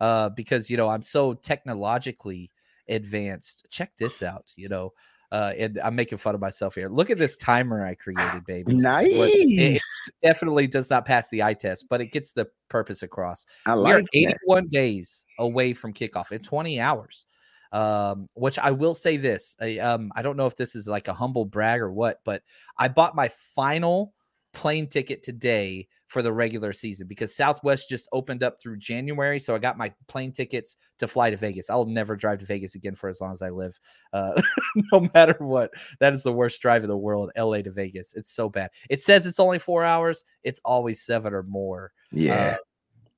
Uh, 0.00 0.30
because 0.30 0.70
you 0.70 0.78
know 0.78 0.88
I'm 0.88 1.02
so 1.02 1.34
technologically 1.34 2.50
advanced. 2.88 3.66
Check 3.70 3.92
this 3.98 4.22
out. 4.22 4.50
You 4.56 4.70
know, 4.70 4.92
uh, 5.30 5.52
and 5.58 5.78
I'm 5.84 5.94
making 5.94 6.16
fun 6.18 6.34
of 6.34 6.40
myself 6.40 6.74
here. 6.74 6.88
Look 6.88 7.10
at 7.10 7.18
this 7.18 7.36
timer 7.36 7.84
I 7.84 7.94
created, 7.96 8.46
baby. 8.46 8.74
Nice. 8.76 9.10
it- 9.12 9.82
Definitely 10.22 10.66
does 10.66 10.88
not 10.90 11.04
pass 11.04 11.28
the 11.28 11.42
eye 11.42 11.54
test, 11.54 11.86
but 11.88 12.00
it 12.00 12.06
gets 12.12 12.32
the 12.32 12.48
purpose 12.68 13.02
across. 13.02 13.44
I 13.66 13.74
like 13.74 13.84
we 13.86 13.92
are 13.92 13.96
like 13.96 14.10
that. 14.12 14.38
81 14.46 14.66
days 14.68 15.24
away 15.38 15.72
from 15.74 15.92
kickoff 15.92 16.32
in 16.32 16.40
20 16.40 16.80
hours. 16.80 17.26
Um, 17.72 18.26
which 18.34 18.58
I 18.58 18.72
will 18.72 18.94
say 18.94 19.16
this. 19.16 19.56
I, 19.60 19.78
um, 19.78 20.10
I 20.16 20.22
don't 20.22 20.36
know 20.36 20.46
if 20.46 20.56
this 20.56 20.74
is 20.74 20.88
like 20.88 21.08
a 21.08 21.14
humble 21.14 21.44
brag 21.44 21.80
or 21.80 21.92
what, 21.92 22.20
but 22.24 22.42
I 22.76 22.88
bought 22.88 23.14
my 23.14 23.28
final 23.28 24.12
plane 24.52 24.88
ticket 24.88 25.22
today 25.22 25.86
for 26.10 26.22
the 26.22 26.32
regular 26.32 26.72
season 26.72 27.06
because 27.06 27.36
Southwest 27.36 27.88
just 27.88 28.08
opened 28.12 28.42
up 28.42 28.60
through 28.60 28.76
January. 28.78 29.38
So 29.38 29.54
I 29.54 29.58
got 29.58 29.78
my 29.78 29.92
plane 30.08 30.32
tickets 30.32 30.76
to 30.98 31.06
fly 31.06 31.30
to 31.30 31.36
Vegas. 31.36 31.70
I'll 31.70 31.86
never 31.86 32.16
drive 32.16 32.40
to 32.40 32.44
Vegas 32.46 32.74
again 32.74 32.96
for 32.96 33.08
as 33.08 33.20
long 33.20 33.30
as 33.30 33.42
I 33.42 33.50
live. 33.50 33.78
Uh, 34.12 34.40
no 34.92 35.08
matter 35.14 35.36
what. 35.38 35.70
That 36.00 36.12
is 36.12 36.24
the 36.24 36.32
worst 36.32 36.60
drive 36.60 36.82
in 36.82 36.88
the 36.88 36.96
world, 36.96 37.30
LA 37.38 37.62
to 37.62 37.70
Vegas. 37.70 38.14
It's 38.14 38.34
so 38.34 38.48
bad. 38.48 38.70
It 38.88 39.02
says 39.02 39.24
it's 39.24 39.38
only 39.38 39.60
four 39.60 39.84
hours, 39.84 40.24
it's 40.42 40.60
always 40.64 41.00
seven 41.00 41.32
or 41.32 41.44
more. 41.44 41.92
Yeah. 42.10 42.34
Uh, 42.34 42.56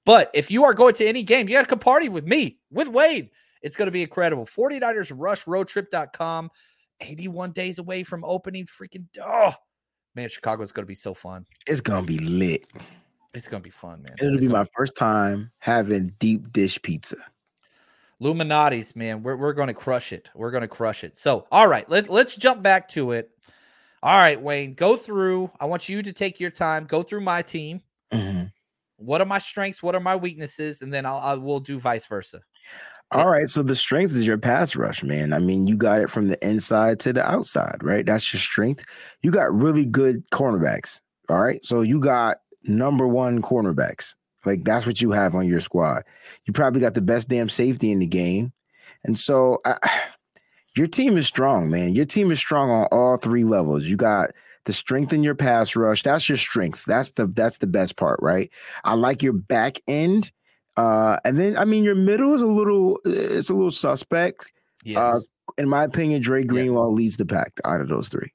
but 0.04 0.30
if 0.34 0.50
you 0.50 0.64
are 0.64 0.74
going 0.74 0.94
to 0.94 1.06
any 1.06 1.22
game, 1.22 1.48
you 1.48 1.54
got 1.54 1.62
to 1.62 1.68
come 1.68 1.78
party 1.78 2.10
with 2.10 2.26
me, 2.26 2.58
with 2.70 2.88
Wade. 2.88 3.30
It's 3.62 3.76
going 3.76 3.86
to 3.86 3.92
be 3.92 4.02
incredible. 4.02 4.44
49ers 4.46 5.12
Rush 5.14 5.44
Roadtrip.com. 5.44 6.50
81 7.00 7.52
days 7.52 7.78
away 7.78 8.04
from 8.04 8.24
opening. 8.24 8.66
Freaking, 8.66 9.06
oh, 9.24 9.54
man, 10.14 10.28
Chicago 10.28 10.62
is 10.62 10.72
going 10.72 10.84
to 10.84 10.88
be 10.88 10.94
so 10.94 11.14
fun. 11.14 11.44
it's 11.66 11.80
gonna 11.80 12.06
be 12.06 12.18
lit. 12.18 12.64
It's 13.34 13.48
going 13.48 13.62
to 13.62 13.64
be 13.64 13.70
fun, 13.70 14.02
man. 14.02 14.14
It'll 14.20 14.34
It's 14.34 14.44
be 14.44 14.52
my 14.52 14.66
first 14.76 14.94
time 14.94 15.50
having 15.58 16.14
deep 16.18 16.52
dish 16.52 16.80
pizza. 16.82 17.16
Lou 18.20 18.34
Malnati's, 18.34 18.94
man. 18.94 19.22
We're, 19.22 19.36
we're 19.36 19.54
going 19.54 19.68
to 19.68 19.74
crush 19.74 20.12
it. 20.12 20.30
We're 20.34 20.50
going 20.50 20.60
to 20.60 20.68
crush 20.68 21.02
it. 21.02 21.16
So, 21.16 21.46
all 21.50 21.66
right, 21.66 21.88
let, 21.88 22.08
let's 22.08 22.36
jump 22.36 22.62
back 22.62 22.88
to 22.90 23.12
it. 23.12 23.30
All 24.02 24.16
right, 24.16 24.40
Wayne, 24.40 24.74
go 24.74 24.96
through. 24.96 25.50
I 25.58 25.64
want 25.64 25.88
you 25.88 26.02
to 26.02 26.12
take 26.12 26.38
your 26.40 26.50
time, 26.50 26.84
go 26.84 27.02
through 27.02 27.22
my 27.22 27.40
team. 27.42 27.80
Mhm. 28.12 28.52
What 28.96 29.20
are 29.20 29.26
my 29.26 29.38
strengths? 29.38 29.82
What 29.82 29.94
are 29.96 30.00
my 30.00 30.14
weaknesses? 30.14 30.82
And 30.82 30.92
then 30.92 31.06
I'll, 31.06 31.18
I 31.18 31.34
will 31.34 31.58
do 31.58 31.78
vice 31.78 32.06
versa. 32.06 32.40
All 33.12 33.28
right, 33.30 33.48
so 33.48 33.62
the 33.62 33.74
strength 33.74 34.14
is 34.14 34.26
your 34.26 34.38
pass 34.38 34.74
rush, 34.74 35.02
man. 35.02 35.34
I 35.34 35.38
mean, 35.38 35.66
you 35.66 35.76
got 35.76 36.00
it 36.00 36.08
from 36.08 36.28
the 36.28 36.46
inside 36.46 36.98
to 37.00 37.12
the 37.12 37.22
outside, 37.28 37.76
right? 37.82 38.06
That's 38.06 38.32
your 38.32 38.40
strength. 38.40 38.86
You 39.20 39.30
got 39.30 39.52
really 39.54 39.84
good 39.84 40.28
cornerbacks. 40.30 41.00
All 41.28 41.42
right, 41.42 41.62
so 41.62 41.82
you 41.82 42.00
got 42.00 42.38
number 42.64 43.06
one 43.06 43.42
cornerbacks. 43.42 44.14
Like 44.46 44.64
that's 44.64 44.86
what 44.86 45.02
you 45.02 45.10
have 45.12 45.34
on 45.34 45.46
your 45.46 45.60
squad. 45.60 46.04
You 46.46 46.54
probably 46.54 46.80
got 46.80 46.94
the 46.94 47.02
best 47.02 47.28
damn 47.28 47.50
safety 47.50 47.92
in 47.92 47.98
the 47.98 48.06
game, 48.06 48.52
and 49.04 49.18
so 49.18 49.58
I, 49.66 49.76
your 50.76 50.86
team 50.86 51.18
is 51.18 51.26
strong, 51.26 51.70
man. 51.70 51.94
Your 51.94 52.06
team 52.06 52.30
is 52.30 52.38
strong 52.38 52.70
on 52.70 52.86
all 52.90 53.18
three 53.18 53.44
levels. 53.44 53.84
You 53.84 53.96
got 53.96 54.30
the 54.64 54.72
strength 54.72 55.12
in 55.12 55.22
your 55.22 55.34
pass 55.34 55.76
rush. 55.76 56.02
That's 56.02 56.30
your 56.30 56.38
strength. 56.38 56.86
That's 56.86 57.10
the 57.10 57.26
that's 57.26 57.58
the 57.58 57.66
best 57.66 57.96
part, 57.96 58.20
right? 58.22 58.50
I 58.84 58.94
like 58.94 59.22
your 59.22 59.34
back 59.34 59.80
end. 59.86 60.32
Uh, 60.76 61.18
and 61.24 61.38
then 61.38 61.56
I 61.56 61.64
mean 61.64 61.84
your 61.84 61.94
middle 61.94 62.34
is 62.34 62.42
a 62.42 62.46
little 62.46 62.98
it's 63.04 63.50
a 63.50 63.54
little 63.54 63.70
suspect. 63.70 64.52
Yes. 64.84 65.24
In 65.58 65.68
my 65.68 65.84
opinion, 65.84 66.22
Dre 66.22 66.44
Greenlaw 66.44 66.88
leads 66.88 67.16
the 67.16 67.26
pack 67.26 67.60
out 67.64 67.80
of 67.80 67.88
those 67.88 68.08
three. 68.08 68.32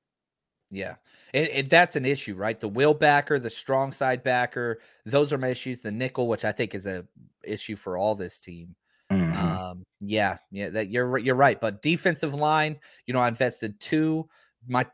Yeah. 0.70 0.96
It, 1.34 1.50
it, 1.54 1.70
that's 1.70 1.96
an 1.96 2.06
issue, 2.06 2.36
right? 2.36 2.60
The 2.60 2.68
wheel 2.68 2.94
backer, 2.94 3.38
the 3.40 3.50
strong 3.50 3.92
side 3.92 4.24
backer, 4.24 4.80
those 5.06 5.34
are 5.34 5.38
my 5.38 5.50
issues. 5.50 5.82
The 5.82 5.92
nickel, 5.92 6.28
which 6.28 6.46
I 6.46 6.52
think 6.52 6.74
is 6.74 6.88
a 6.88 7.06
issue 7.44 7.76
for 7.76 7.98
all 7.98 8.16
this 8.16 8.40
team. 8.40 8.76
Mhm. 9.12 9.36
Um, 9.36 9.86
yeah, 10.02 10.38
yeah, 10.52 10.70
that 10.70 10.90
you're 10.90 11.18
you're 11.18 11.36
right. 11.36 11.60
But 11.60 11.82
defensive 11.82 12.34
line, 12.34 12.78
you 13.06 13.14
know, 13.14 13.20
I 13.20 13.28
invested 13.28 13.80
two. 13.80 14.28
My 14.68 14.86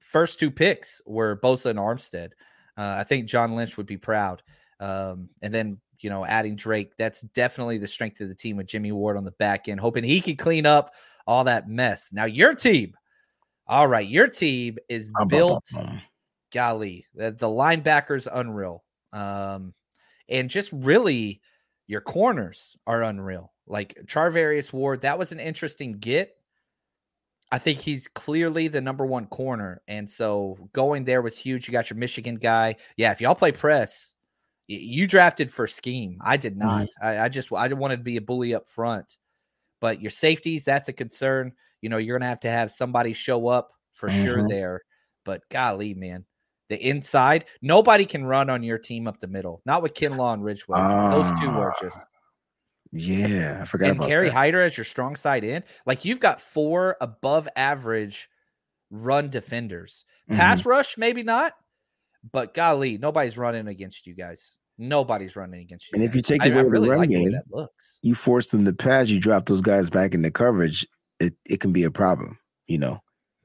first 0.00 0.40
two 0.40 0.50
picks 0.50 1.00
were 1.06 1.36
Bosa 1.36 1.66
and 1.66 1.78
Armstead. 1.78 2.30
Uh, 2.76 2.96
I 2.98 3.04
think 3.04 3.26
John 3.26 3.54
Lynch 3.54 3.76
would 3.76 3.86
be 3.86 3.98
proud. 3.98 4.42
Um, 4.80 5.28
and 5.42 5.54
then 5.54 5.78
you 6.02 6.10
know, 6.10 6.24
adding 6.24 6.56
Drake, 6.56 6.92
that's 6.98 7.22
definitely 7.22 7.78
the 7.78 7.86
strength 7.86 8.20
of 8.20 8.28
the 8.28 8.34
team 8.34 8.56
with 8.56 8.66
Jimmy 8.66 8.92
Ward 8.92 9.16
on 9.16 9.24
the 9.24 9.32
back 9.32 9.68
end, 9.68 9.80
hoping 9.80 10.04
he 10.04 10.20
can 10.20 10.36
clean 10.36 10.66
up 10.66 10.94
all 11.26 11.44
that 11.44 11.68
mess. 11.68 12.12
Now 12.12 12.24
your 12.24 12.54
team, 12.54 12.94
all 13.66 13.86
right, 13.86 14.08
your 14.08 14.28
team 14.28 14.78
is 14.88 15.08
bum, 15.08 15.28
built 15.28 15.70
golly, 16.52 17.06
the, 17.14 17.30
the 17.30 17.46
linebackers 17.46 18.28
unreal. 18.32 18.84
Um, 19.12 19.74
and 20.28 20.50
just 20.50 20.72
really 20.72 21.40
your 21.86 22.00
corners 22.00 22.76
are 22.86 23.02
unreal. 23.02 23.52
Like 23.66 23.98
Charvarius 24.06 24.72
Ward, 24.72 25.02
that 25.02 25.18
was 25.18 25.32
an 25.32 25.40
interesting 25.40 25.92
get. 25.92 26.36
I 27.50 27.58
think 27.58 27.80
he's 27.80 28.08
clearly 28.08 28.68
the 28.68 28.80
number 28.80 29.04
one 29.04 29.26
corner. 29.26 29.82
And 29.86 30.08
so 30.08 30.56
going 30.72 31.04
there 31.04 31.20
was 31.20 31.36
huge. 31.36 31.68
You 31.68 31.72
got 31.72 31.90
your 31.90 31.98
Michigan 31.98 32.36
guy. 32.36 32.76
Yeah, 32.96 33.12
if 33.12 33.20
y'all 33.20 33.34
play 33.34 33.52
press, 33.52 34.14
you 34.68 35.06
drafted 35.06 35.52
for 35.52 35.66
scheme. 35.66 36.18
I 36.22 36.36
did 36.36 36.56
not. 36.56 36.82
Mm-hmm. 36.82 37.06
I, 37.06 37.24
I, 37.24 37.28
just 37.28 37.52
I 37.52 37.72
wanted 37.72 37.98
to 37.98 38.02
be 38.02 38.16
a 38.16 38.22
bully 38.22 38.54
up 38.54 38.66
front. 38.66 39.18
But 39.80 40.00
your 40.00 40.10
safeties, 40.10 40.64
that's 40.64 40.88
a 40.88 40.92
concern. 40.92 41.52
You 41.80 41.88
know, 41.88 41.98
you're 41.98 42.18
gonna 42.18 42.28
have 42.28 42.40
to 42.40 42.50
have 42.50 42.70
somebody 42.70 43.12
show 43.12 43.48
up 43.48 43.70
for 43.94 44.08
mm-hmm. 44.08 44.24
sure 44.24 44.48
there. 44.48 44.82
But 45.24 45.42
golly, 45.50 45.94
man, 45.94 46.24
the 46.68 46.80
inside, 46.80 47.46
nobody 47.60 48.06
can 48.06 48.24
run 48.24 48.48
on 48.48 48.62
your 48.62 48.78
team 48.78 49.08
up 49.08 49.18
the 49.18 49.26
middle. 49.26 49.60
Not 49.66 49.82
with 49.82 49.94
Kinlaw 49.94 50.34
and 50.34 50.44
Ridgeway. 50.44 50.78
Uh, 50.78 51.10
Those 51.16 51.40
two 51.40 51.50
were 51.50 51.74
just 51.82 51.98
ah. 51.98 52.04
yeah, 52.92 53.58
I 53.62 53.64
forgot 53.64 53.90
and 53.90 53.98
about 53.98 54.08
Kerry. 54.08 54.30
Hyder 54.30 54.62
as 54.62 54.76
your 54.76 54.84
strong 54.84 55.16
side 55.16 55.44
in. 55.44 55.64
Like 55.84 56.04
you've 56.04 56.20
got 56.20 56.40
four 56.40 56.96
above 57.00 57.48
average 57.56 58.28
run 58.90 59.30
defenders. 59.30 60.04
Pass 60.30 60.60
mm-hmm. 60.60 60.68
rush, 60.70 60.96
maybe 60.96 61.24
not, 61.24 61.54
but 62.30 62.54
golly, 62.54 62.98
nobody's 62.98 63.36
running 63.36 63.68
against 63.68 64.06
you 64.06 64.14
guys. 64.14 64.56
Nobody's 64.78 65.36
running 65.36 65.60
against 65.60 65.86
you. 65.86 65.96
And 65.96 66.02
guys. 66.02 66.10
if 66.10 66.16
you 66.16 66.22
take 66.22 66.44
away 66.44 66.56
I, 66.56 66.60
I 66.60 66.62
really 66.62 66.88
the 66.88 66.90
run 66.90 67.00
like 67.00 67.08
game, 67.10 67.32
that 67.32 67.44
looks. 67.50 67.98
you 68.02 68.14
force 68.14 68.48
them 68.48 68.64
to 68.64 68.72
pass, 68.72 69.08
you 69.08 69.20
drop 69.20 69.46
those 69.46 69.60
guys 69.60 69.90
back 69.90 70.14
into 70.14 70.30
coverage. 70.30 70.86
It 71.20 71.34
it 71.44 71.60
can 71.60 71.72
be 71.72 71.84
a 71.84 71.90
problem, 71.90 72.38
you 72.66 72.78
know. 72.78 73.00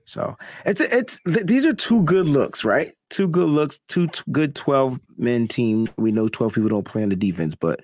So 0.05 0.37
it's 0.65 0.79
it's 0.79 1.19
these 1.25 1.65
are 1.65 1.73
two 1.73 2.01
good 2.03 2.27
looks, 2.27 2.63
right? 2.63 2.93
Two 3.09 3.27
good 3.27 3.49
looks, 3.49 3.79
two 3.87 4.07
t- 4.07 4.23
good 4.31 4.55
twelve 4.55 4.99
men 5.17 5.47
team. 5.47 5.89
We 5.97 6.11
know 6.11 6.29
twelve 6.29 6.53
people 6.53 6.69
don't 6.69 6.85
play 6.85 7.03
on 7.03 7.09
the 7.09 7.15
defense, 7.15 7.55
but 7.55 7.81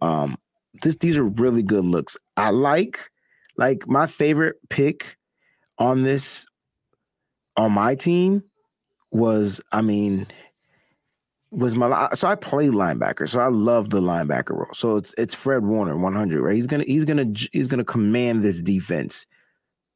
um, 0.00 0.38
this 0.82 0.96
these 0.96 1.18
are 1.18 1.24
really 1.24 1.62
good 1.62 1.84
looks. 1.84 2.16
I 2.38 2.50
like 2.50 3.10
like 3.58 3.86
my 3.86 4.06
favorite 4.06 4.56
pick 4.70 5.18
on 5.78 6.04
this 6.04 6.46
on 7.56 7.72
my 7.72 7.94
team 7.94 8.44
was 9.10 9.60
I 9.72 9.80
mean 9.80 10.26
was 11.50 11.74
my 11.74 12.10
so 12.12 12.28
I 12.28 12.34
play 12.34 12.68
linebacker, 12.68 13.28
so 13.28 13.40
I 13.40 13.48
love 13.48 13.90
the 13.90 14.00
linebacker 14.00 14.50
role. 14.50 14.74
So 14.74 14.96
it's 14.96 15.14
it's 15.14 15.34
Fred 15.34 15.64
Warner, 15.64 15.96
100, 15.96 16.42
right? 16.42 16.54
He's 16.54 16.66
gonna 16.66 16.84
he's 16.84 17.04
gonna 17.04 17.26
he's 17.52 17.68
gonna 17.68 17.84
command 17.84 18.42
this 18.42 18.60
defense. 18.60 19.26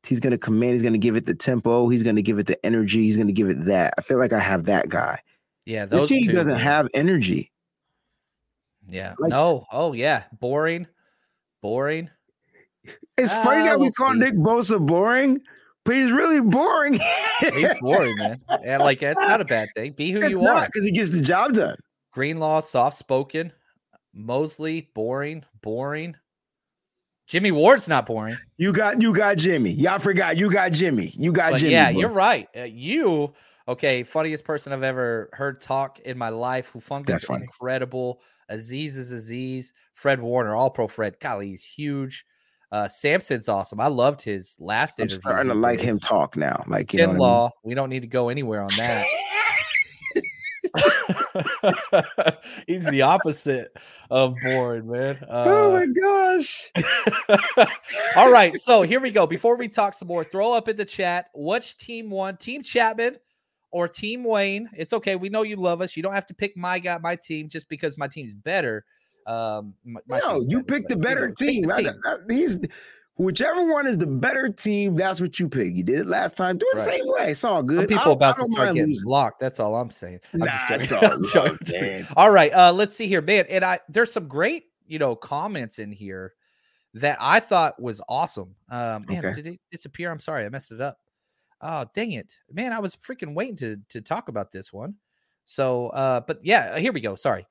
He's 0.05 0.21
gonna 0.21 0.39
command. 0.39 0.73
He's 0.73 0.83
gonna 0.83 0.99
give 0.99 1.17
it 1.17 1.27
the 1.27 1.35
tempo. 1.35 1.89
He's 1.89 2.03
gonna 2.03 2.23
give 2.23 2.39
it 2.39 2.47
the 2.47 2.65
energy. 2.65 3.03
He's 3.03 3.17
gonna 3.17 3.33
give 3.33 3.49
it 3.49 3.67
that. 3.67 3.95
I 3.99 4.03
feel 4.03 4.19
like 4.19 4.33
I 4.33 4.41
have 4.41 4.65
that 4.65 4.89
guy. 4.89 5.21
Yeah, 5.65 5.85
those 5.85 6.09
team 6.09 6.27
two, 6.27 6.33
doesn't 6.33 6.59
have 6.59 6.89
energy. 6.95 7.53
Yeah. 8.89 9.15
Like, 9.19 9.31
no. 9.31 9.67
Oh 9.71 9.93
yeah. 9.93 10.25
Boring. 10.41 10.87
Boring. 11.61 12.11
It's 13.17 13.33
ah, 13.33 13.43
funny 13.45 13.67
that 13.67 13.79
we'll 13.79 13.89
we 13.89 13.93
call 13.93 14.15
Nick 14.15 14.35
Bosa 14.35 14.85
boring, 14.85 15.41
but 15.85 15.95
he's 15.97 16.13
really 16.13 16.41
boring. 16.41 17.01
he's 17.41 17.81
boring, 17.81 18.17
man. 18.17 18.41
And 18.65 18.83
like 18.83 19.03
it's 19.03 19.21
not 19.21 19.41
a 19.41 19.45
bad 19.45 19.69
thing. 19.75 19.93
Be 19.93 20.13
who 20.13 20.23
it's 20.23 20.35
you 20.35 20.41
not, 20.41 20.57
are 20.57 20.67
because 20.67 20.85
he 20.85 20.93
gets 20.93 21.11
the 21.11 21.21
job 21.21 21.55
done. 21.55 21.77
Greenlaw, 22.13 22.61
soft 22.61 22.97
spoken. 22.97 23.53
Moseley, 24.15 24.91
boring, 24.95 25.45
boring. 25.63 26.17
Jimmy 27.27 27.51
Ward's 27.51 27.89
not 27.89 28.07
boring. 28.07 28.37
You 28.59 28.73
got 28.73 29.01
you 29.01 29.15
got 29.15 29.39
Jimmy. 29.39 29.73
Y'all 29.73 29.99
forgot 29.99 30.37
you 30.37 30.51
got 30.51 30.73
Jimmy. 30.73 31.13
You 31.17 31.33
got 31.33 31.53
but 31.53 31.61
Jimmy. 31.61 31.73
Yeah, 31.73 31.91
bro. 31.91 32.01
you're 32.01 32.11
right. 32.11 32.49
Uh, 32.57 32.65
you 32.65 33.33
okay? 33.67 34.03
Funniest 34.03 34.45
person 34.45 34.73
I've 34.73 34.83
ever 34.83 35.31
heard 35.33 35.61
talk 35.61 36.01
in 36.01 36.19
my 36.19 36.29
life. 36.29 36.71
Who 36.73 37.03
That's 37.05 37.29
incredible. 37.29 38.21
Azeez 38.51 38.97
is 38.97 39.13
Azeez. 39.13 39.73
Fred 39.95 40.21
Warner, 40.21 40.55
all 40.55 40.71
pro 40.71 40.89
Fred. 40.89 41.19
Golly, 41.21 41.49
he's 41.49 41.65
huge. 41.65 42.27
Uh, 42.73 42.89
Samson's 42.89 43.51
awesome. 43.51 43.81
I 43.81 43.89
loved 43.89 44.23
his 44.23 44.57
last 44.59 44.99
interview. 44.99 45.19
I'm 45.27 45.31
interview. 45.31 45.31
starting 45.31 45.53
to 45.53 45.59
like 45.59 45.81
him 45.81 46.01
talk 46.01 46.39
now. 46.39 46.65
Like 46.67 46.95
you 46.95 47.01
Ken 47.01 47.13
know 47.13 47.21
Law. 47.21 47.45
I 47.45 47.49
mean? 47.49 47.53
We 47.65 47.75
don't 47.75 47.91
need 47.91 48.01
to 48.01 48.09
go 48.09 48.31
anywhere 48.31 48.63
on 48.63 48.71
that. 48.79 49.05
He's 52.67 52.87
the 52.87 53.03
opposite 53.03 53.77
of 54.11 54.35
bored, 54.43 54.89
man. 54.89 55.19
Uh, 55.29 55.45
oh 55.47 55.73
my 55.73 55.87
gosh. 55.87 56.73
all 58.17 58.33
right. 58.33 58.59
So 58.59 58.81
here 58.81 59.01
we 59.01 59.11
go. 59.11 59.27
Before 59.27 59.57
we 59.57 59.69
talk 59.69 59.93
some 59.93 60.09
more, 60.09 60.25
throw 60.25 60.55
up 60.55 60.67
in 60.67 60.77
the 60.77 60.87
chat 60.87 61.27
which 61.35 61.77
team 61.77 62.09
won 62.09 62.39
Team 62.39 62.63
Chapman 62.63 63.19
or 63.71 63.87
Team 63.87 64.25
Wayne. 64.25 64.71
It's 64.75 64.95
okay. 64.95 65.17
We 65.17 65.29
know 65.29 65.43
you 65.43 65.57
love 65.57 65.83
us. 65.83 65.95
You 65.95 66.03
don't 66.03 66.15
have 66.15 66.27
to 66.27 66.35
pick 66.35 66.57
my 66.57 66.79
guy, 66.79 66.97
my 66.99 67.17
team, 67.17 67.51
just 67.51 67.69
because 67.69 67.99
my 67.99 68.09
team's 68.09 68.33
better. 68.33 68.87
Um, 69.27 69.75
my, 69.85 70.01
my 70.09 70.19
no, 70.19 70.45
you 70.47 70.63
picked 70.63 70.89
the 70.89 70.97
better 70.97 71.31
team. 71.31 71.67
The 71.67 71.75
team. 71.77 71.89
I, 72.05 72.11
I, 72.11 72.17
he's 72.29 72.59
whichever 73.17 73.71
one 73.71 73.87
is 73.87 73.99
the 73.99 74.07
better 74.07 74.49
team. 74.49 74.97
That's 74.97 75.21
what 75.21 75.39
you 75.39 75.49
pick. 75.49 75.75
You 75.75 75.83
did 75.83 76.01
it 76.01 76.07
last 76.07 76.37
time. 76.37 76.59
Do 76.59 76.67
it 76.73 76.79
right. 76.79 76.85
the 76.85 76.93
same 76.93 77.05
way. 77.07 77.31
It's 77.31 77.45
all 77.45 77.63
good. 77.63 77.89
Some 77.89 77.99
people 77.99 78.13
about 78.13 78.37
to 78.37 78.45
start 78.47 78.75
getting 78.75 78.91
losing. 78.91 79.09
locked. 79.09 79.41
That's 79.41 79.61
all 79.61 79.77
I'm 79.77 79.91
saying. 79.91 80.21
I'm 80.33 80.41
nah, 80.41 80.69
just 80.69 80.93
all, 80.93 81.57
all 82.17 82.31
right. 82.31 82.53
Uh, 82.53 82.73
let's 82.73 82.97
see 82.97 83.07
here, 83.07 83.23
man. 83.23 83.45
And 83.49 83.65
I 83.65 83.81
there's 83.89 84.13
some 84.13 84.29
great 84.29 84.65
you 84.87 84.99
know 84.99 85.15
comments 85.15 85.79
in 85.79 85.93
here 85.93 86.35
that 86.95 87.17
I 87.21 87.41
thought 87.41 87.81
was 87.81 88.01
awesome. 88.09 88.55
Um, 88.71 89.05
man, 89.09 89.25
okay. 89.25 89.33
did 89.35 89.47
it 89.47 89.61
disappear? 89.71 90.11
I'm 90.11 90.21
sorry, 90.21 90.45
I 90.45 90.49
messed 90.49 90.73
it 90.73 90.81
up. 90.81 90.99
Oh, 91.61 91.85
dang 91.95 92.13
it, 92.13 92.35
man! 92.51 92.73
I 92.73 92.81
was 92.81 92.97
freaking 92.97 93.35
waiting 93.35 93.57
to 93.57 93.77
to 93.91 94.01
talk 94.01 94.29
about 94.29 94.51
this 94.51 94.73
one. 94.73 94.97
So, 95.45 95.89
uh, 95.89 96.21
but 96.21 96.41
yeah, 96.45 96.79
here 96.79 96.93
we 96.93 97.01
go. 97.01 97.15
Sorry 97.15 97.47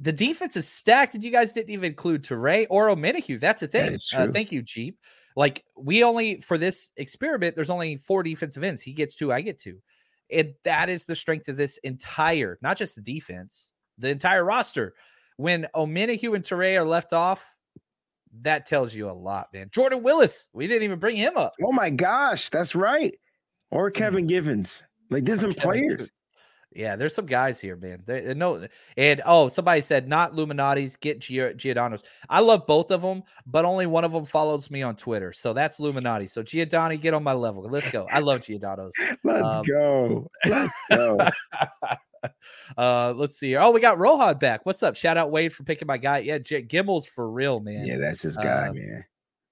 the 0.00 0.12
defense 0.12 0.56
is 0.56 0.66
stacked, 0.66 1.14
and 1.14 1.22
you 1.22 1.30
guys 1.30 1.52
didn't 1.52 1.70
even 1.70 1.84
include 1.84 2.24
Teray 2.24 2.66
or 2.70 2.88
Omenihu. 2.88 3.38
That's 3.38 3.62
a 3.62 3.66
thing. 3.66 3.92
That 3.92 4.28
uh, 4.28 4.32
thank 4.32 4.50
you, 4.50 4.62
Jeep. 4.62 4.98
Like 5.36 5.64
we 5.76 6.02
only 6.02 6.40
for 6.40 6.58
this 6.58 6.90
experiment, 6.96 7.54
there's 7.54 7.70
only 7.70 7.96
four 7.96 8.22
defensive 8.22 8.64
ends. 8.64 8.82
He 8.82 8.92
gets 8.92 9.14
two, 9.14 9.32
I 9.32 9.42
get 9.42 9.58
two. 9.58 9.78
And 10.32 10.54
that 10.64 10.88
is 10.88 11.04
the 11.04 11.14
strength 11.14 11.48
of 11.48 11.56
this 11.56 11.78
entire, 11.78 12.58
not 12.62 12.76
just 12.76 12.94
the 12.94 13.02
defense, 13.02 13.72
the 13.98 14.08
entire 14.08 14.44
roster. 14.44 14.94
When 15.36 15.66
Omenihu 15.74 16.34
and 16.34 16.44
Teray 16.44 16.76
are 16.76 16.86
left 16.86 17.12
off, 17.12 17.44
that 18.42 18.66
tells 18.66 18.94
you 18.94 19.08
a 19.08 19.12
lot, 19.12 19.48
man. 19.52 19.68
Jordan 19.72 20.02
Willis, 20.02 20.46
we 20.52 20.66
didn't 20.66 20.84
even 20.84 20.98
bring 20.98 21.16
him 21.16 21.36
up. 21.36 21.52
Oh 21.64 21.72
my 21.72 21.90
gosh, 21.90 22.48
that's 22.50 22.74
right. 22.74 23.16
Or 23.70 23.90
mm. 23.90 23.94
Kevin 23.94 24.26
Givens. 24.26 24.84
Like 25.10 25.24
there's 25.24 25.40
some 25.40 25.54
players. 25.54 26.10
Yeah, 26.72 26.94
there's 26.94 27.14
some 27.14 27.26
guys 27.26 27.60
here, 27.60 27.76
man. 27.76 28.02
They, 28.06 28.32
no, 28.34 28.66
and 28.96 29.22
oh, 29.26 29.48
somebody 29.48 29.80
said 29.80 30.08
not 30.08 30.34
Lou 30.34 30.46
Malnati's, 30.46 30.94
get 30.94 31.18
Giordano's. 31.18 32.02
I 32.28 32.40
love 32.40 32.66
both 32.66 32.92
of 32.92 33.02
them, 33.02 33.24
but 33.44 33.64
only 33.64 33.86
one 33.86 34.04
of 34.04 34.12
them 34.12 34.24
follows 34.24 34.70
me 34.70 34.82
on 34.82 34.94
Twitter, 34.94 35.32
so 35.32 35.52
that's 35.52 35.80
Illuminati. 35.80 36.28
So 36.28 36.44
Giordano, 36.44 36.96
get 36.96 37.12
on 37.12 37.24
my 37.24 37.32
level. 37.32 37.62
Let's 37.62 37.90
go. 37.90 38.06
I 38.10 38.20
love 38.20 38.42
Giordano's. 38.42 38.92
Let's 39.24 39.56
um, 39.56 39.62
go. 39.64 40.30
Let's 40.46 40.74
go. 40.90 41.18
uh, 42.78 43.14
let's 43.16 43.36
see. 43.36 43.56
Oh, 43.56 43.70
we 43.72 43.80
got 43.80 43.98
Rohan 43.98 44.38
back. 44.38 44.64
What's 44.64 44.82
up? 44.82 44.94
Shout 44.94 45.16
out 45.16 45.30
Wade 45.30 45.52
for 45.52 45.64
picking 45.64 45.86
my 45.86 45.98
guy. 45.98 46.18
Yeah, 46.18 46.38
J- 46.38 46.62
Gemmel's 46.62 47.06
for 47.06 47.30
real, 47.30 47.58
man. 47.60 47.84
Yeah, 47.84 47.98
that's 47.98 48.22
his 48.22 48.36
guy, 48.36 48.68
uh, 48.68 48.72
man. 48.72 49.04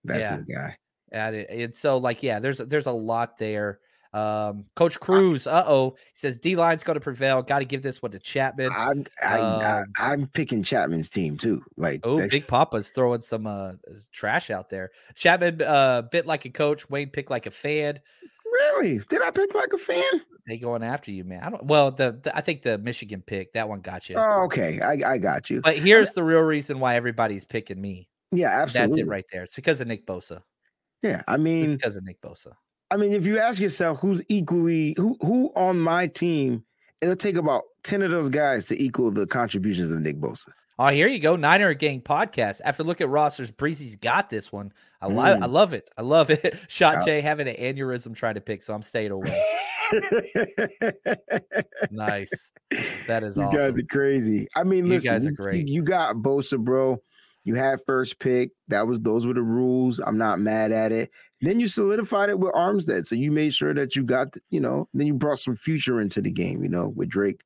That's 0.04 0.20
yeah. 0.20 0.30
his 0.30 0.42
guy. 0.44 0.76
And, 1.10 1.36
it, 1.36 1.50
and 1.50 1.74
so, 1.74 1.98
like, 1.98 2.22
yeah, 2.22 2.38
there's 2.38 2.58
there's 2.58 2.86
a 2.86 2.92
lot 2.92 3.38
there. 3.38 3.80
Um, 4.14 4.64
Coach 4.74 4.98
Cruz, 4.98 5.46
uh 5.46 5.64
oh, 5.66 5.90
he 5.90 6.16
says 6.16 6.38
D 6.38 6.56
line's 6.56 6.82
going 6.82 6.94
to 6.94 7.00
prevail. 7.00 7.42
Got 7.42 7.58
to 7.58 7.64
give 7.66 7.82
this 7.82 8.00
one 8.00 8.12
to 8.12 8.18
Chapman. 8.18 8.70
I'm, 8.74 9.04
I, 9.24 9.38
um, 9.38 9.84
I, 9.98 10.12
am 10.14 10.26
picking 10.28 10.62
Chapman's 10.62 11.10
team 11.10 11.36
too. 11.36 11.60
Like, 11.76 12.00
oh, 12.04 12.26
Big 12.28 12.46
Papa's 12.46 12.90
throwing 12.90 13.20
some 13.20 13.46
uh 13.46 13.72
trash 14.10 14.50
out 14.50 14.70
there. 14.70 14.90
Chapman, 15.14 15.60
uh, 15.62 16.02
bit 16.02 16.26
like 16.26 16.46
a 16.46 16.50
coach. 16.50 16.88
Wayne 16.88 17.10
picked 17.10 17.30
like 17.30 17.46
a 17.46 17.50
fan. 17.50 18.00
Really? 18.44 19.00
Did 19.08 19.22
I 19.22 19.30
pick 19.30 19.54
like 19.54 19.72
a 19.74 19.78
fan? 19.78 20.22
They 20.46 20.56
going 20.56 20.82
after 20.82 21.10
you, 21.10 21.24
man. 21.24 21.42
I 21.42 21.50
don't. 21.50 21.64
Well, 21.64 21.90
the, 21.90 22.18
the 22.22 22.34
I 22.34 22.40
think 22.40 22.62
the 22.62 22.78
Michigan 22.78 23.22
pick 23.26 23.52
that 23.52 23.68
one 23.68 23.80
got 23.80 24.08
you. 24.08 24.16
Oh, 24.16 24.44
okay, 24.44 24.80
I, 24.80 25.12
I 25.12 25.18
got 25.18 25.50
you. 25.50 25.60
But 25.60 25.78
here's 25.78 26.14
the 26.14 26.24
real 26.24 26.40
reason 26.40 26.80
why 26.80 26.96
everybody's 26.96 27.44
picking 27.44 27.78
me. 27.78 28.08
Yeah, 28.32 28.48
absolutely. 28.48 29.02
That's 29.02 29.08
it 29.08 29.12
right 29.12 29.24
there. 29.30 29.42
It's 29.42 29.54
because 29.54 29.82
of 29.82 29.88
Nick 29.88 30.06
Bosa. 30.06 30.42
Yeah, 31.02 31.22
I 31.28 31.36
mean, 31.36 31.66
it's 31.66 31.74
because 31.74 31.96
of 31.96 32.04
Nick 32.04 32.20
Bosa. 32.22 32.52
I 32.90 32.96
mean, 32.96 33.12
if 33.12 33.26
you 33.26 33.38
ask 33.38 33.60
yourself 33.60 34.00
who's 34.00 34.22
equally 34.28 34.94
who 34.96 35.16
who 35.20 35.52
on 35.56 35.78
my 35.78 36.06
team, 36.06 36.64
it'll 37.02 37.16
take 37.16 37.36
about 37.36 37.64
10 37.84 38.02
of 38.02 38.10
those 38.10 38.28
guys 38.28 38.66
to 38.66 38.82
equal 38.82 39.10
the 39.10 39.26
contributions 39.26 39.92
of 39.92 40.00
Nick 40.00 40.16
Bosa. 40.16 40.48
Oh, 40.80 40.88
here 40.88 41.08
you 41.08 41.18
go. 41.18 41.34
Niner 41.34 41.74
Gang 41.74 42.00
podcast. 42.00 42.60
After 42.64 42.84
look 42.84 43.00
at 43.00 43.08
rosters, 43.08 43.50
Breezy's 43.50 43.96
got 43.96 44.30
this 44.30 44.52
one. 44.52 44.72
I, 45.02 45.08
li- 45.08 45.14
mm. 45.14 45.42
I 45.42 45.46
love 45.46 45.72
it. 45.72 45.90
I 45.98 46.02
love 46.02 46.30
it. 46.30 46.56
Shot 46.68 47.04
Jay 47.04 47.20
having 47.20 47.48
an 47.48 47.56
aneurysm 47.56 48.14
trying 48.14 48.34
to 48.34 48.40
pick, 48.40 48.62
so 48.62 48.74
I'm 48.74 48.82
staying 48.82 49.10
away. 49.10 49.28
nice. 51.90 52.52
That 53.08 53.24
is 53.24 53.34
These 53.34 53.44
awesome. 53.46 53.58
guys 53.58 53.78
are 53.78 53.86
crazy. 53.90 54.46
I 54.54 54.62
mean, 54.62 54.86
you 54.86 54.92
listen, 54.92 55.12
guys 55.14 55.26
are 55.26 55.32
great. 55.32 55.66
You, 55.66 55.74
you 55.74 55.82
got 55.82 56.14
Bosa, 56.16 56.58
bro. 56.58 57.02
You 57.42 57.56
had 57.56 57.80
first 57.84 58.20
pick. 58.20 58.50
That 58.68 58.86
was 58.86 59.00
those 59.00 59.26
were 59.26 59.34
the 59.34 59.42
rules. 59.42 59.98
I'm 59.98 60.18
not 60.18 60.38
mad 60.38 60.70
at 60.70 60.92
it. 60.92 61.10
Then 61.40 61.60
you 61.60 61.68
solidified 61.68 62.30
it 62.30 62.38
with 62.38 62.52
Armstead. 62.52 63.06
So 63.06 63.14
you 63.14 63.30
made 63.30 63.54
sure 63.54 63.72
that 63.74 63.94
you 63.94 64.04
got, 64.04 64.34
you 64.50 64.60
know, 64.60 64.88
then 64.92 65.06
you 65.06 65.14
brought 65.14 65.38
some 65.38 65.54
future 65.54 66.00
into 66.00 66.20
the 66.20 66.32
game, 66.32 66.62
you 66.62 66.68
know, 66.68 66.88
with 66.88 67.08
Drake. 67.08 67.42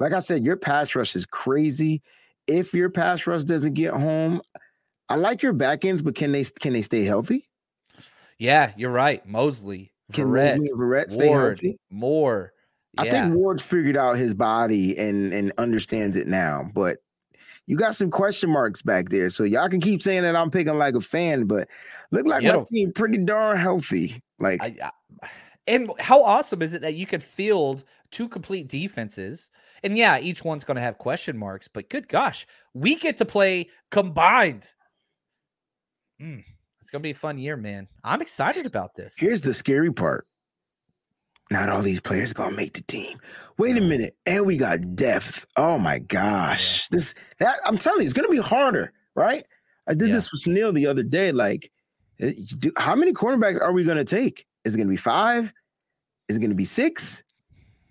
Like 0.00 0.12
I 0.12 0.20
said, 0.20 0.44
your 0.44 0.56
pass 0.56 0.94
rush 0.94 1.16
is 1.16 1.24
crazy. 1.24 2.02
If 2.46 2.74
your 2.74 2.90
pass 2.90 3.26
rush 3.26 3.44
doesn't 3.44 3.74
get 3.74 3.94
home, 3.94 4.42
I 5.08 5.16
like 5.16 5.42
your 5.42 5.52
back 5.52 5.84
ends, 5.84 6.02
but 6.02 6.14
can 6.14 6.32
they 6.32 6.44
can 6.44 6.72
they 6.72 6.82
stay 6.82 7.04
healthy? 7.04 7.48
Yeah, 8.38 8.72
you're 8.76 8.90
right. 8.90 9.24
Moseley, 9.26 9.92
Can 10.12 10.26
Verrett, 10.26 10.52
Moseley 10.54 10.68
and 10.68 10.80
Verrett 10.80 11.10
stay 11.10 11.28
Ward, 11.28 11.60
healthy? 11.60 11.78
Moore. 11.90 12.52
I 12.98 13.08
think 13.08 13.34
Ward 13.34 13.60
figured 13.60 13.96
out 13.96 14.18
his 14.18 14.34
body 14.34 14.98
and 14.98 15.32
and 15.32 15.52
understands 15.56 16.16
it 16.16 16.26
now, 16.26 16.68
but 16.74 16.98
you 17.66 17.76
got 17.76 17.94
some 17.94 18.10
question 18.10 18.50
marks 18.50 18.82
back 18.82 19.08
there. 19.08 19.30
So 19.30 19.44
y'all 19.44 19.68
can 19.68 19.80
keep 19.80 20.02
saying 20.02 20.22
that 20.22 20.36
I'm 20.36 20.50
picking 20.50 20.78
like 20.78 20.94
a 20.94 21.00
fan, 21.00 21.44
but 21.44 21.68
look 22.12 22.26
like 22.26 22.42
Get 22.42 22.56
my 22.56 22.64
team 22.70 22.92
pretty 22.92 23.18
darn 23.18 23.58
healthy. 23.58 24.20
Like 24.38 24.62
I, 24.62 24.76
I, 24.82 25.28
and 25.66 25.90
how 25.98 26.22
awesome 26.22 26.62
is 26.62 26.74
it 26.74 26.82
that 26.82 26.94
you 26.94 27.06
could 27.06 27.22
field 27.22 27.84
two 28.10 28.28
complete 28.28 28.68
defenses? 28.68 29.50
And 29.82 29.96
yeah, 29.96 30.18
each 30.18 30.44
one's 30.44 30.64
going 30.64 30.76
to 30.76 30.80
have 30.82 30.98
question 30.98 31.36
marks, 31.36 31.68
but 31.68 31.88
good 31.88 32.08
gosh, 32.08 32.46
we 32.74 32.94
get 32.96 33.16
to 33.18 33.24
play 33.24 33.68
combined. 33.90 34.66
Mm, 36.20 36.44
it's 36.80 36.90
going 36.90 37.00
to 37.00 37.06
be 37.06 37.10
a 37.10 37.14
fun 37.14 37.38
year, 37.38 37.56
man. 37.56 37.88
I'm 38.04 38.22
excited 38.22 38.66
about 38.66 38.94
this. 38.94 39.14
here's 39.16 39.40
the 39.40 39.52
scary 39.52 39.92
part. 39.92 40.26
Not 41.50 41.68
all 41.68 41.82
these 41.82 42.00
players 42.00 42.32
gonna 42.32 42.56
make 42.56 42.72
the 42.72 42.82
team. 42.82 43.18
Wait 43.58 43.76
a 43.76 43.80
minute, 43.80 44.16
and 44.24 44.46
we 44.46 44.56
got 44.56 44.96
depth. 44.96 45.44
Oh 45.56 45.76
my 45.76 45.98
gosh, 45.98 46.88
this 46.88 47.14
that 47.40 47.56
I'm 47.66 47.76
telling 47.76 48.00
you, 48.00 48.04
it's 48.04 48.14
gonna 48.14 48.28
be 48.28 48.38
harder, 48.38 48.90
right? 49.14 49.44
I 49.86 49.92
did 49.92 50.08
Yeah. 50.08 50.14
this 50.14 50.32
with 50.32 50.46
Neil 50.46 50.72
the 50.72 50.86
other 50.86 51.02
day. 51.02 51.30
Like, 51.30 51.70
do, 52.30 52.72
how 52.76 52.94
many 52.94 53.12
cornerbacks 53.12 53.60
are 53.60 53.72
we 53.72 53.84
gonna 53.84 54.04
take? 54.04 54.46
Is 54.64 54.74
it 54.74 54.78
gonna 54.78 54.90
be 54.90 54.96
five? 54.96 55.52
Is 56.28 56.36
it 56.36 56.40
gonna 56.40 56.54
be 56.54 56.64
six? 56.64 57.22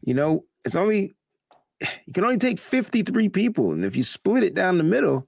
You 0.02 0.14
know, 0.14 0.46
it's 0.66 0.76
only 0.76 1.12
you 1.82 2.14
can 2.14 2.24
only 2.24 2.38
take 2.38 2.60
53 2.60 3.30
people, 3.30 3.74
and 3.74 3.84
if 3.84 3.96
you 3.96 4.04
split 4.04 4.44
it 4.44 4.54
down 4.54 4.78
the 4.78 4.84
middle, 4.84 5.28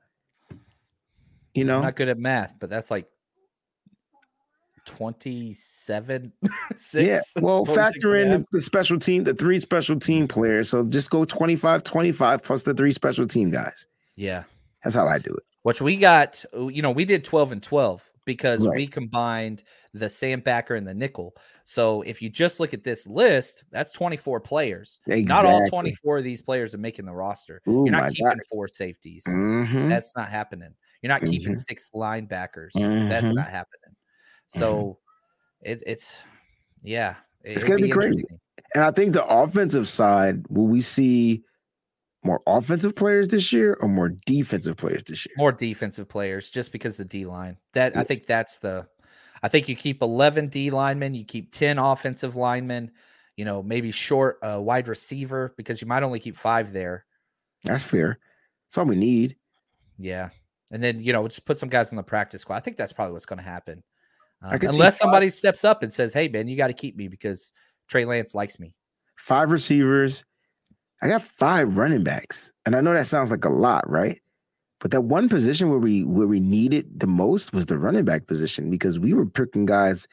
you 1.53 1.65
know, 1.65 1.77
I'm 1.77 1.83
not 1.83 1.95
good 1.95 2.09
at 2.09 2.17
math, 2.17 2.55
but 2.59 2.69
that's 2.69 2.89
like 2.89 3.07
27. 4.85 6.31
yeah. 6.93 7.19
Well, 7.39 7.65
factor 7.65 8.15
in 8.15 8.29
half. 8.29 8.41
the 8.51 8.61
special 8.61 8.99
team, 8.99 9.23
the 9.23 9.33
three 9.33 9.59
special 9.59 9.99
team 9.99 10.27
players. 10.27 10.69
So 10.69 10.85
just 10.87 11.09
go 11.09 11.25
25 11.25 11.83
25 11.83 12.43
plus 12.43 12.63
the 12.63 12.73
three 12.73 12.91
special 12.91 13.27
team 13.27 13.49
guys. 13.49 13.87
Yeah. 14.15 14.43
That's 14.83 14.95
how 14.95 15.07
I 15.07 15.19
do 15.19 15.33
it. 15.33 15.43
Which 15.63 15.81
we 15.81 15.95
got, 15.95 16.43
uh, 16.55 16.67
you 16.67 16.81
know, 16.81 16.91
we 16.91 17.05
did 17.05 17.23
12 17.23 17.53
and 17.53 17.63
12 17.63 18.09
because 18.25 18.67
Right. 18.67 18.75
we 18.77 18.87
combined 18.87 19.63
the 19.93 20.05
sandbacker 20.05 20.77
and 20.77 20.87
the 20.87 20.93
nickel. 20.93 21.35
So 21.63 22.01
if 22.03 22.21
you 22.21 22.29
just 22.29 22.59
look 22.59 22.73
at 22.73 22.83
this 22.83 23.05
list, 23.07 23.63
that's 23.71 23.91
24 23.91 24.39
players. 24.39 24.99
Not 25.07 25.45
all 25.45 25.67
24 25.69 26.19
of 26.19 26.23
these 26.23 26.41
players 26.41 26.73
are 26.73 26.77
making 26.79 27.05
the 27.05 27.13
roster. 27.13 27.61
Ooh, 27.67 27.83
You're 27.85 27.91
not 27.91 28.11
keeping 28.11 28.25
God. 28.27 28.37
four 28.49 28.67
safeties. 28.67 29.23
Mhm. 29.27 29.87
That's 29.89 30.15
not 30.15 30.29
happening. 30.29 30.73
You're 31.01 31.09
not 31.11 31.21
keeping 31.21 31.53
Mhm. 31.55 31.63
six 31.67 31.89
linebackers. 31.93 32.71
That's 32.73 33.27
Mhm. 33.27 33.35
not 33.35 33.49
happening. 33.49 33.95
So 34.47 34.99
it, 35.61 35.83
it's, 35.85 36.21
yeah. 36.81 37.15
it- 37.43 37.53
It's 37.55 37.63
gonna 37.63 37.79
be 37.81 37.89
crazy. 37.89 38.23
And 38.75 38.83
I 38.83 38.91
think 38.91 39.13
the 39.13 39.25
offensive 39.25 39.87
side, 39.87 40.45
will 40.49 40.67
we 40.67 40.81
see 40.81 41.43
more 42.23 42.41
offensive 42.47 42.95
players 42.95 43.27
this 43.27 43.51
year 43.51 43.77
or 43.81 43.87
more 43.87 44.09
defensive 44.25 44.77
players 44.77 45.03
this 45.03 45.25
year? 45.25 45.33
More 45.37 45.51
defensive 45.51 46.07
players 46.07 46.51
just 46.51 46.71
because 46.71 46.97
the 46.97 47.05
D 47.05 47.25
line. 47.25 47.57
That 47.73 47.95
I 47.97 48.03
think 48.03 48.25
that's 48.25 48.59
the 48.59 48.87
I 49.41 49.49
think 49.49 49.67
you 49.67 49.75
keep 49.75 50.01
11 50.01 50.47
D 50.47 50.69
linemen, 50.69 51.13
you 51.13 51.25
keep 51.25 51.51
10 51.51 51.77
offensive 51.77 52.35
linemen, 52.35 52.91
you 53.35 53.45
know, 53.45 53.61
maybe 53.61 53.91
short 53.91 54.37
uh, 54.41 54.59
wide 54.61 54.87
receiver 54.87 55.53
because 55.57 55.81
you 55.81 55.87
might 55.87 56.03
only 56.03 56.19
keep 56.19 56.37
5 56.37 56.71
there. 56.71 57.05
That's 57.63 57.83
fair. 57.83 58.19
That's 58.67 58.77
all 58.77 58.85
we 58.85 58.95
need. 58.95 59.35
Yeah. 59.97 60.29
And 60.71 60.81
then, 60.81 60.99
you 60.99 61.13
know, 61.13 61.27
just 61.27 61.45
put 61.45 61.57
some 61.57 61.69
guys 61.69 61.91
on 61.91 61.97
the 61.97 62.03
practice 62.03 62.41
squad. 62.41 62.55
I 62.55 62.59
think 62.61 62.77
that's 62.77 62.93
probably 62.93 63.13
what's 63.13 63.25
going 63.25 63.37
to 63.37 63.43
happen. 63.43 63.83
Um, 64.43 64.59
unless 64.61 64.97
somebody 64.97 65.29
steps 65.29 65.63
up 65.63 65.83
and 65.83 65.93
says, 65.93 66.13
"Hey 66.13 66.27
man, 66.27 66.47
you 66.47 66.57
got 66.57 66.67
to 66.67 66.73
keep 66.73 66.97
me 66.97 67.07
because 67.07 67.53
Trey 67.87 68.03
Lance 68.03 68.35
likes 68.35 68.59
me." 68.59 68.75
Five 69.15 69.51
receivers. 69.51 70.25
I 71.03 71.09
got 71.09 71.21
five 71.21 71.75
running 71.77 72.03
backs. 72.03 72.51
And 72.65 72.75
I 72.75 72.81
know 72.81 72.93
that 72.93 73.05
sounds 73.07 73.29
like 73.29 73.45
a 73.45 73.49
lot, 73.49 73.87
right? 73.89 74.19
But 74.79 74.91
that 74.91 75.01
one 75.01 75.29
position 75.29 75.69
where 75.69 75.79
we 75.79 76.03
where 76.03 76.27
we 76.27 76.39
needed 76.39 76.99
the 76.99 77.07
most 77.07 77.53
was 77.53 77.65
the 77.67 77.77
running 77.77 78.05
back 78.05 78.27
position 78.27 78.69
because 78.71 78.99
we 78.99 79.13
were 79.13 79.25
picking 79.25 79.65
guys. 79.65 80.07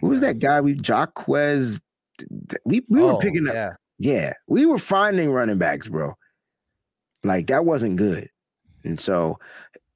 Who 0.00 0.08
was 0.08 0.20
that 0.22 0.38
guy? 0.38 0.60
We 0.60 0.74
Jaquez. 0.82 1.80
We 2.64 2.82
we 2.88 3.02
were 3.02 3.12
Oh, 3.12 3.18
picking 3.18 3.48
up. 3.48 3.54
yeah. 3.54 3.72
Yeah, 4.02 4.32
we 4.48 4.64
were 4.64 4.78
finding 4.78 5.30
running 5.30 5.58
backs, 5.58 5.88
bro. 5.88 6.14
Like 7.22 7.48
that 7.48 7.66
wasn't 7.66 7.96
good. 7.98 8.28
And 8.82 8.98
so, 8.98 9.38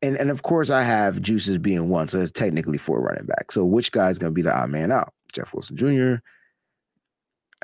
and 0.02 0.16
and 0.16 0.30
of 0.30 0.42
course, 0.42 0.68
I 0.68 0.82
have 0.82 1.22
juices 1.22 1.56
being 1.56 1.88
one, 1.88 2.08
so 2.08 2.20
it's 2.20 2.30
technically 2.30 2.76
four 2.76 3.00
running 3.00 3.24
backs. 3.24 3.54
So 3.54 3.64
which 3.64 3.92
guy's 3.92 4.18
gonna 4.18 4.32
be 4.34 4.42
the 4.42 4.54
odd 4.54 4.68
man 4.70 4.92
out? 4.92 5.12
Jeff 5.32 5.54
Wilson 5.54 5.76
Jr. 5.76 6.16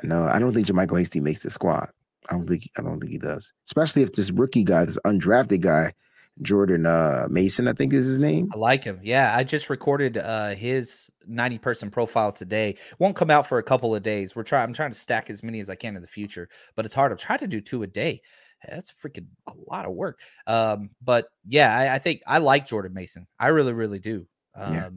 No, 0.03 0.23
I 0.25 0.39
don't 0.39 0.53
think 0.53 0.65
JaMycal 0.67 0.97
Hasty 0.97 1.19
makes 1.19 1.43
the 1.43 1.51
squad. 1.51 1.89
I 2.31 2.35
don't 2.35 2.47
think 2.47 2.69
I 2.77 2.81
don't 2.81 2.99
think 2.99 3.11
he 3.11 3.17
does. 3.17 3.53
Especially 3.67 4.03
if 4.03 4.13
this 4.13 4.31
rookie 4.31 4.63
guy, 4.63 4.85
this 4.85 4.99
undrafted 5.05 5.61
guy, 5.61 5.93
Jordan 6.41 6.85
uh 6.85 7.27
Mason, 7.29 7.67
I 7.67 7.73
think 7.73 7.93
is 7.93 8.05
his 8.05 8.19
name. 8.19 8.49
I 8.53 8.57
like 8.57 8.83
him. 8.83 8.99
Yeah, 9.03 9.35
I 9.35 9.43
just 9.43 9.69
recorded 9.69 10.17
uh 10.17 10.55
his 10.55 11.09
90 11.27 11.57
person 11.59 11.91
profile 11.91 12.31
today. 12.31 12.77
Won't 12.99 13.15
come 13.15 13.29
out 13.29 13.47
for 13.47 13.57
a 13.57 13.63
couple 13.63 13.93
of 13.93 14.03
days. 14.03 14.35
We're 14.35 14.43
trying 14.43 14.63
I'm 14.63 14.73
trying 14.73 14.91
to 14.91 14.97
stack 14.97 15.29
as 15.29 15.43
many 15.43 15.59
as 15.59 15.69
I 15.69 15.75
can 15.75 15.95
in 15.95 16.01
the 16.01 16.07
future, 16.07 16.49
but 16.75 16.85
it's 16.85 16.93
hard. 16.93 17.11
I'm 17.11 17.17
trying 17.17 17.39
to 17.39 17.47
do 17.47 17.61
two 17.61 17.83
a 17.83 17.87
day. 17.87 18.21
That's 18.67 18.91
freaking 18.91 19.25
a 19.47 19.53
lot 19.67 19.85
of 19.85 19.93
work. 19.93 20.19
Um, 20.47 20.91
but 21.01 21.27
yeah, 21.45 21.75
I, 21.75 21.95
I 21.95 21.99
think 21.99 22.21
I 22.27 22.37
like 22.37 22.65
Jordan 22.67 22.93
Mason. 22.93 23.27
I 23.39 23.47
really, 23.47 23.73
really 23.73 23.99
do. 23.99 24.25
Um 24.55 24.73
Yeah. 24.73 24.89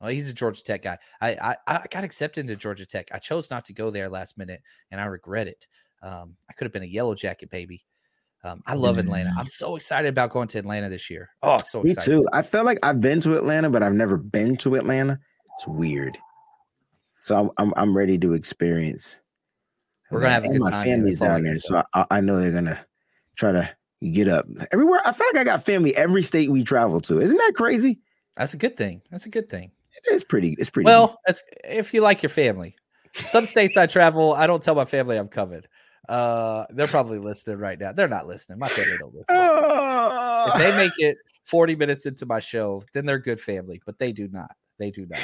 well, 0.00 0.10
he's 0.10 0.30
a 0.30 0.34
Georgia 0.34 0.62
Tech 0.64 0.82
guy. 0.82 0.98
I, 1.20 1.30
I 1.34 1.56
I 1.66 1.86
got 1.90 2.04
accepted 2.04 2.40
into 2.40 2.56
Georgia 2.56 2.86
Tech. 2.86 3.08
I 3.12 3.18
chose 3.18 3.50
not 3.50 3.64
to 3.66 3.72
go 3.74 3.90
there 3.90 4.08
last 4.08 4.36
minute, 4.38 4.62
and 4.90 5.00
I 5.00 5.04
regret 5.04 5.46
it. 5.46 5.66
Um, 6.02 6.36
I 6.48 6.54
could 6.54 6.64
have 6.64 6.72
been 6.72 6.82
a 6.82 6.86
yellow 6.86 7.14
jacket 7.14 7.50
baby. 7.50 7.84
Um, 8.42 8.62
I 8.66 8.74
love 8.74 8.98
Atlanta. 8.98 9.30
I'm 9.38 9.44
so 9.48 9.76
excited 9.76 10.08
about 10.08 10.30
going 10.30 10.48
to 10.48 10.58
Atlanta 10.58 10.88
this 10.88 11.10
year. 11.10 11.28
Oh, 11.42 11.58
so 11.58 11.82
Me 11.82 11.92
excited. 11.92 12.10
too. 12.10 12.28
I 12.32 12.42
feel 12.42 12.64
like 12.64 12.78
I've 12.82 13.00
been 13.00 13.20
to 13.20 13.36
Atlanta, 13.36 13.70
but 13.70 13.82
I've 13.82 13.92
never 13.92 14.16
been 14.16 14.56
to 14.58 14.76
Atlanta. 14.76 15.18
It's 15.58 15.68
weird. 15.68 16.16
So 17.14 17.36
I'm 17.36 17.50
I'm, 17.58 17.74
I'm 17.76 17.96
ready 17.96 18.16
to 18.18 18.32
experience. 18.32 19.20
We're 20.10 20.20
gonna 20.20 20.32
have 20.32 20.44
a 20.44 20.48
and 20.48 20.58
my 20.58 20.70
time, 20.70 20.84
family's 20.84 21.18
That's 21.18 21.28
all 21.28 21.34
I 21.34 21.36
down 21.36 21.44
there, 21.44 21.58
so 21.58 21.82
I, 21.92 22.06
I 22.10 22.20
know 22.20 22.40
they're 22.40 22.52
gonna 22.52 22.84
try 23.36 23.52
to 23.52 23.70
get 24.10 24.26
up 24.26 24.46
everywhere. 24.72 25.00
I 25.04 25.12
feel 25.12 25.26
like 25.32 25.42
I 25.42 25.44
got 25.44 25.64
family 25.64 25.94
every 25.96 26.22
state 26.22 26.50
we 26.50 26.64
travel 26.64 27.00
to. 27.02 27.20
Isn't 27.20 27.36
that 27.36 27.52
crazy? 27.54 28.00
That's 28.36 28.54
a 28.54 28.56
good 28.56 28.76
thing. 28.76 29.02
That's 29.10 29.26
a 29.26 29.28
good 29.28 29.50
thing. 29.50 29.70
It's 30.06 30.24
pretty. 30.24 30.56
It's 30.58 30.70
pretty. 30.70 30.86
Well, 30.86 31.14
that's 31.26 31.42
if 31.64 31.92
you 31.92 32.00
like 32.00 32.22
your 32.22 32.30
family. 32.30 32.74
Some 33.12 33.44
states 33.44 33.76
I 33.76 33.86
travel, 33.86 34.34
I 34.34 34.46
don't 34.46 34.62
tell 34.62 34.74
my 34.74 34.84
family 34.84 35.16
I'm 35.16 35.28
covered. 35.28 35.68
Uh, 36.10 36.66
they're 36.70 36.88
probably 36.88 37.18
listening 37.20 37.58
right 37.58 37.78
now. 37.78 37.92
They're 37.92 38.08
not 38.08 38.26
listening. 38.26 38.58
My 38.58 38.68
family 38.68 38.98
don't 38.98 39.14
listen. 39.14 39.36
if 39.36 40.58
they 40.58 40.76
make 40.84 40.98
it 40.98 41.16
40 41.44 41.76
minutes 41.76 42.04
into 42.04 42.26
my 42.26 42.40
show, 42.40 42.82
then 42.94 43.06
they're 43.06 43.18
good 43.20 43.40
family, 43.40 43.80
but 43.86 43.98
they 43.98 44.10
do 44.10 44.26
not. 44.28 44.50
They 44.80 44.90
do 44.90 45.06
not. 45.06 45.20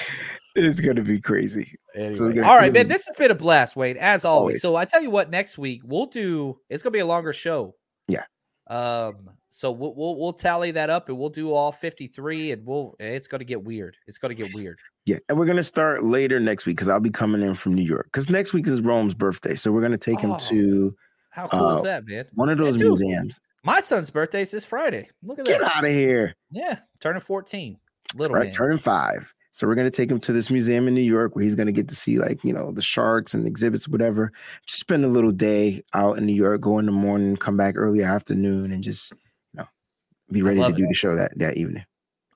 it's 0.55 0.81
gonna 0.81 1.03
be 1.03 1.21
crazy. 1.21 1.77
Anyway. 1.95 2.35
Gonna- 2.35 2.47
all 2.47 2.71
man. 2.71 2.89
This 2.89 3.07
has 3.07 3.17
been 3.17 3.31
a 3.31 3.35
blast, 3.35 3.75
Wade, 3.75 3.97
as 3.97 4.25
always. 4.25 4.41
Always. 4.43 4.63
So 4.63 4.77
I 4.77 4.85
tell 4.85 5.03
you 5.03 5.11
what, 5.11 5.31
next 5.31 5.59
week 5.59 5.81
we'll 5.85 6.07
do. 6.07 6.61
It's 6.69 6.83
gonna 6.83 6.93
be 6.93 6.99
a 7.01 7.07
longer 7.07 7.33
show. 7.33 7.75
Yeah. 8.07 8.25
Um. 8.69 9.31
So 9.57 9.71
we'll 9.71 9.95
we'll, 9.95 10.17
we'll 10.21 10.35
tally 10.35 10.71
that 10.73 10.91
up 10.91 11.09
and 11.09 11.17
we'll 11.17 11.31
do 11.31 11.51
all 11.51 11.73
53, 11.73 12.53
and 12.53 12.67
we'll. 12.67 12.95
It's 13.01 13.27
gonna 13.27 13.45
get 13.45 13.65
weird. 13.65 13.97
It's 14.07 14.19
gonna 14.19 14.35
get 14.35 14.53
weird. 14.53 14.79
Yeah, 15.07 15.17
and 15.31 15.39
we're 15.39 15.47
gonna 15.47 15.63
start 15.63 16.05
later 16.05 16.39
next 16.39 16.67
week 16.67 16.77
because 16.77 16.91
I'll 16.91 17.01
be 17.01 17.09
coming 17.09 17.41
in 17.41 17.55
from 17.55 17.73
New 17.73 17.83
York. 17.83 18.05
Because 18.13 18.29
next 18.29 18.53
week 18.53 18.67
is 18.67 18.83
Rome's 18.83 19.15
birthday, 19.15 19.55
so 19.55 19.73
we're 19.73 19.81
gonna 19.81 19.97
take 19.97 20.21
him 20.21 20.33
Oh, 20.33 20.39
to 20.51 20.95
How 21.31 21.49
cool 21.49 21.71
is 21.77 21.81
Uh, 21.81 21.85
that, 21.85 22.07
man? 22.07 22.27
one 22.35 22.51
of 22.51 22.59
Yeah, 22.59 22.67
those 22.67 22.77
dude, 22.77 22.87
museums. 22.89 23.41
My 23.65 23.81
son's 23.81 24.11
birthday 24.11 24.43
is 24.43 24.51
this 24.51 24.67
Friday. 24.67 25.09
Look 25.23 25.39
at 25.39 25.47
Get 25.47 25.61
that. 25.61 25.69
Get 25.69 25.77
out 25.79 25.85
of 25.85 25.91
here! 25.91 26.35
Yeah, 26.51 26.81
turning 27.01 27.21
14. 27.23 27.79
Little 28.15 28.37
right, 28.37 28.45
man. 28.45 28.53
turning 28.53 28.77
five. 28.79 29.33
So 29.53 29.67
we're 29.67 29.75
gonna 29.75 29.91
take 29.91 30.11
him 30.11 30.21
to 30.21 30.35
this 30.35 30.51
museum 30.51 30.87
in 30.87 30.93
New 30.95 31.01
York 31.01 31.35
where 31.35 31.43
he's 31.45 31.55
gonna 31.55 31.73
get 31.73 31.89
to 31.89 31.95
see 31.97 32.19
like 32.19 32.45
you 32.45 32.53
know 32.53 32.73
the 32.73 32.83
sharks 32.83 33.33
and 33.33 33.47
exhibits, 33.47 33.89
whatever. 33.89 34.33
Just 34.67 34.81
spend 34.81 35.03
a 35.07 35.09
little 35.09 35.33
day 35.33 35.83
out 35.95 36.19
in 36.19 36.27
New 36.27 36.35
York, 36.35 36.61
go 36.61 36.79
in 36.79 36.85
the 36.85 36.93
morning, 36.93 37.37
come 37.39 37.57
back 37.57 37.75
early 37.79 38.03
afternoon, 38.03 38.71
and 38.71 38.85
just 38.85 39.15
be 40.31 40.43
ready 40.43 40.57
to 40.57 40.63
love 40.63 40.73
it. 40.73 40.77
do 40.77 40.87
the 40.87 40.95
show 40.95 41.15
that 41.17 41.33
that 41.39 41.57
evening. 41.57 41.85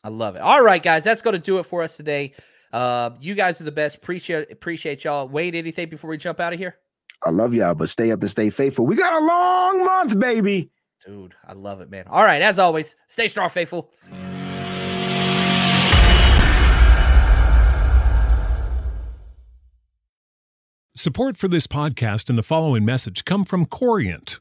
I 0.02 0.08
love 0.08 0.36
it. 0.36 0.40
All 0.40 0.62
right, 0.62 0.82
guys, 0.82 1.04
that's 1.04 1.22
going 1.22 1.32
to 1.34 1.40
do 1.40 1.58
it 1.58 1.64
for 1.64 1.82
us 1.82 1.96
today. 1.96 2.32
Uh, 2.72 3.10
you 3.20 3.34
guys 3.34 3.60
are 3.60 3.64
the 3.64 3.72
best. 3.72 3.96
Appreciate 3.96 4.50
appreciate 4.50 5.04
y'all. 5.04 5.28
Wade, 5.28 5.54
anything 5.54 5.88
before 5.88 6.08
we 6.10 6.16
jump 6.16 6.40
out 6.40 6.52
of 6.52 6.58
here? 6.58 6.76
I 7.24 7.30
love 7.30 7.52
y'all, 7.52 7.74
but 7.74 7.88
stay 7.88 8.10
up 8.12 8.20
and 8.20 8.30
stay 8.30 8.48
faithful. 8.50 8.86
We 8.86 8.96
got 8.96 9.20
a 9.20 9.24
long 9.24 9.84
month, 9.84 10.18
baby. 10.18 10.70
Dude, 11.04 11.34
I 11.46 11.52
love 11.54 11.80
it, 11.80 11.90
man. 11.90 12.04
All 12.08 12.24
right, 12.24 12.40
as 12.42 12.58
always, 12.58 12.94
stay 13.08 13.28
strong, 13.28 13.50
faithful. 13.50 13.90
Support 20.96 21.38
for 21.38 21.48
this 21.48 21.66
podcast 21.66 22.28
and 22.28 22.36
the 22.36 22.42
following 22.42 22.84
message 22.84 23.24
come 23.24 23.44
from 23.44 23.64
Corient. 23.64 24.38